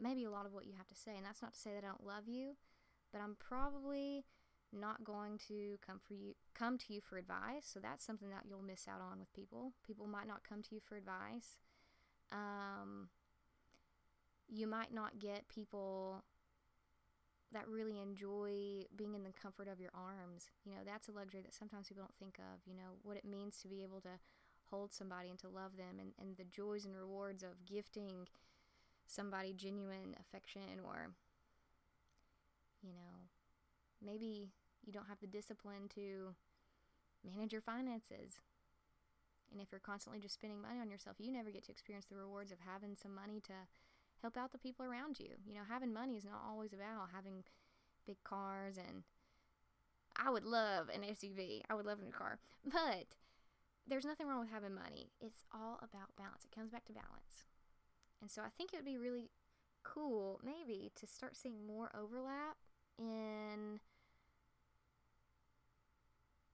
maybe 0.00 0.24
a 0.24 0.30
lot 0.30 0.46
of 0.46 0.54
what 0.54 0.64
you 0.64 0.72
have 0.76 0.88
to 0.88 0.94
say 0.94 1.12
and 1.16 1.24
that's 1.24 1.42
not 1.42 1.52
to 1.52 1.60
say 1.60 1.72
that 1.74 1.84
I 1.84 1.88
don't 1.88 2.06
love 2.06 2.28
you 2.28 2.56
but 3.12 3.20
I'm 3.20 3.36
probably 3.38 4.24
not 4.72 5.04
going 5.04 5.38
to 5.48 5.78
come 5.86 6.00
for 6.06 6.14
you 6.14 6.34
come 6.54 6.78
to 6.78 6.92
you 6.92 7.00
for 7.00 7.18
advice. 7.18 7.64
So 7.64 7.80
that's 7.80 8.04
something 8.04 8.30
that 8.30 8.44
you'll 8.48 8.62
miss 8.62 8.86
out 8.88 9.00
on 9.00 9.18
with 9.18 9.32
people. 9.32 9.72
People 9.86 10.06
might 10.06 10.26
not 10.26 10.42
come 10.48 10.62
to 10.62 10.74
you 10.74 10.80
for 10.80 10.96
advice. 10.96 11.58
Um, 12.32 13.08
you 14.48 14.66
might 14.66 14.92
not 14.92 15.18
get 15.18 15.48
people 15.48 16.24
that 17.52 17.68
really 17.68 18.00
enjoy 18.00 18.84
being 18.96 19.14
in 19.14 19.22
the 19.22 19.32
comfort 19.40 19.68
of 19.68 19.80
your 19.80 19.92
arms. 19.94 20.50
You 20.64 20.72
know 20.72 20.80
that's 20.84 21.08
a 21.08 21.12
luxury 21.12 21.42
that 21.42 21.54
sometimes 21.54 21.88
people 21.88 22.02
don't 22.02 22.18
think 22.18 22.38
of 22.38 22.60
you 22.66 22.74
know 22.74 22.98
what 23.02 23.16
it 23.16 23.24
means 23.24 23.58
to 23.62 23.68
be 23.68 23.82
able 23.82 24.00
to 24.02 24.18
hold 24.70 24.92
somebody 24.92 25.30
and 25.30 25.38
to 25.38 25.48
love 25.48 25.76
them 25.76 26.00
and, 26.00 26.10
and 26.20 26.36
the 26.36 26.44
joys 26.44 26.84
and 26.84 26.96
rewards 26.96 27.44
of 27.44 27.64
gifting 27.64 28.26
somebody 29.06 29.52
genuine 29.52 30.16
affection 30.18 30.82
or 30.84 31.10
you 32.82 32.92
know, 32.94 33.26
maybe 34.06 34.52
you 34.84 34.92
don't 34.92 35.08
have 35.08 35.20
the 35.20 35.26
discipline 35.26 35.88
to 35.94 36.34
manage 37.24 37.52
your 37.52 37.60
finances. 37.60 38.40
And 39.52 39.60
if 39.60 39.68
you're 39.70 39.80
constantly 39.80 40.20
just 40.20 40.34
spending 40.34 40.60
money 40.60 40.80
on 40.80 40.90
yourself, 40.90 41.16
you 41.18 41.32
never 41.32 41.50
get 41.50 41.64
to 41.66 41.72
experience 41.72 42.06
the 42.06 42.16
rewards 42.16 42.52
of 42.52 42.58
having 42.66 42.94
some 42.94 43.14
money 43.14 43.40
to 43.46 43.52
help 44.22 44.36
out 44.36 44.52
the 44.52 44.58
people 44.58 44.84
around 44.84 45.18
you. 45.18 45.30
You 45.46 45.54
know, 45.54 45.66
having 45.68 45.92
money 45.92 46.16
is 46.16 46.24
not 46.24 46.42
always 46.48 46.72
about 46.72 47.10
having 47.14 47.44
big 48.06 48.22
cars 48.24 48.76
and 48.76 49.02
I 50.16 50.30
would 50.30 50.44
love 50.44 50.88
an 50.88 51.02
SUV. 51.02 51.62
I 51.68 51.74
would 51.74 51.84
love 51.84 51.98
a 52.00 52.04
new 52.04 52.12
car. 52.12 52.38
But 52.64 53.16
there's 53.86 54.04
nothing 54.04 54.26
wrong 54.26 54.40
with 54.40 54.50
having 54.50 54.74
money. 54.74 55.10
It's 55.20 55.44
all 55.54 55.78
about 55.78 56.16
balance. 56.16 56.44
It 56.44 56.54
comes 56.54 56.70
back 56.70 56.84
to 56.86 56.92
balance. 56.92 57.44
And 58.20 58.30
so 58.30 58.42
I 58.42 58.48
think 58.56 58.72
it 58.72 58.76
would 58.76 58.84
be 58.84 58.96
really 58.96 59.30
cool, 59.84 60.40
maybe, 60.42 60.90
to 60.96 61.06
start 61.06 61.36
seeing 61.36 61.66
more 61.66 61.90
overlap 61.94 62.56
in 62.98 63.78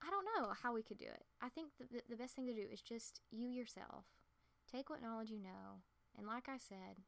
I 0.04 0.10
don't 0.10 0.26
know 0.36 0.52
how 0.62 0.74
we 0.74 0.82
could 0.82 0.98
do 0.98 1.06
it. 1.06 1.24
I 1.40 1.48
think 1.48 1.68
the, 1.78 2.02
the 2.08 2.16
best 2.16 2.34
thing 2.34 2.46
to 2.46 2.54
do 2.54 2.66
is 2.70 2.80
just 2.80 3.20
you 3.30 3.48
yourself. 3.48 4.04
Take 4.70 4.90
what 4.90 5.02
knowledge 5.02 5.30
you 5.30 5.38
know, 5.38 5.82
and 6.16 6.26
like 6.26 6.48
I 6.48 6.56
said, 6.56 7.02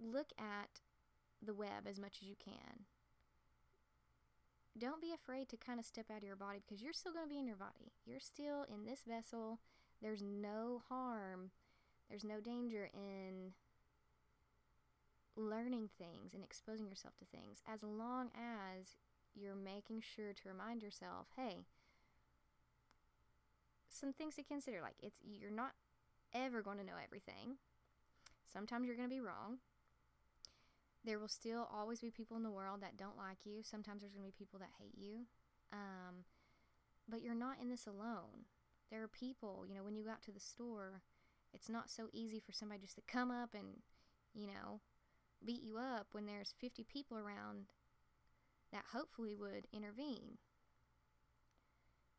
look 0.00 0.28
at 0.38 0.80
the 1.42 1.54
web 1.54 1.86
as 1.88 1.98
much 1.98 2.18
as 2.22 2.28
you 2.28 2.36
can. 2.42 2.84
Don't 4.78 5.00
be 5.00 5.12
afraid 5.12 5.48
to 5.48 5.56
kind 5.56 5.80
of 5.80 5.86
step 5.86 6.06
out 6.10 6.18
of 6.18 6.24
your 6.24 6.36
body 6.36 6.60
because 6.64 6.82
you're 6.82 6.92
still 6.92 7.12
going 7.12 7.24
to 7.24 7.30
be 7.30 7.38
in 7.38 7.46
your 7.46 7.56
body. 7.56 7.92
You're 8.06 8.20
still 8.20 8.64
in 8.72 8.86
this 8.86 9.00
vessel. 9.08 9.58
There's 10.00 10.22
no 10.22 10.82
harm, 10.88 11.50
there's 12.08 12.24
no 12.24 12.40
danger 12.40 12.88
in 12.94 13.52
learning 15.36 15.88
things 15.98 16.34
and 16.34 16.42
exposing 16.42 16.86
yourself 16.86 17.14
to 17.18 17.24
things 17.24 17.62
as 17.72 17.82
long 17.82 18.30
as 18.34 18.96
you're 19.40 19.54
making 19.54 20.02
sure 20.02 20.32
to 20.32 20.48
remind 20.48 20.82
yourself, 20.82 21.26
hey, 21.36 21.64
some 23.88 24.12
things 24.12 24.36
to 24.36 24.42
consider 24.42 24.80
like 24.80 24.96
it's 25.02 25.18
you're 25.24 25.50
not 25.50 25.72
ever 26.34 26.62
going 26.62 26.78
to 26.78 26.84
know 26.84 27.00
everything. 27.02 27.56
Sometimes 28.50 28.86
you're 28.86 28.96
going 28.96 29.08
to 29.08 29.14
be 29.14 29.20
wrong. 29.20 29.58
There 31.04 31.18
will 31.18 31.28
still 31.28 31.68
always 31.72 32.00
be 32.00 32.10
people 32.10 32.36
in 32.36 32.42
the 32.42 32.50
world 32.50 32.80
that 32.82 32.96
don't 32.96 33.16
like 33.16 33.44
you. 33.44 33.62
Sometimes 33.62 34.02
there's 34.02 34.12
going 34.12 34.26
to 34.26 34.32
be 34.32 34.44
people 34.44 34.58
that 34.58 34.70
hate 34.78 34.96
you. 34.96 35.26
Um, 35.72 36.24
but 37.08 37.22
you're 37.22 37.34
not 37.34 37.56
in 37.60 37.68
this 37.68 37.86
alone. 37.86 38.46
There 38.90 39.02
are 39.02 39.08
people, 39.08 39.64
you 39.66 39.74
know, 39.74 39.82
when 39.82 39.96
you 39.96 40.04
go 40.04 40.10
out 40.10 40.22
to 40.22 40.32
the 40.32 40.40
store, 40.40 41.02
it's 41.52 41.68
not 41.68 41.90
so 41.90 42.08
easy 42.12 42.40
for 42.40 42.52
somebody 42.52 42.80
just 42.80 42.96
to 42.96 43.02
come 43.06 43.30
up 43.30 43.54
and, 43.54 43.82
you 44.34 44.46
know, 44.46 44.80
beat 45.44 45.62
you 45.62 45.78
up 45.78 46.08
when 46.12 46.26
there's 46.26 46.54
50 46.58 46.84
people 46.84 47.16
around 47.16 47.66
that 48.72 48.84
hopefully 48.92 49.34
would 49.34 49.66
intervene. 49.72 50.38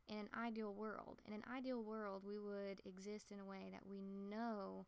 In 0.07 0.17
an 0.17 0.29
ideal 0.35 0.73
world, 0.73 1.21
in 1.27 1.33
an 1.33 1.43
ideal 1.55 1.83
world, 1.83 2.23
we 2.25 2.39
would 2.39 2.81
exist 2.83 3.31
in 3.31 3.39
a 3.39 3.45
way 3.45 3.69
that 3.71 3.87
we 3.87 4.01
know 4.01 4.87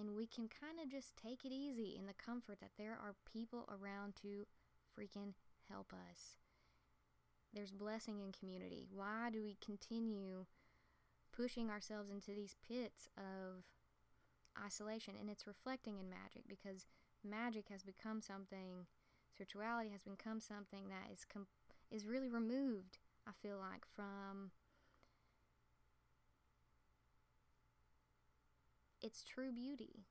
and 0.00 0.16
we 0.16 0.26
can 0.26 0.48
kind 0.48 0.80
of 0.82 0.90
just 0.90 1.14
take 1.14 1.44
it 1.44 1.52
easy 1.52 1.94
in 1.98 2.06
the 2.06 2.14
comfort 2.14 2.58
that 2.60 2.70
there 2.78 2.92
are 2.92 3.14
people 3.30 3.68
around 3.68 4.16
to 4.22 4.46
freaking 4.98 5.34
help 5.68 5.92
us. 5.92 6.36
There's 7.52 7.72
blessing 7.72 8.20
in 8.20 8.32
community. 8.32 8.86
Why 8.90 9.28
do 9.30 9.42
we 9.42 9.58
continue 9.64 10.46
pushing 11.36 11.68
ourselves 11.68 12.10
into 12.10 12.30
these 12.30 12.56
pits 12.66 13.08
of 13.18 13.64
isolation? 14.64 15.14
And 15.20 15.28
it's 15.28 15.46
reflecting 15.46 15.98
in 15.98 16.08
magic 16.08 16.48
because 16.48 16.86
magic 17.22 17.68
has 17.70 17.82
become 17.82 18.22
something, 18.22 18.86
spirituality 19.40 19.88
has 19.90 20.02
become 20.02 20.38
something 20.38 20.88
that 20.88 21.10
is 21.10 21.24
com- 21.24 21.46
is 21.90 22.06
really 22.06 22.28
removed. 22.28 22.98
I 23.26 23.30
feel 23.42 23.58
like 23.58 23.86
from 23.96 24.50
its 29.00 29.24
true 29.24 29.50
beauty, 29.50 30.04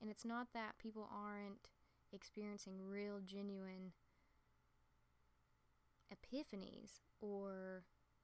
and 0.00 0.08
it's 0.08 0.24
not 0.24 0.48
that 0.54 0.78
people 0.78 1.08
aren't 1.12 1.68
experiencing 2.12 2.80
real, 2.80 3.18
genuine 3.24 3.92
epiphanies 6.12 7.00
or 7.20 7.82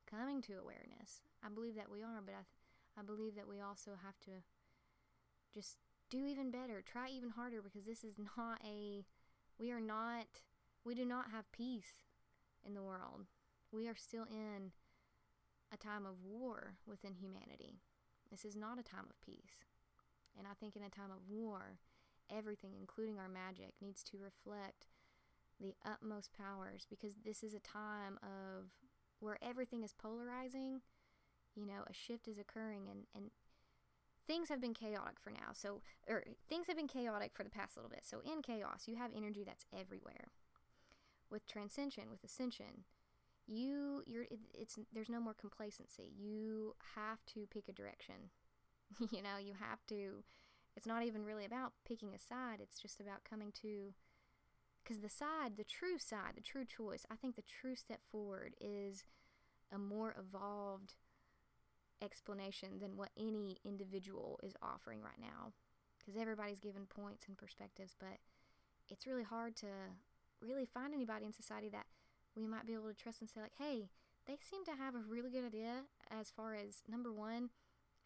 coming 0.08 0.40
to 0.42 0.54
awareness. 0.54 1.22
I 1.44 1.48
believe 1.52 1.74
that 1.74 1.90
we 1.90 2.02
are, 2.02 2.22
but 2.24 2.34
I, 2.34 3.00
I 3.00 3.02
believe 3.02 3.34
that 3.34 3.48
we 3.48 3.60
also 3.60 3.92
have 4.04 4.20
to 4.26 4.44
just 5.52 5.78
do 6.10 6.26
even 6.26 6.52
better, 6.52 6.80
try 6.80 7.08
even 7.08 7.30
harder 7.30 7.60
because 7.60 7.84
this 7.84 8.04
is 8.04 8.14
not 8.36 8.60
a, 8.64 9.04
we 9.58 9.70
are 9.70 9.80
not, 9.80 10.26
we 10.84 10.94
do 10.94 11.04
not 11.04 11.30
have 11.30 11.50
peace 11.52 12.04
in 12.66 12.74
the 12.74 12.82
world. 12.82 13.26
We 13.72 13.88
are 13.88 13.96
still 13.96 14.26
in 14.30 14.72
a 15.72 15.76
time 15.76 16.06
of 16.06 16.22
war 16.24 16.74
within 16.86 17.14
humanity. 17.14 17.80
This 18.30 18.44
is 18.44 18.56
not 18.56 18.78
a 18.78 18.82
time 18.82 19.06
of 19.10 19.20
peace. 19.20 19.64
And 20.38 20.46
I 20.46 20.54
think 20.58 20.76
in 20.76 20.82
a 20.82 20.88
time 20.88 21.10
of 21.10 21.28
war, 21.28 21.78
everything, 22.30 22.72
including 22.78 23.18
our 23.18 23.28
magic, 23.28 23.74
needs 23.80 24.02
to 24.04 24.18
reflect 24.18 24.86
the 25.60 25.74
utmost 25.84 26.30
powers 26.36 26.86
because 26.88 27.14
this 27.24 27.42
is 27.42 27.54
a 27.54 27.60
time 27.60 28.18
of 28.22 28.70
where 29.20 29.38
everything 29.42 29.82
is 29.82 29.92
polarizing. 29.92 30.80
You 31.54 31.66
know, 31.66 31.84
a 31.88 31.92
shift 31.92 32.26
is 32.26 32.38
occurring 32.38 32.88
and, 32.90 33.06
and 33.14 33.30
things 34.26 34.48
have 34.48 34.60
been 34.60 34.74
chaotic 34.74 35.20
for 35.20 35.30
now. 35.30 35.52
So, 35.52 35.82
or 36.08 36.24
things 36.48 36.66
have 36.66 36.76
been 36.76 36.88
chaotic 36.88 37.32
for 37.34 37.44
the 37.44 37.50
past 37.50 37.76
little 37.76 37.90
bit. 37.90 38.04
So, 38.04 38.20
in 38.20 38.42
chaos, 38.42 38.84
you 38.86 38.96
have 38.96 39.10
energy 39.16 39.44
that's 39.44 39.66
everywhere. 39.78 40.28
With 41.30 41.46
transcension, 41.46 42.04
with 42.10 42.22
ascension, 42.22 42.84
you 43.46 44.02
you're 44.06 44.24
it, 44.24 44.38
it's 44.52 44.78
there's 44.92 45.08
no 45.08 45.20
more 45.20 45.34
complacency. 45.34 46.12
You 46.16 46.74
have 46.94 47.24
to 47.34 47.46
pick 47.50 47.68
a 47.68 47.72
direction. 47.72 48.30
you 49.10 49.22
know, 49.22 49.36
you 49.40 49.54
have 49.58 49.84
to 49.88 50.24
it's 50.76 50.86
not 50.86 51.04
even 51.04 51.24
really 51.24 51.44
about 51.44 51.72
picking 51.86 52.14
a 52.14 52.18
side. 52.18 52.58
It's 52.60 52.80
just 52.80 53.00
about 53.00 53.24
coming 53.28 53.52
to 53.62 53.94
because 54.82 55.00
the 55.00 55.08
side, 55.08 55.56
the 55.56 55.64
true 55.64 55.98
side, 55.98 56.32
the 56.36 56.42
true 56.42 56.64
choice, 56.64 57.06
I 57.10 57.16
think 57.16 57.36
the 57.36 57.42
true 57.42 57.74
step 57.74 58.00
forward 58.10 58.54
is 58.60 59.04
a 59.72 59.78
more 59.78 60.14
evolved 60.18 60.94
explanation 62.02 62.78
than 62.80 62.96
what 62.96 63.10
any 63.18 63.58
individual 63.64 64.38
is 64.42 64.54
offering 64.62 65.00
right 65.02 65.20
now. 65.20 65.52
Because 65.98 66.20
everybody's 66.20 66.60
given 66.60 66.86
points 66.86 67.26
and 67.28 67.36
perspectives, 67.36 67.96
but 67.98 68.18
it's 68.90 69.06
really 69.06 69.22
hard 69.24 69.56
to 69.56 69.66
really 70.40 70.66
find 70.66 70.92
anybody 70.92 71.24
in 71.24 71.32
society 71.32 71.70
that 71.70 71.86
we 72.36 72.46
might 72.46 72.66
be 72.66 72.74
able 72.74 72.88
to 72.88 72.94
trust 72.94 73.20
and 73.20 73.30
say, 73.30 73.40
like, 73.40 73.56
hey, 73.58 73.88
they 74.26 74.36
seem 74.40 74.64
to 74.64 74.76
have 74.76 74.94
a 74.94 75.04
really 75.08 75.30
good 75.30 75.46
idea 75.46 75.82
as 76.10 76.30
far 76.30 76.54
as 76.54 76.82
number 76.88 77.12
one, 77.12 77.50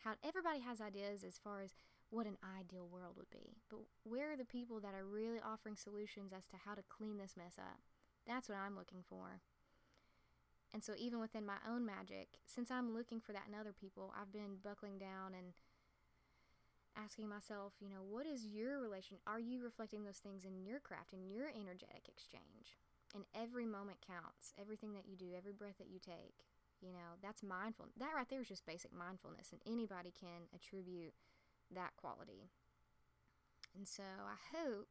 how 0.05 0.13
everybody 0.25 0.61
has 0.61 0.81
ideas 0.81 1.25
as 1.25 1.39
far 1.43 1.61
as 1.61 1.75
what 2.11 2.27
an 2.27 2.39
ideal 2.59 2.89
world 2.91 3.15
would 3.17 3.31
be. 3.31 3.57
But 3.69 3.81
where 4.05 4.33
are 4.33 4.37
the 4.37 4.45
people 4.45 4.81
that 4.81 4.95
are 4.95 5.05
really 5.05 5.41
offering 5.45 5.77
solutions 5.77 6.33
as 6.33 6.47
to 6.49 6.57
how 6.65 6.75
to 6.75 6.83
clean 6.89 7.19
this 7.19 7.37
mess 7.37 7.59
up? 7.59 7.81
That's 8.27 8.49
what 8.49 8.59
I'm 8.59 8.77
looking 8.77 9.03
for. 9.09 9.41
And 10.73 10.85
so, 10.85 10.93
even 10.99 11.21
within 11.21 11.47
my 11.47 11.57
own 11.67 11.87
magic, 11.87 12.39
since 12.47 12.71
I'm 12.71 12.95
looking 12.95 13.21
for 13.21 13.33
that 13.33 13.49
in 13.49 13.59
other 13.59 13.73
people, 13.73 14.13
I've 14.13 14.33
been 14.33 14.61
buckling 14.63 14.99
down 14.99 15.33
and 15.33 15.55
asking 16.97 17.29
myself, 17.29 17.73
you 17.81 17.89
know, 17.89 18.03
what 18.03 18.27
is 18.27 18.45
your 18.45 18.81
relation? 18.81 19.17
Are 19.27 19.41
you 19.41 19.63
reflecting 19.63 20.05
those 20.05 20.19
things 20.19 20.45
in 20.45 20.61
your 20.61 20.81
craft, 20.81 21.13
in 21.13 21.31
your 21.31 21.49
energetic 21.49 22.09
exchange? 22.09 22.77
And 23.15 23.25
every 23.35 23.65
moment 23.65 24.05
counts. 24.05 24.53
Everything 24.61 24.93
that 24.93 25.09
you 25.09 25.17
do, 25.17 25.33
every 25.37 25.53
breath 25.53 25.79
that 25.79 25.89
you 25.89 25.99
take, 25.99 26.45
you 26.81 26.93
know, 26.93 27.17
that's 27.23 27.43
mindful. 27.43 27.87
That 27.97 28.13
right 28.15 28.29
there 28.29 28.43
is 28.43 28.49
just 28.49 28.67
basic 28.67 28.93
mindfulness, 28.95 29.53
and 29.53 29.61
anybody 29.67 30.13
can 30.13 30.53
attribute 30.55 31.15
that 31.75 31.97
quality. 31.97 32.51
And 33.77 33.87
so 33.87 34.03
I 34.03 34.37
hope 34.57 34.89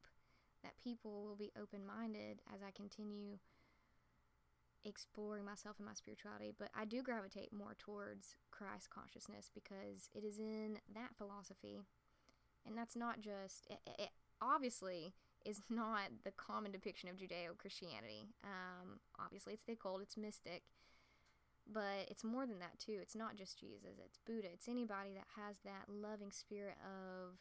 that 0.63 0.77
people 0.83 1.23
will 1.23 1.35
be 1.35 1.51
open 1.59 1.85
minded 1.85 2.41
as 2.53 2.61
I 2.65 2.71
continue 2.71 3.37
exploring 4.85 5.45
myself 5.45 5.75
and 5.77 5.87
my 5.87 5.93
spirituality. 5.93 6.53
But 6.57 6.69
I 6.75 6.85
do 6.85 7.01
gravitate 7.01 7.53
more 7.53 7.75
towards 7.77 8.35
Christ 8.51 8.89
consciousness 8.89 9.49
because 9.53 10.09
it 10.13 10.23
is 10.23 10.39
in 10.39 10.79
that 10.93 11.15
philosophy. 11.17 11.81
And 12.65 12.77
that's 12.77 12.95
not 12.95 13.21
just, 13.21 13.67
it, 13.69 13.79
it 13.99 14.09
obviously 14.41 15.13
is 15.45 15.61
not 15.69 16.09
the 16.23 16.31
common 16.31 16.71
depiction 16.71 17.09
of 17.09 17.17
Judeo 17.17 17.57
Christianity. 17.57 18.27
Um, 18.43 18.99
obviously, 19.19 19.53
it's 19.53 19.63
the 19.63 19.73
occult, 19.73 20.01
it's 20.01 20.17
mystic. 20.17 20.63
But 21.71 22.07
it's 22.09 22.23
more 22.23 22.45
than 22.45 22.59
that, 22.59 22.79
too. 22.79 22.97
It's 23.01 23.15
not 23.15 23.35
just 23.35 23.59
Jesus, 23.59 23.99
it's 24.03 24.19
Buddha. 24.25 24.47
It's 24.53 24.69
anybody 24.69 25.11
that 25.15 25.27
has 25.35 25.57
that 25.65 25.85
loving 25.89 26.31
spirit 26.31 26.75
of, 26.81 27.35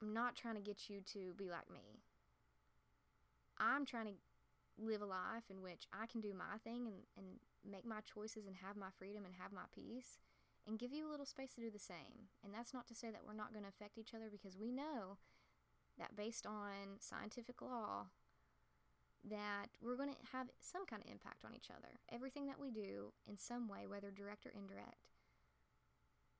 I'm 0.00 0.14
not 0.14 0.34
trying 0.34 0.54
to 0.54 0.62
get 0.62 0.88
you 0.88 1.02
to 1.12 1.34
be 1.36 1.50
like 1.50 1.70
me. 1.70 2.00
I'm 3.58 3.84
trying 3.84 4.06
to 4.06 4.12
live 4.78 5.02
a 5.02 5.06
life 5.06 5.50
in 5.50 5.62
which 5.62 5.86
I 5.92 6.06
can 6.06 6.20
do 6.20 6.34
my 6.34 6.58
thing 6.64 6.86
and, 6.86 6.96
and 7.16 7.26
make 7.68 7.84
my 7.84 8.00
choices 8.00 8.46
and 8.46 8.56
have 8.56 8.76
my 8.76 8.90
freedom 8.98 9.24
and 9.24 9.34
have 9.38 9.52
my 9.52 9.68
peace 9.74 10.18
and 10.66 10.78
give 10.78 10.92
you 10.92 11.08
a 11.08 11.10
little 11.10 11.26
space 11.26 11.54
to 11.54 11.60
do 11.60 11.70
the 11.70 11.78
same. 11.78 12.30
And 12.44 12.54
that's 12.54 12.72
not 12.74 12.86
to 12.88 12.94
say 12.94 13.10
that 13.10 13.22
we're 13.26 13.34
not 13.34 13.52
going 13.52 13.64
to 13.64 13.68
affect 13.68 13.98
each 13.98 14.14
other 14.14 14.28
because 14.30 14.56
we 14.56 14.70
know 14.70 15.18
that 15.98 16.16
based 16.16 16.46
on 16.46 16.98
scientific 17.00 17.60
law, 17.60 18.06
that 19.28 19.68
we're 19.80 19.96
going 19.96 20.10
to 20.10 20.32
have 20.32 20.48
some 20.60 20.86
kind 20.86 21.02
of 21.04 21.10
impact 21.10 21.44
on 21.44 21.54
each 21.54 21.70
other. 21.70 22.00
Everything 22.10 22.46
that 22.46 22.58
we 22.58 22.70
do 22.70 23.12
in 23.28 23.36
some 23.36 23.68
way, 23.68 23.86
whether 23.86 24.10
direct 24.10 24.46
or 24.46 24.50
indirect, 24.50 25.10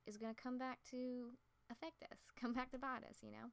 is 0.07 0.17
going 0.17 0.35
to 0.35 0.41
come 0.41 0.59
back 0.59 0.79
to 0.91 1.31
affect 1.71 2.03
us, 2.11 2.31
come 2.41 2.53
back 2.53 2.71
to 2.73 2.79
bite 2.79 3.05
us, 3.09 3.19
you 3.23 3.31
know? 3.31 3.51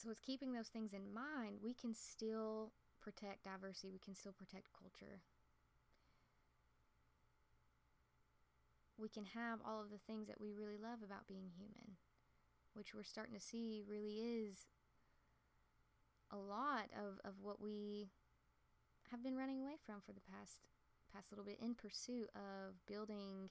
So 0.00 0.08
it's 0.08 0.20
keeping 0.20 0.54
those 0.54 0.68
things 0.68 0.94
in 0.94 1.12
mind, 1.12 1.58
we 1.62 1.74
can 1.74 1.94
still 1.94 2.72
protect 3.02 3.44
diversity, 3.44 3.90
we 3.90 3.98
can 3.98 4.14
still 4.14 4.32
protect 4.32 4.68
culture. 4.72 5.20
We 8.96 9.10
can 9.10 9.26
have 9.26 9.58
all 9.66 9.82
of 9.82 9.90
the 9.90 9.98
things 9.98 10.26
that 10.28 10.40
we 10.40 10.52
really 10.52 10.78
love 10.78 11.00
about 11.04 11.28
being 11.28 11.50
human, 11.54 11.98
which 12.72 12.94
we're 12.94 13.02
starting 13.02 13.34
to 13.34 13.40
see 13.40 13.82
really 13.86 14.20
is 14.20 14.64
a 16.30 16.36
lot 16.38 16.88
of, 16.96 17.20
of 17.22 17.34
what 17.42 17.60
we 17.60 18.08
have 19.10 19.22
been 19.22 19.36
running 19.36 19.60
away 19.60 19.76
from 19.84 20.00
for 20.00 20.12
the 20.12 20.20
past 20.20 20.60
past 21.12 21.30
little 21.32 21.44
bit 21.44 21.58
in 21.60 21.74
pursuit 21.74 22.30
of 22.34 22.86
building 22.86 23.50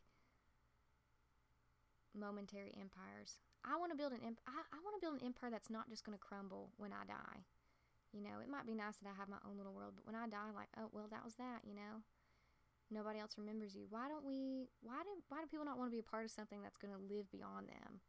momentary 2.17 2.73
empires. 2.79 3.37
I 3.65 3.77
want 3.77 3.91
to 3.91 3.97
build 3.99 4.13
an 4.13 4.23
imp- 4.25 4.43
I, 4.47 4.63
I 4.71 4.79
want 4.81 4.95
to 4.97 5.03
build 5.03 5.19
an 5.19 5.25
empire 5.25 5.51
that's 5.51 5.69
not 5.69 5.89
just 5.89 6.05
going 6.05 6.17
to 6.17 6.21
crumble 6.21 6.71
when 6.77 6.91
I 6.91 7.03
die. 7.05 7.45
You 8.13 8.25
know, 8.25 8.41
it 8.41 8.49
might 8.49 8.65
be 8.65 8.73
nice 8.73 8.97
that 8.97 9.09
I 9.09 9.15
have 9.15 9.29
my 9.29 9.37
own 9.45 9.57
little 9.57 9.75
world, 9.75 9.93
but 9.93 10.05
when 10.07 10.17
I 10.17 10.25
die, 10.25 10.49
like, 10.55 10.71
oh 10.79 10.89
well, 10.91 11.07
that 11.11 11.23
was 11.23 11.35
that. 11.37 11.61
You 11.67 11.75
know, 11.75 12.01
nobody 12.89 13.19
else 13.19 13.37
remembers 13.37 13.75
you. 13.75 13.85
Why 13.89 14.09
don't 14.09 14.25
we? 14.25 14.71
Why 14.81 15.03
do 15.05 15.11
Why 15.29 15.41
do 15.41 15.47
people 15.47 15.67
not 15.67 15.77
want 15.77 15.91
to 15.91 15.95
be 15.95 16.01
a 16.01 16.11
part 16.11 16.25
of 16.25 16.31
something 16.31 16.63
that's 16.63 16.79
going 16.79 16.95
to 16.95 17.01
live 17.01 17.29
beyond 17.29 17.69
them? 17.69 18.01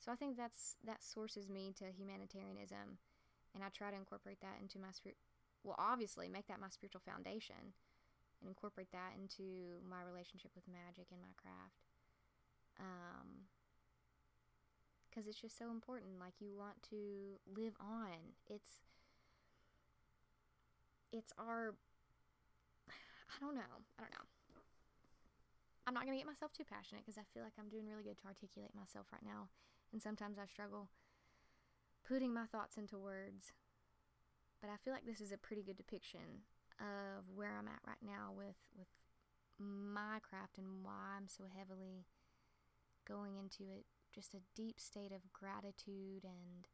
So 0.00 0.12
I 0.12 0.16
think 0.16 0.36
that's 0.36 0.76
that 0.84 1.02
sources 1.02 1.48
me 1.48 1.74
to 1.80 1.92
humanitarianism 1.92 3.00
and 3.54 3.62
I 3.62 3.70
try 3.70 3.90
to 3.90 3.96
incorporate 3.96 4.42
that 4.42 4.58
into 4.60 4.82
my 4.82 4.90
spirit. 4.90 5.16
Well, 5.62 5.78
obviously, 5.78 6.28
make 6.28 6.50
that 6.50 6.60
my 6.60 6.68
spiritual 6.68 7.00
foundation, 7.06 7.72
and 8.42 8.50
incorporate 8.50 8.90
that 8.92 9.14
into 9.16 9.80
my 9.86 10.02
relationship 10.02 10.50
with 10.52 10.66
magic 10.68 11.08
and 11.14 11.22
my 11.22 11.32
craft. 11.38 11.86
Um, 12.76 13.48
because 15.14 15.28
it's 15.28 15.40
just 15.40 15.56
so 15.56 15.70
important. 15.70 16.18
Like 16.18 16.34
you 16.40 16.50
want 16.56 16.82
to 16.90 17.38
live 17.46 17.74
on. 17.78 18.34
It's 18.50 18.82
it's 21.12 21.32
our 21.38 21.74
I 22.90 23.38
don't 23.40 23.54
know. 23.54 23.86
I 23.98 24.02
don't 24.02 24.10
know. 24.10 24.26
I'm 25.86 25.94
not 25.94 26.04
going 26.04 26.16
to 26.16 26.22
get 26.24 26.26
myself 26.26 26.50
too 26.52 26.64
passionate 26.64 27.04
because 27.04 27.20
I 27.20 27.28
feel 27.32 27.44
like 27.44 27.52
I'm 27.60 27.68
doing 27.68 27.86
really 27.86 28.02
good 28.02 28.16
to 28.18 28.26
articulate 28.26 28.72
myself 28.74 29.06
right 29.12 29.22
now. 29.22 29.52
And 29.92 30.00
sometimes 30.00 30.40
I 30.40 30.48
struggle 30.48 30.88
putting 32.08 32.32
my 32.32 32.46
thoughts 32.48 32.76
into 32.80 32.96
words. 32.96 33.52
But 34.64 34.72
I 34.72 34.80
feel 34.80 34.94
like 34.96 35.04
this 35.04 35.20
is 35.20 35.30
a 35.30 35.36
pretty 35.36 35.62
good 35.62 35.76
depiction 35.76 36.48
of 36.80 37.28
where 37.36 37.52
I'm 37.52 37.68
at 37.68 37.84
right 37.86 38.00
now 38.02 38.32
with 38.34 38.58
with 38.74 38.88
my 39.60 40.18
craft 40.24 40.58
and 40.58 40.82
why 40.82 41.14
I'm 41.14 41.28
so 41.28 41.44
heavily 41.46 42.08
going 43.06 43.36
into 43.36 43.70
it 43.70 43.84
just 44.14 44.34
a 44.34 44.46
deep 44.54 44.78
state 44.78 45.12
of 45.12 45.32
gratitude 45.32 46.24
and 46.24 46.68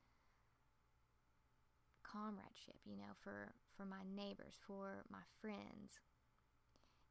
comradeship, 2.05 2.77
you 2.85 2.97
know, 2.97 3.17
for 3.23 3.55
for 3.77 3.85
my 3.85 4.03
neighbors, 4.05 4.55
for 4.67 5.05
my 5.11 5.25
friends. 5.41 6.01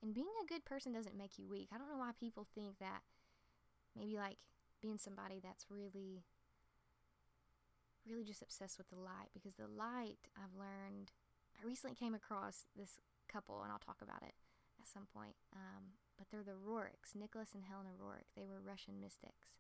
And 0.02 0.14
being 0.14 0.32
a 0.42 0.48
good 0.48 0.64
person 0.64 0.94
doesn't 0.94 1.18
make 1.18 1.38
you 1.38 1.50
weak. 1.50 1.70
I 1.74 1.78
don't 1.78 1.90
know 1.90 1.98
why 1.98 2.12
people 2.18 2.48
think 2.56 2.80
that 2.80 3.02
maybe 3.98 4.16
like 4.18 4.38
being 4.82 4.98
somebody 4.98 5.42
that's 5.44 5.66
really 5.70 6.24
really 8.08 8.24
just 8.24 8.42
obsessed 8.42 8.78
with 8.78 8.90
the 8.90 9.00
light 9.00 9.30
because 9.34 9.56
the 9.56 9.68
light 9.68 10.30
I've 10.38 10.58
learned. 10.58 11.12
I 11.60 11.66
recently 11.68 11.96
came 11.96 12.16
across 12.16 12.66
this 12.76 13.00
couple, 13.28 13.62
and 13.62 13.72
I'll 13.72 13.84
talk 13.84 14.02
about 14.02 14.24
it 14.24 14.34
at 14.80 14.88
some 14.88 15.08
point. 15.14 15.36
Um, 15.54 16.00
but 16.18 16.28
they're 16.32 16.44
the 16.44 16.56
Roerichs, 16.56 17.16
Nicholas 17.16 17.52
and 17.54 17.64
Helena 17.64 17.96
Roerich. 18.00 18.32
They 18.36 18.48
were 18.48 18.64
Russian 18.64 19.00
mystics. 19.00 19.52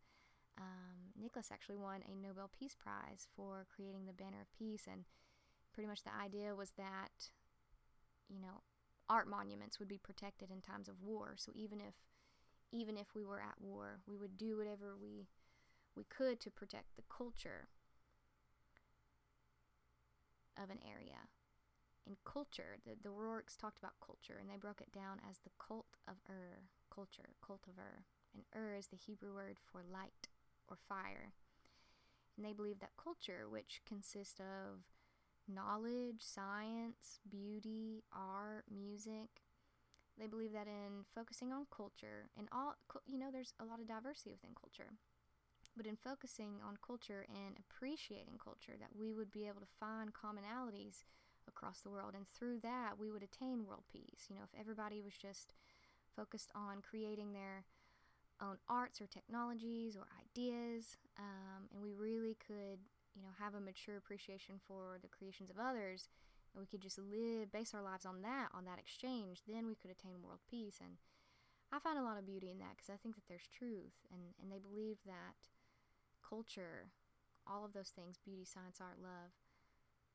Um, 0.59 1.15
Nicholas 1.19 1.49
actually 1.51 1.77
won 1.77 2.01
a 2.05 2.15
Nobel 2.15 2.49
Peace 2.57 2.75
Prize 2.75 3.27
for 3.35 3.65
creating 3.73 4.05
the 4.05 4.13
Banner 4.13 4.41
of 4.41 4.53
Peace, 4.57 4.83
and 4.91 5.05
pretty 5.73 5.87
much 5.87 6.03
the 6.03 6.13
idea 6.13 6.55
was 6.55 6.71
that, 6.77 7.31
you 8.27 8.39
know, 8.39 8.61
art 9.09 9.27
monuments 9.27 9.79
would 9.79 9.87
be 9.87 9.97
protected 9.97 10.51
in 10.51 10.61
times 10.61 10.87
of 10.87 11.01
war. 11.01 11.35
So 11.37 11.51
even 11.55 11.79
if 11.79 11.95
even 12.71 12.97
if 12.97 13.15
we 13.15 13.25
were 13.25 13.39
at 13.39 13.59
war, 13.59 13.99
we 14.05 14.15
would 14.15 14.37
do 14.37 14.57
whatever 14.57 14.95
we 14.99 15.27
we 15.95 16.03
could 16.03 16.39
to 16.41 16.51
protect 16.51 16.95
the 16.95 17.03
culture 17.09 17.69
of 20.61 20.69
an 20.69 20.79
area. 20.85 21.27
In 22.05 22.17
culture, 22.25 22.77
the, 22.85 22.95
the 23.01 23.09
Roerichs 23.09 23.57
talked 23.57 23.77
about 23.77 23.93
culture 24.03 24.37
and 24.39 24.49
they 24.49 24.57
broke 24.57 24.81
it 24.81 24.91
down 24.91 25.19
as 25.29 25.39
the 25.39 25.51
cult 25.59 25.97
of 26.07 26.15
Ur, 26.29 26.63
culture, 26.93 27.35
cult 27.45 27.65
of 27.67 27.77
Ur. 27.77 28.03
And 28.33 28.43
Ur 28.55 28.75
is 28.75 28.87
the 28.87 28.97
Hebrew 28.97 29.33
word 29.33 29.57
for 29.71 29.83
light 29.83 30.27
or 30.69 30.77
fire. 30.87 31.33
And 32.37 32.45
they 32.45 32.53
believe 32.53 32.79
that 32.79 32.95
culture, 33.01 33.47
which 33.49 33.81
consists 33.87 34.39
of 34.39 34.85
knowledge, 35.47 36.21
science, 36.21 37.19
beauty, 37.29 38.03
art, 38.13 38.65
music, 38.71 39.43
they 40.19 40.27
believe 40.27 40.53
that 40.53 40.67
in 40.67 41.05
focusing 41.15 41.51
on 41.51 41.65
culture 41.75 42.29
and 42.37 42.47
all, 42.51 42.75
you 43.07 43.17
know, 43.17 43.31
there's 43.31 43.53
a 43.59 43.65
lot 43.65 43.79
of 43.79 43.87
diversity 43.87 44.31
within 44.31 44.51
culture. 44.59 44.91
But 45.77 45.87
in 45.87 45.95
focusing 45.95 46.59
on 46.65 46.77
culture 46.85 47.25
and 47.29 47.55
appreciating 47.57 48.39
culture, 48.43 48.73
that 48.79 48.97
we 48.97 49.13
would 49.13 49.31
be 49.31 49.47
able 49.47 49.61
to 49.61 49.77
find 49.79 50.11
commonalities 50.13 51.03
across 51.47 51.79
the 51.79 51.89
world. 51.89 52.13
And 52.15 52.27
through 52.27 52.59
that, 52.63 52.99
we 52.99 53.11
would 53.11 53.23
attain 53.23 53.65
world 53.65 53.83
peace. 53.91 54.27
You 54.29 54.35
know, 54.35 54.43
if 54.43 54.59
everybody 54.59 55.01
was 55.01 55.13
just 55.13 55.53
focused 56.15 56.51
on 56.53 56.81
creating 56.81 57.31
their 57.31 57.63
own 58.41 58.57
arts 58.67 58.99
or 58.99 59.07
technologies 59.07 59.95
or 59.95 60.07
ideas, 60.31 60.97
um, 61.17 61.69
and 61.73 61.81
we 61.81 61.93
really 61.93 62.37
could, 62.45 62.79
you 63.15 63.21
know, 63.21 63.29
have 63.39 63.55
a 63.55 63.59
mature 63.59 63.97
appreciation 63.97 64.55
for 64.67 64.97
the 65.01 65.07
creations 65.07 65.49
of 65.49 65.57
others 65.57 66.09
and 66.53 66.61
we 66.61 66.67
could 66.67 66.81
just 66.81 66.97
live, 66.97 67.51
base 67.51 67.73
our 67.73 67.83
lives 67.83 68.05
on 68.05 68.21
that, 68.21 68.49
on 68.53 68.65
that 68.65 68.79
exchange, 68.79 69.41
then 69.47 69.67
we 69.67 69.75
could 69.75 69.91
attain 69.91 70.21
world 70.23 70.41
peace. 70.49 70.77
And 70.81 70.97
I 71.71 71.79
find 71.79 71.97
a 71.97 72.03
lot 72.03 72.17
of 72.17 72.25
beauty 72.25 72.49
in 72.49 72.59
that 72.59 72.75
because 72.75 72.89
I 72.89 72.97
think 72.97 73.15
that 73.15 73.27
there's 73.27 73.47
truth, 73.47 74.05
and, 74.11 74.33
and 74.41 74.51
they 74.51 74.59
believe 74.59 74.97
that 75.05 75.53
culture, 76.27 76.89
all 77.45 77.65
of 77.65 77.73
those 77.73 77.89
things, 77.89 78.17
beauty, 78.17 78.45
science, 78.45 78.81
art, 78.81 78.97
love, 79.01 79.37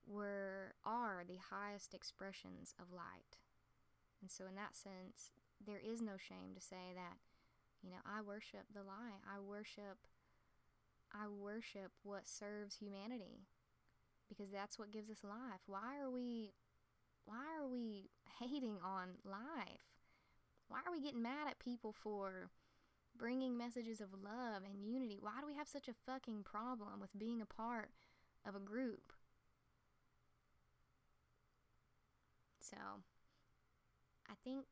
were 0.06 0.74
are 0.84 1.24
the 1.26 1.40
highest 1.50 1.94
expressions 1.94 2.74
of 2.78 2.92
light. 2.92 3.38
And 4.20 4.30
so 4.30 4.44
in 4.46 4.54
that 4.56 4.76
sense, 4.76 5.30
there 5.64 5.80
is 5.80 6.02
no 6.02 6.18
shame 6.18 6.52
to 6.54 6.60
say 6.60 6.92
that, 6.94 7.22
you 7.84 7.90
know, 7.90 8.02
I 8.06 8.22
worship 8.22 8.64
the 8.72 8.82
lie. 8.82 9.20
I 9.28 9.38
worship 9.40 10.08
I 11.12 11.28
worship 11.28 11.92
what 12.02 12.26
serves 12.26 12.76
humanity 12.76 13.46
because 14.28 14.50
that's 14.50 14.78
what 14.78 14.90
gives 14.92 15.10
us 15.10 15.22
life. 15.22 15.60
Why 15.66 15.98
are 16.00 16.10
we 16.10 16.52
why 17.26 17.44
are 17.60 17.68
we 17.68 18.10
hating 18.40 18.78
on 18.84 19.18
life? 19.24 19.84
Why 20.68 20.78
are 20.86 20.92
we 20.92 21.00
getting 21.00 21.22
mad 21.22 21.48
at 21.48 21.58
people 21.58 21.92
for 21.92 22.50
bringing 23.16 23.56
messages 23.56 24.00
of 24.00 24.08
love 24.12 24.62
and 24.64 24.84
unity? 24.84 25.18
Why 25.20 25.40
do 25.40 25.46
we 25.46 25.54
have 25.56 25.68
such 25.68 25.88
a 25.88 25.94
fucking 26.06 26.42
problem 26.44 27.00
with 27.00 27.18
being 27.18 27.40
a 27.42 27.46
part 27.46 27.90
of 28.46 28.54
a 28.54 28.60
group? 28.60 29.12
So, 32.60 32.76
I 34.28 34.34
think 34.42 34.64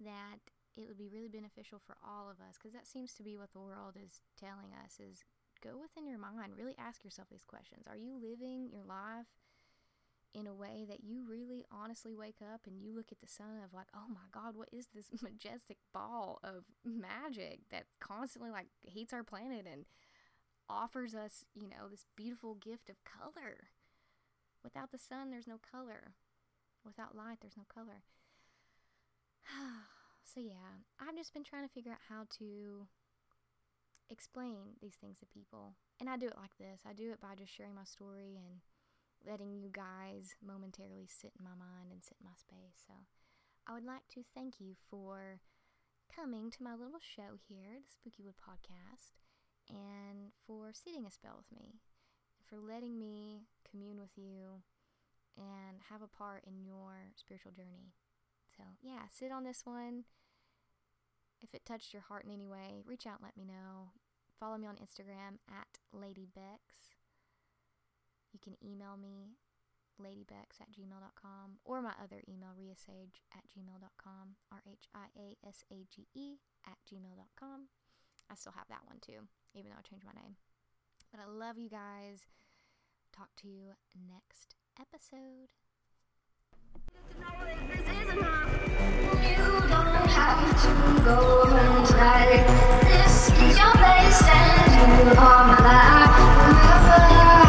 that 0.00 0.38
it 0.78 0.88
would 0.88 0.98
be 0.98 1.08
really 1.08 1.28
beneficial 1.28 1.80
for 1.84 1.96
all 2.06 2.30
of 2.30 2.38
us 2.40 2.56
because 2.56 2.72
that 2.72 2.86
seems 2.86 3.12
to 3.14 3.22
be 3.22 3.36
what 3.36 3.52
the 3.52 3.60
world 3.60 3.96
is 3.98 4.20
telling 4.38 4.70
us 4.84 5.00
is 5.00 5.24
go 5.62 5.78
within 5.78 6.06
your 6.06 6.18
mind. 6.18 6.52
Really 6.56 6.76
ask 6.78 7.04
yourself 7.04 7.28
these 7.30 7.44
questions. 7.44 7.86
Are 7.88 7.96
you 7.96 8.14
living 8.14 8.70
your 8.70 8.84
life 8.84 9.26
in 10.34 10.46
a 10.46 10.54
way 10.54 10.84
that 10.88 11.02
you 11.02 11.24
really 11.28 11.64
honestly 11.72 12.14
wake 12.14 12.38
up 12.42 12.60
and 12.66 12.80
you 12.80 12.94
look 12.94 13.10
at 13.10 13.20
the 13.20 13.26
sun 13.26 13.58
of 13.64 13.74
like, 13.74 13.88
oh 13.94 14.08
my 14.08 14.28
God, 14.30 14.54
what 14.54 14.68
is 14.72 14.88
this 14.94 15.10
majestic 15.22 15.78
ball 15.92 16.38
of 16.44 16.64
magic 16.84 17.60
that 17.70 17.86
constantly 18.00 18.50
like 18.50 18.68
heats 18.82 19.12
our 19.12 19.24
planet 19.24 19.66
and 19.70 19.84
offers 20.68 21.14
us, 21.14 21.44
you 21.54 21.68
know, 21.68 21.88
this 21.90 22.04
beautiful 22.16 22.54
gift 22.54 22.90
of 22.90 22.96
color. 23.04 23.70
Without 24.62 24.92
the 24.92 24.98
sun, 24.98 25.30
there's 25.30 25.46
no 25.46 25.58
color. 25.58 26.14
Without 26.84 27.16
light, 27.16 27.38
there's 27.40 27.56
no 27.56 27.64
color. 27.72 28.02
so, 30.28 30.40
yeah, 30.40 30.84
I've 31.00 31.16
just 31.16 31.32
been 31.32 31.44
trying 31.44 31.66
to 31.66 31.72
figure 31.72 31.92
out 31.92 32.04
how 32.08 32.24
to 32.38 32.86
explain 34.10 34.76
these 34.80 34.96
things 35.00 35.18
to 35.20 35.26
people. 35.26 35.72
And 36.00 36.08
I 36.08 36.16
do 36.16 36.26
it 36.26 36.36
like 36.36 36.56
this 36.58 36.80
I 36.88 36.92
do 36.92 37.10
it 37.12 37.20
by 37.20 37.34
just 37.34 37.52
sharing 37.52 37.74
my 37.74 37.84
story 37.84 38.36
and 38.36 38.60
letting 39.26 39.56
you 39.58 39.70
guys 39.72 40.36
momentarily 40.44 41.08
sit 41.08 41.32
in 41.38 41.44
my 41.44 41.56
mind 41.56 41.90
and 41.90 42.02
sit 42.02 42.16
in 42.20 42.28
my 42.28 42.36
space. 42.36 42.76
So 42.86 42.94
I 43.66 43.74
would 43.74 43.84
like 43.84 44.06
to 44.14 44.22
thank 44.34 44.60
you 44.60 44.76
for 44.90 45.40
coming 46.14 46.50
to 46.50 46.62
my 46.62 46.72
little 46.72 47.00
show 47.00 47.36
here, 47.48 47.80
the 47.80 47.90
Spookywood 47.92 48.38
Podcast, 48.40 49.16
and 49.68 50.32
for 50.46 50.72
sitting 50.72 51.04
a 51.04 51.10
spell 51.10 51.36
with 51.36 51.52
me, 51.52 51.80
for 52.48 52.56
letting 52.58 52.98
me 52.98 53.44
commune 53.68 54.00
with 54.00 54.16
you 54.16 54.62
and 55.36 55.80
have 55.90 56.02
a 56.02 56.08
part 56.08 56.44
in 56.46 56.64
your 56.64 57.12
spiritual 57.14 57.52
journey. 57.52 57.92
So, 58.56 58.64
yeah, 58.82 59.06
sit 59.12 59.30
on 59.30 59.44
this 59.44 59.62
one. 59.64 60.04
If 61.40 61.54
it 61.54 61.64
touched 61.64 61.92
your 61.92 62.02
heart 62.02 62.24
in 62.24 62.30
any 62.32 62.46
way, 62.46 62.82
reach 62.84 63.06
out 63.06 63.20
and 63.20 63.24
let 63.24 63.36
me 63.36 63.44
know. 63.44 63.92
Follow 64.38 64.56
me 64.58 64.66
on 64.66 64.76
Instagram 64.76 65.38
at 65.48 65.78
LadyBex. 65.94 66.94
You 68.32 68.38
can 68.42 68.56
email 68.62 68.96
me, 68.96 69.36
ladybex 70.00 70.60
at 70.60 70.70
gmail.com, 70.70 71.58
or 71.64 71.82
my 71.82 71.92
other 72.02 72.22
email, 72.28 72.50
rhiasage 72.54 73.20
at 73.34 73.44
gmail.com, 73.50 74.36
R 74.52 74.62
H 74.70 74.86
I 74.94 75.06
A 75.18 75.36
S 75.46 75.64
A 75.72 75.86
G 75.90 76.06
E 76.14 76.36
at 76.66 76.78
gmail.com. 76.86 77.68
I 78.30 78.34
still 78.34 78.52
have 78.56 78.68
that 78.68 78.86
one 78.86 78.98
too, 79.00 79.26
even 79.54 79.70
though 79.70 79.78
I 79.78 79.88
changed 79.88 80.04
my 80.06 80.12
name. 80.20 80.36
But 81.10 81.20
I 81.20 81.26
love 81.26 81.58
you 81.58 81.70
guys. 81.70 82.26
Talk 83.12 83.30
to 83.38 83.48
you 83.48 83.72
next 83.94 84.54
episode. 84.78 85.16
You 85.16 85.16
don't 85.16 85.26
have 85.30 85.46
to 86.12 86.56
go 86.56 86.56
home 86.56 86.56
tonight. 86.56 86.57
This 92.82 93.30
is 93.30 93.58
your 93.58 93.72
place 93.72 94.22
and 94.22 95.08
you 95.08 95.14
are 95.18 95.46
my 95.46 95.58
life. 95.64 97.47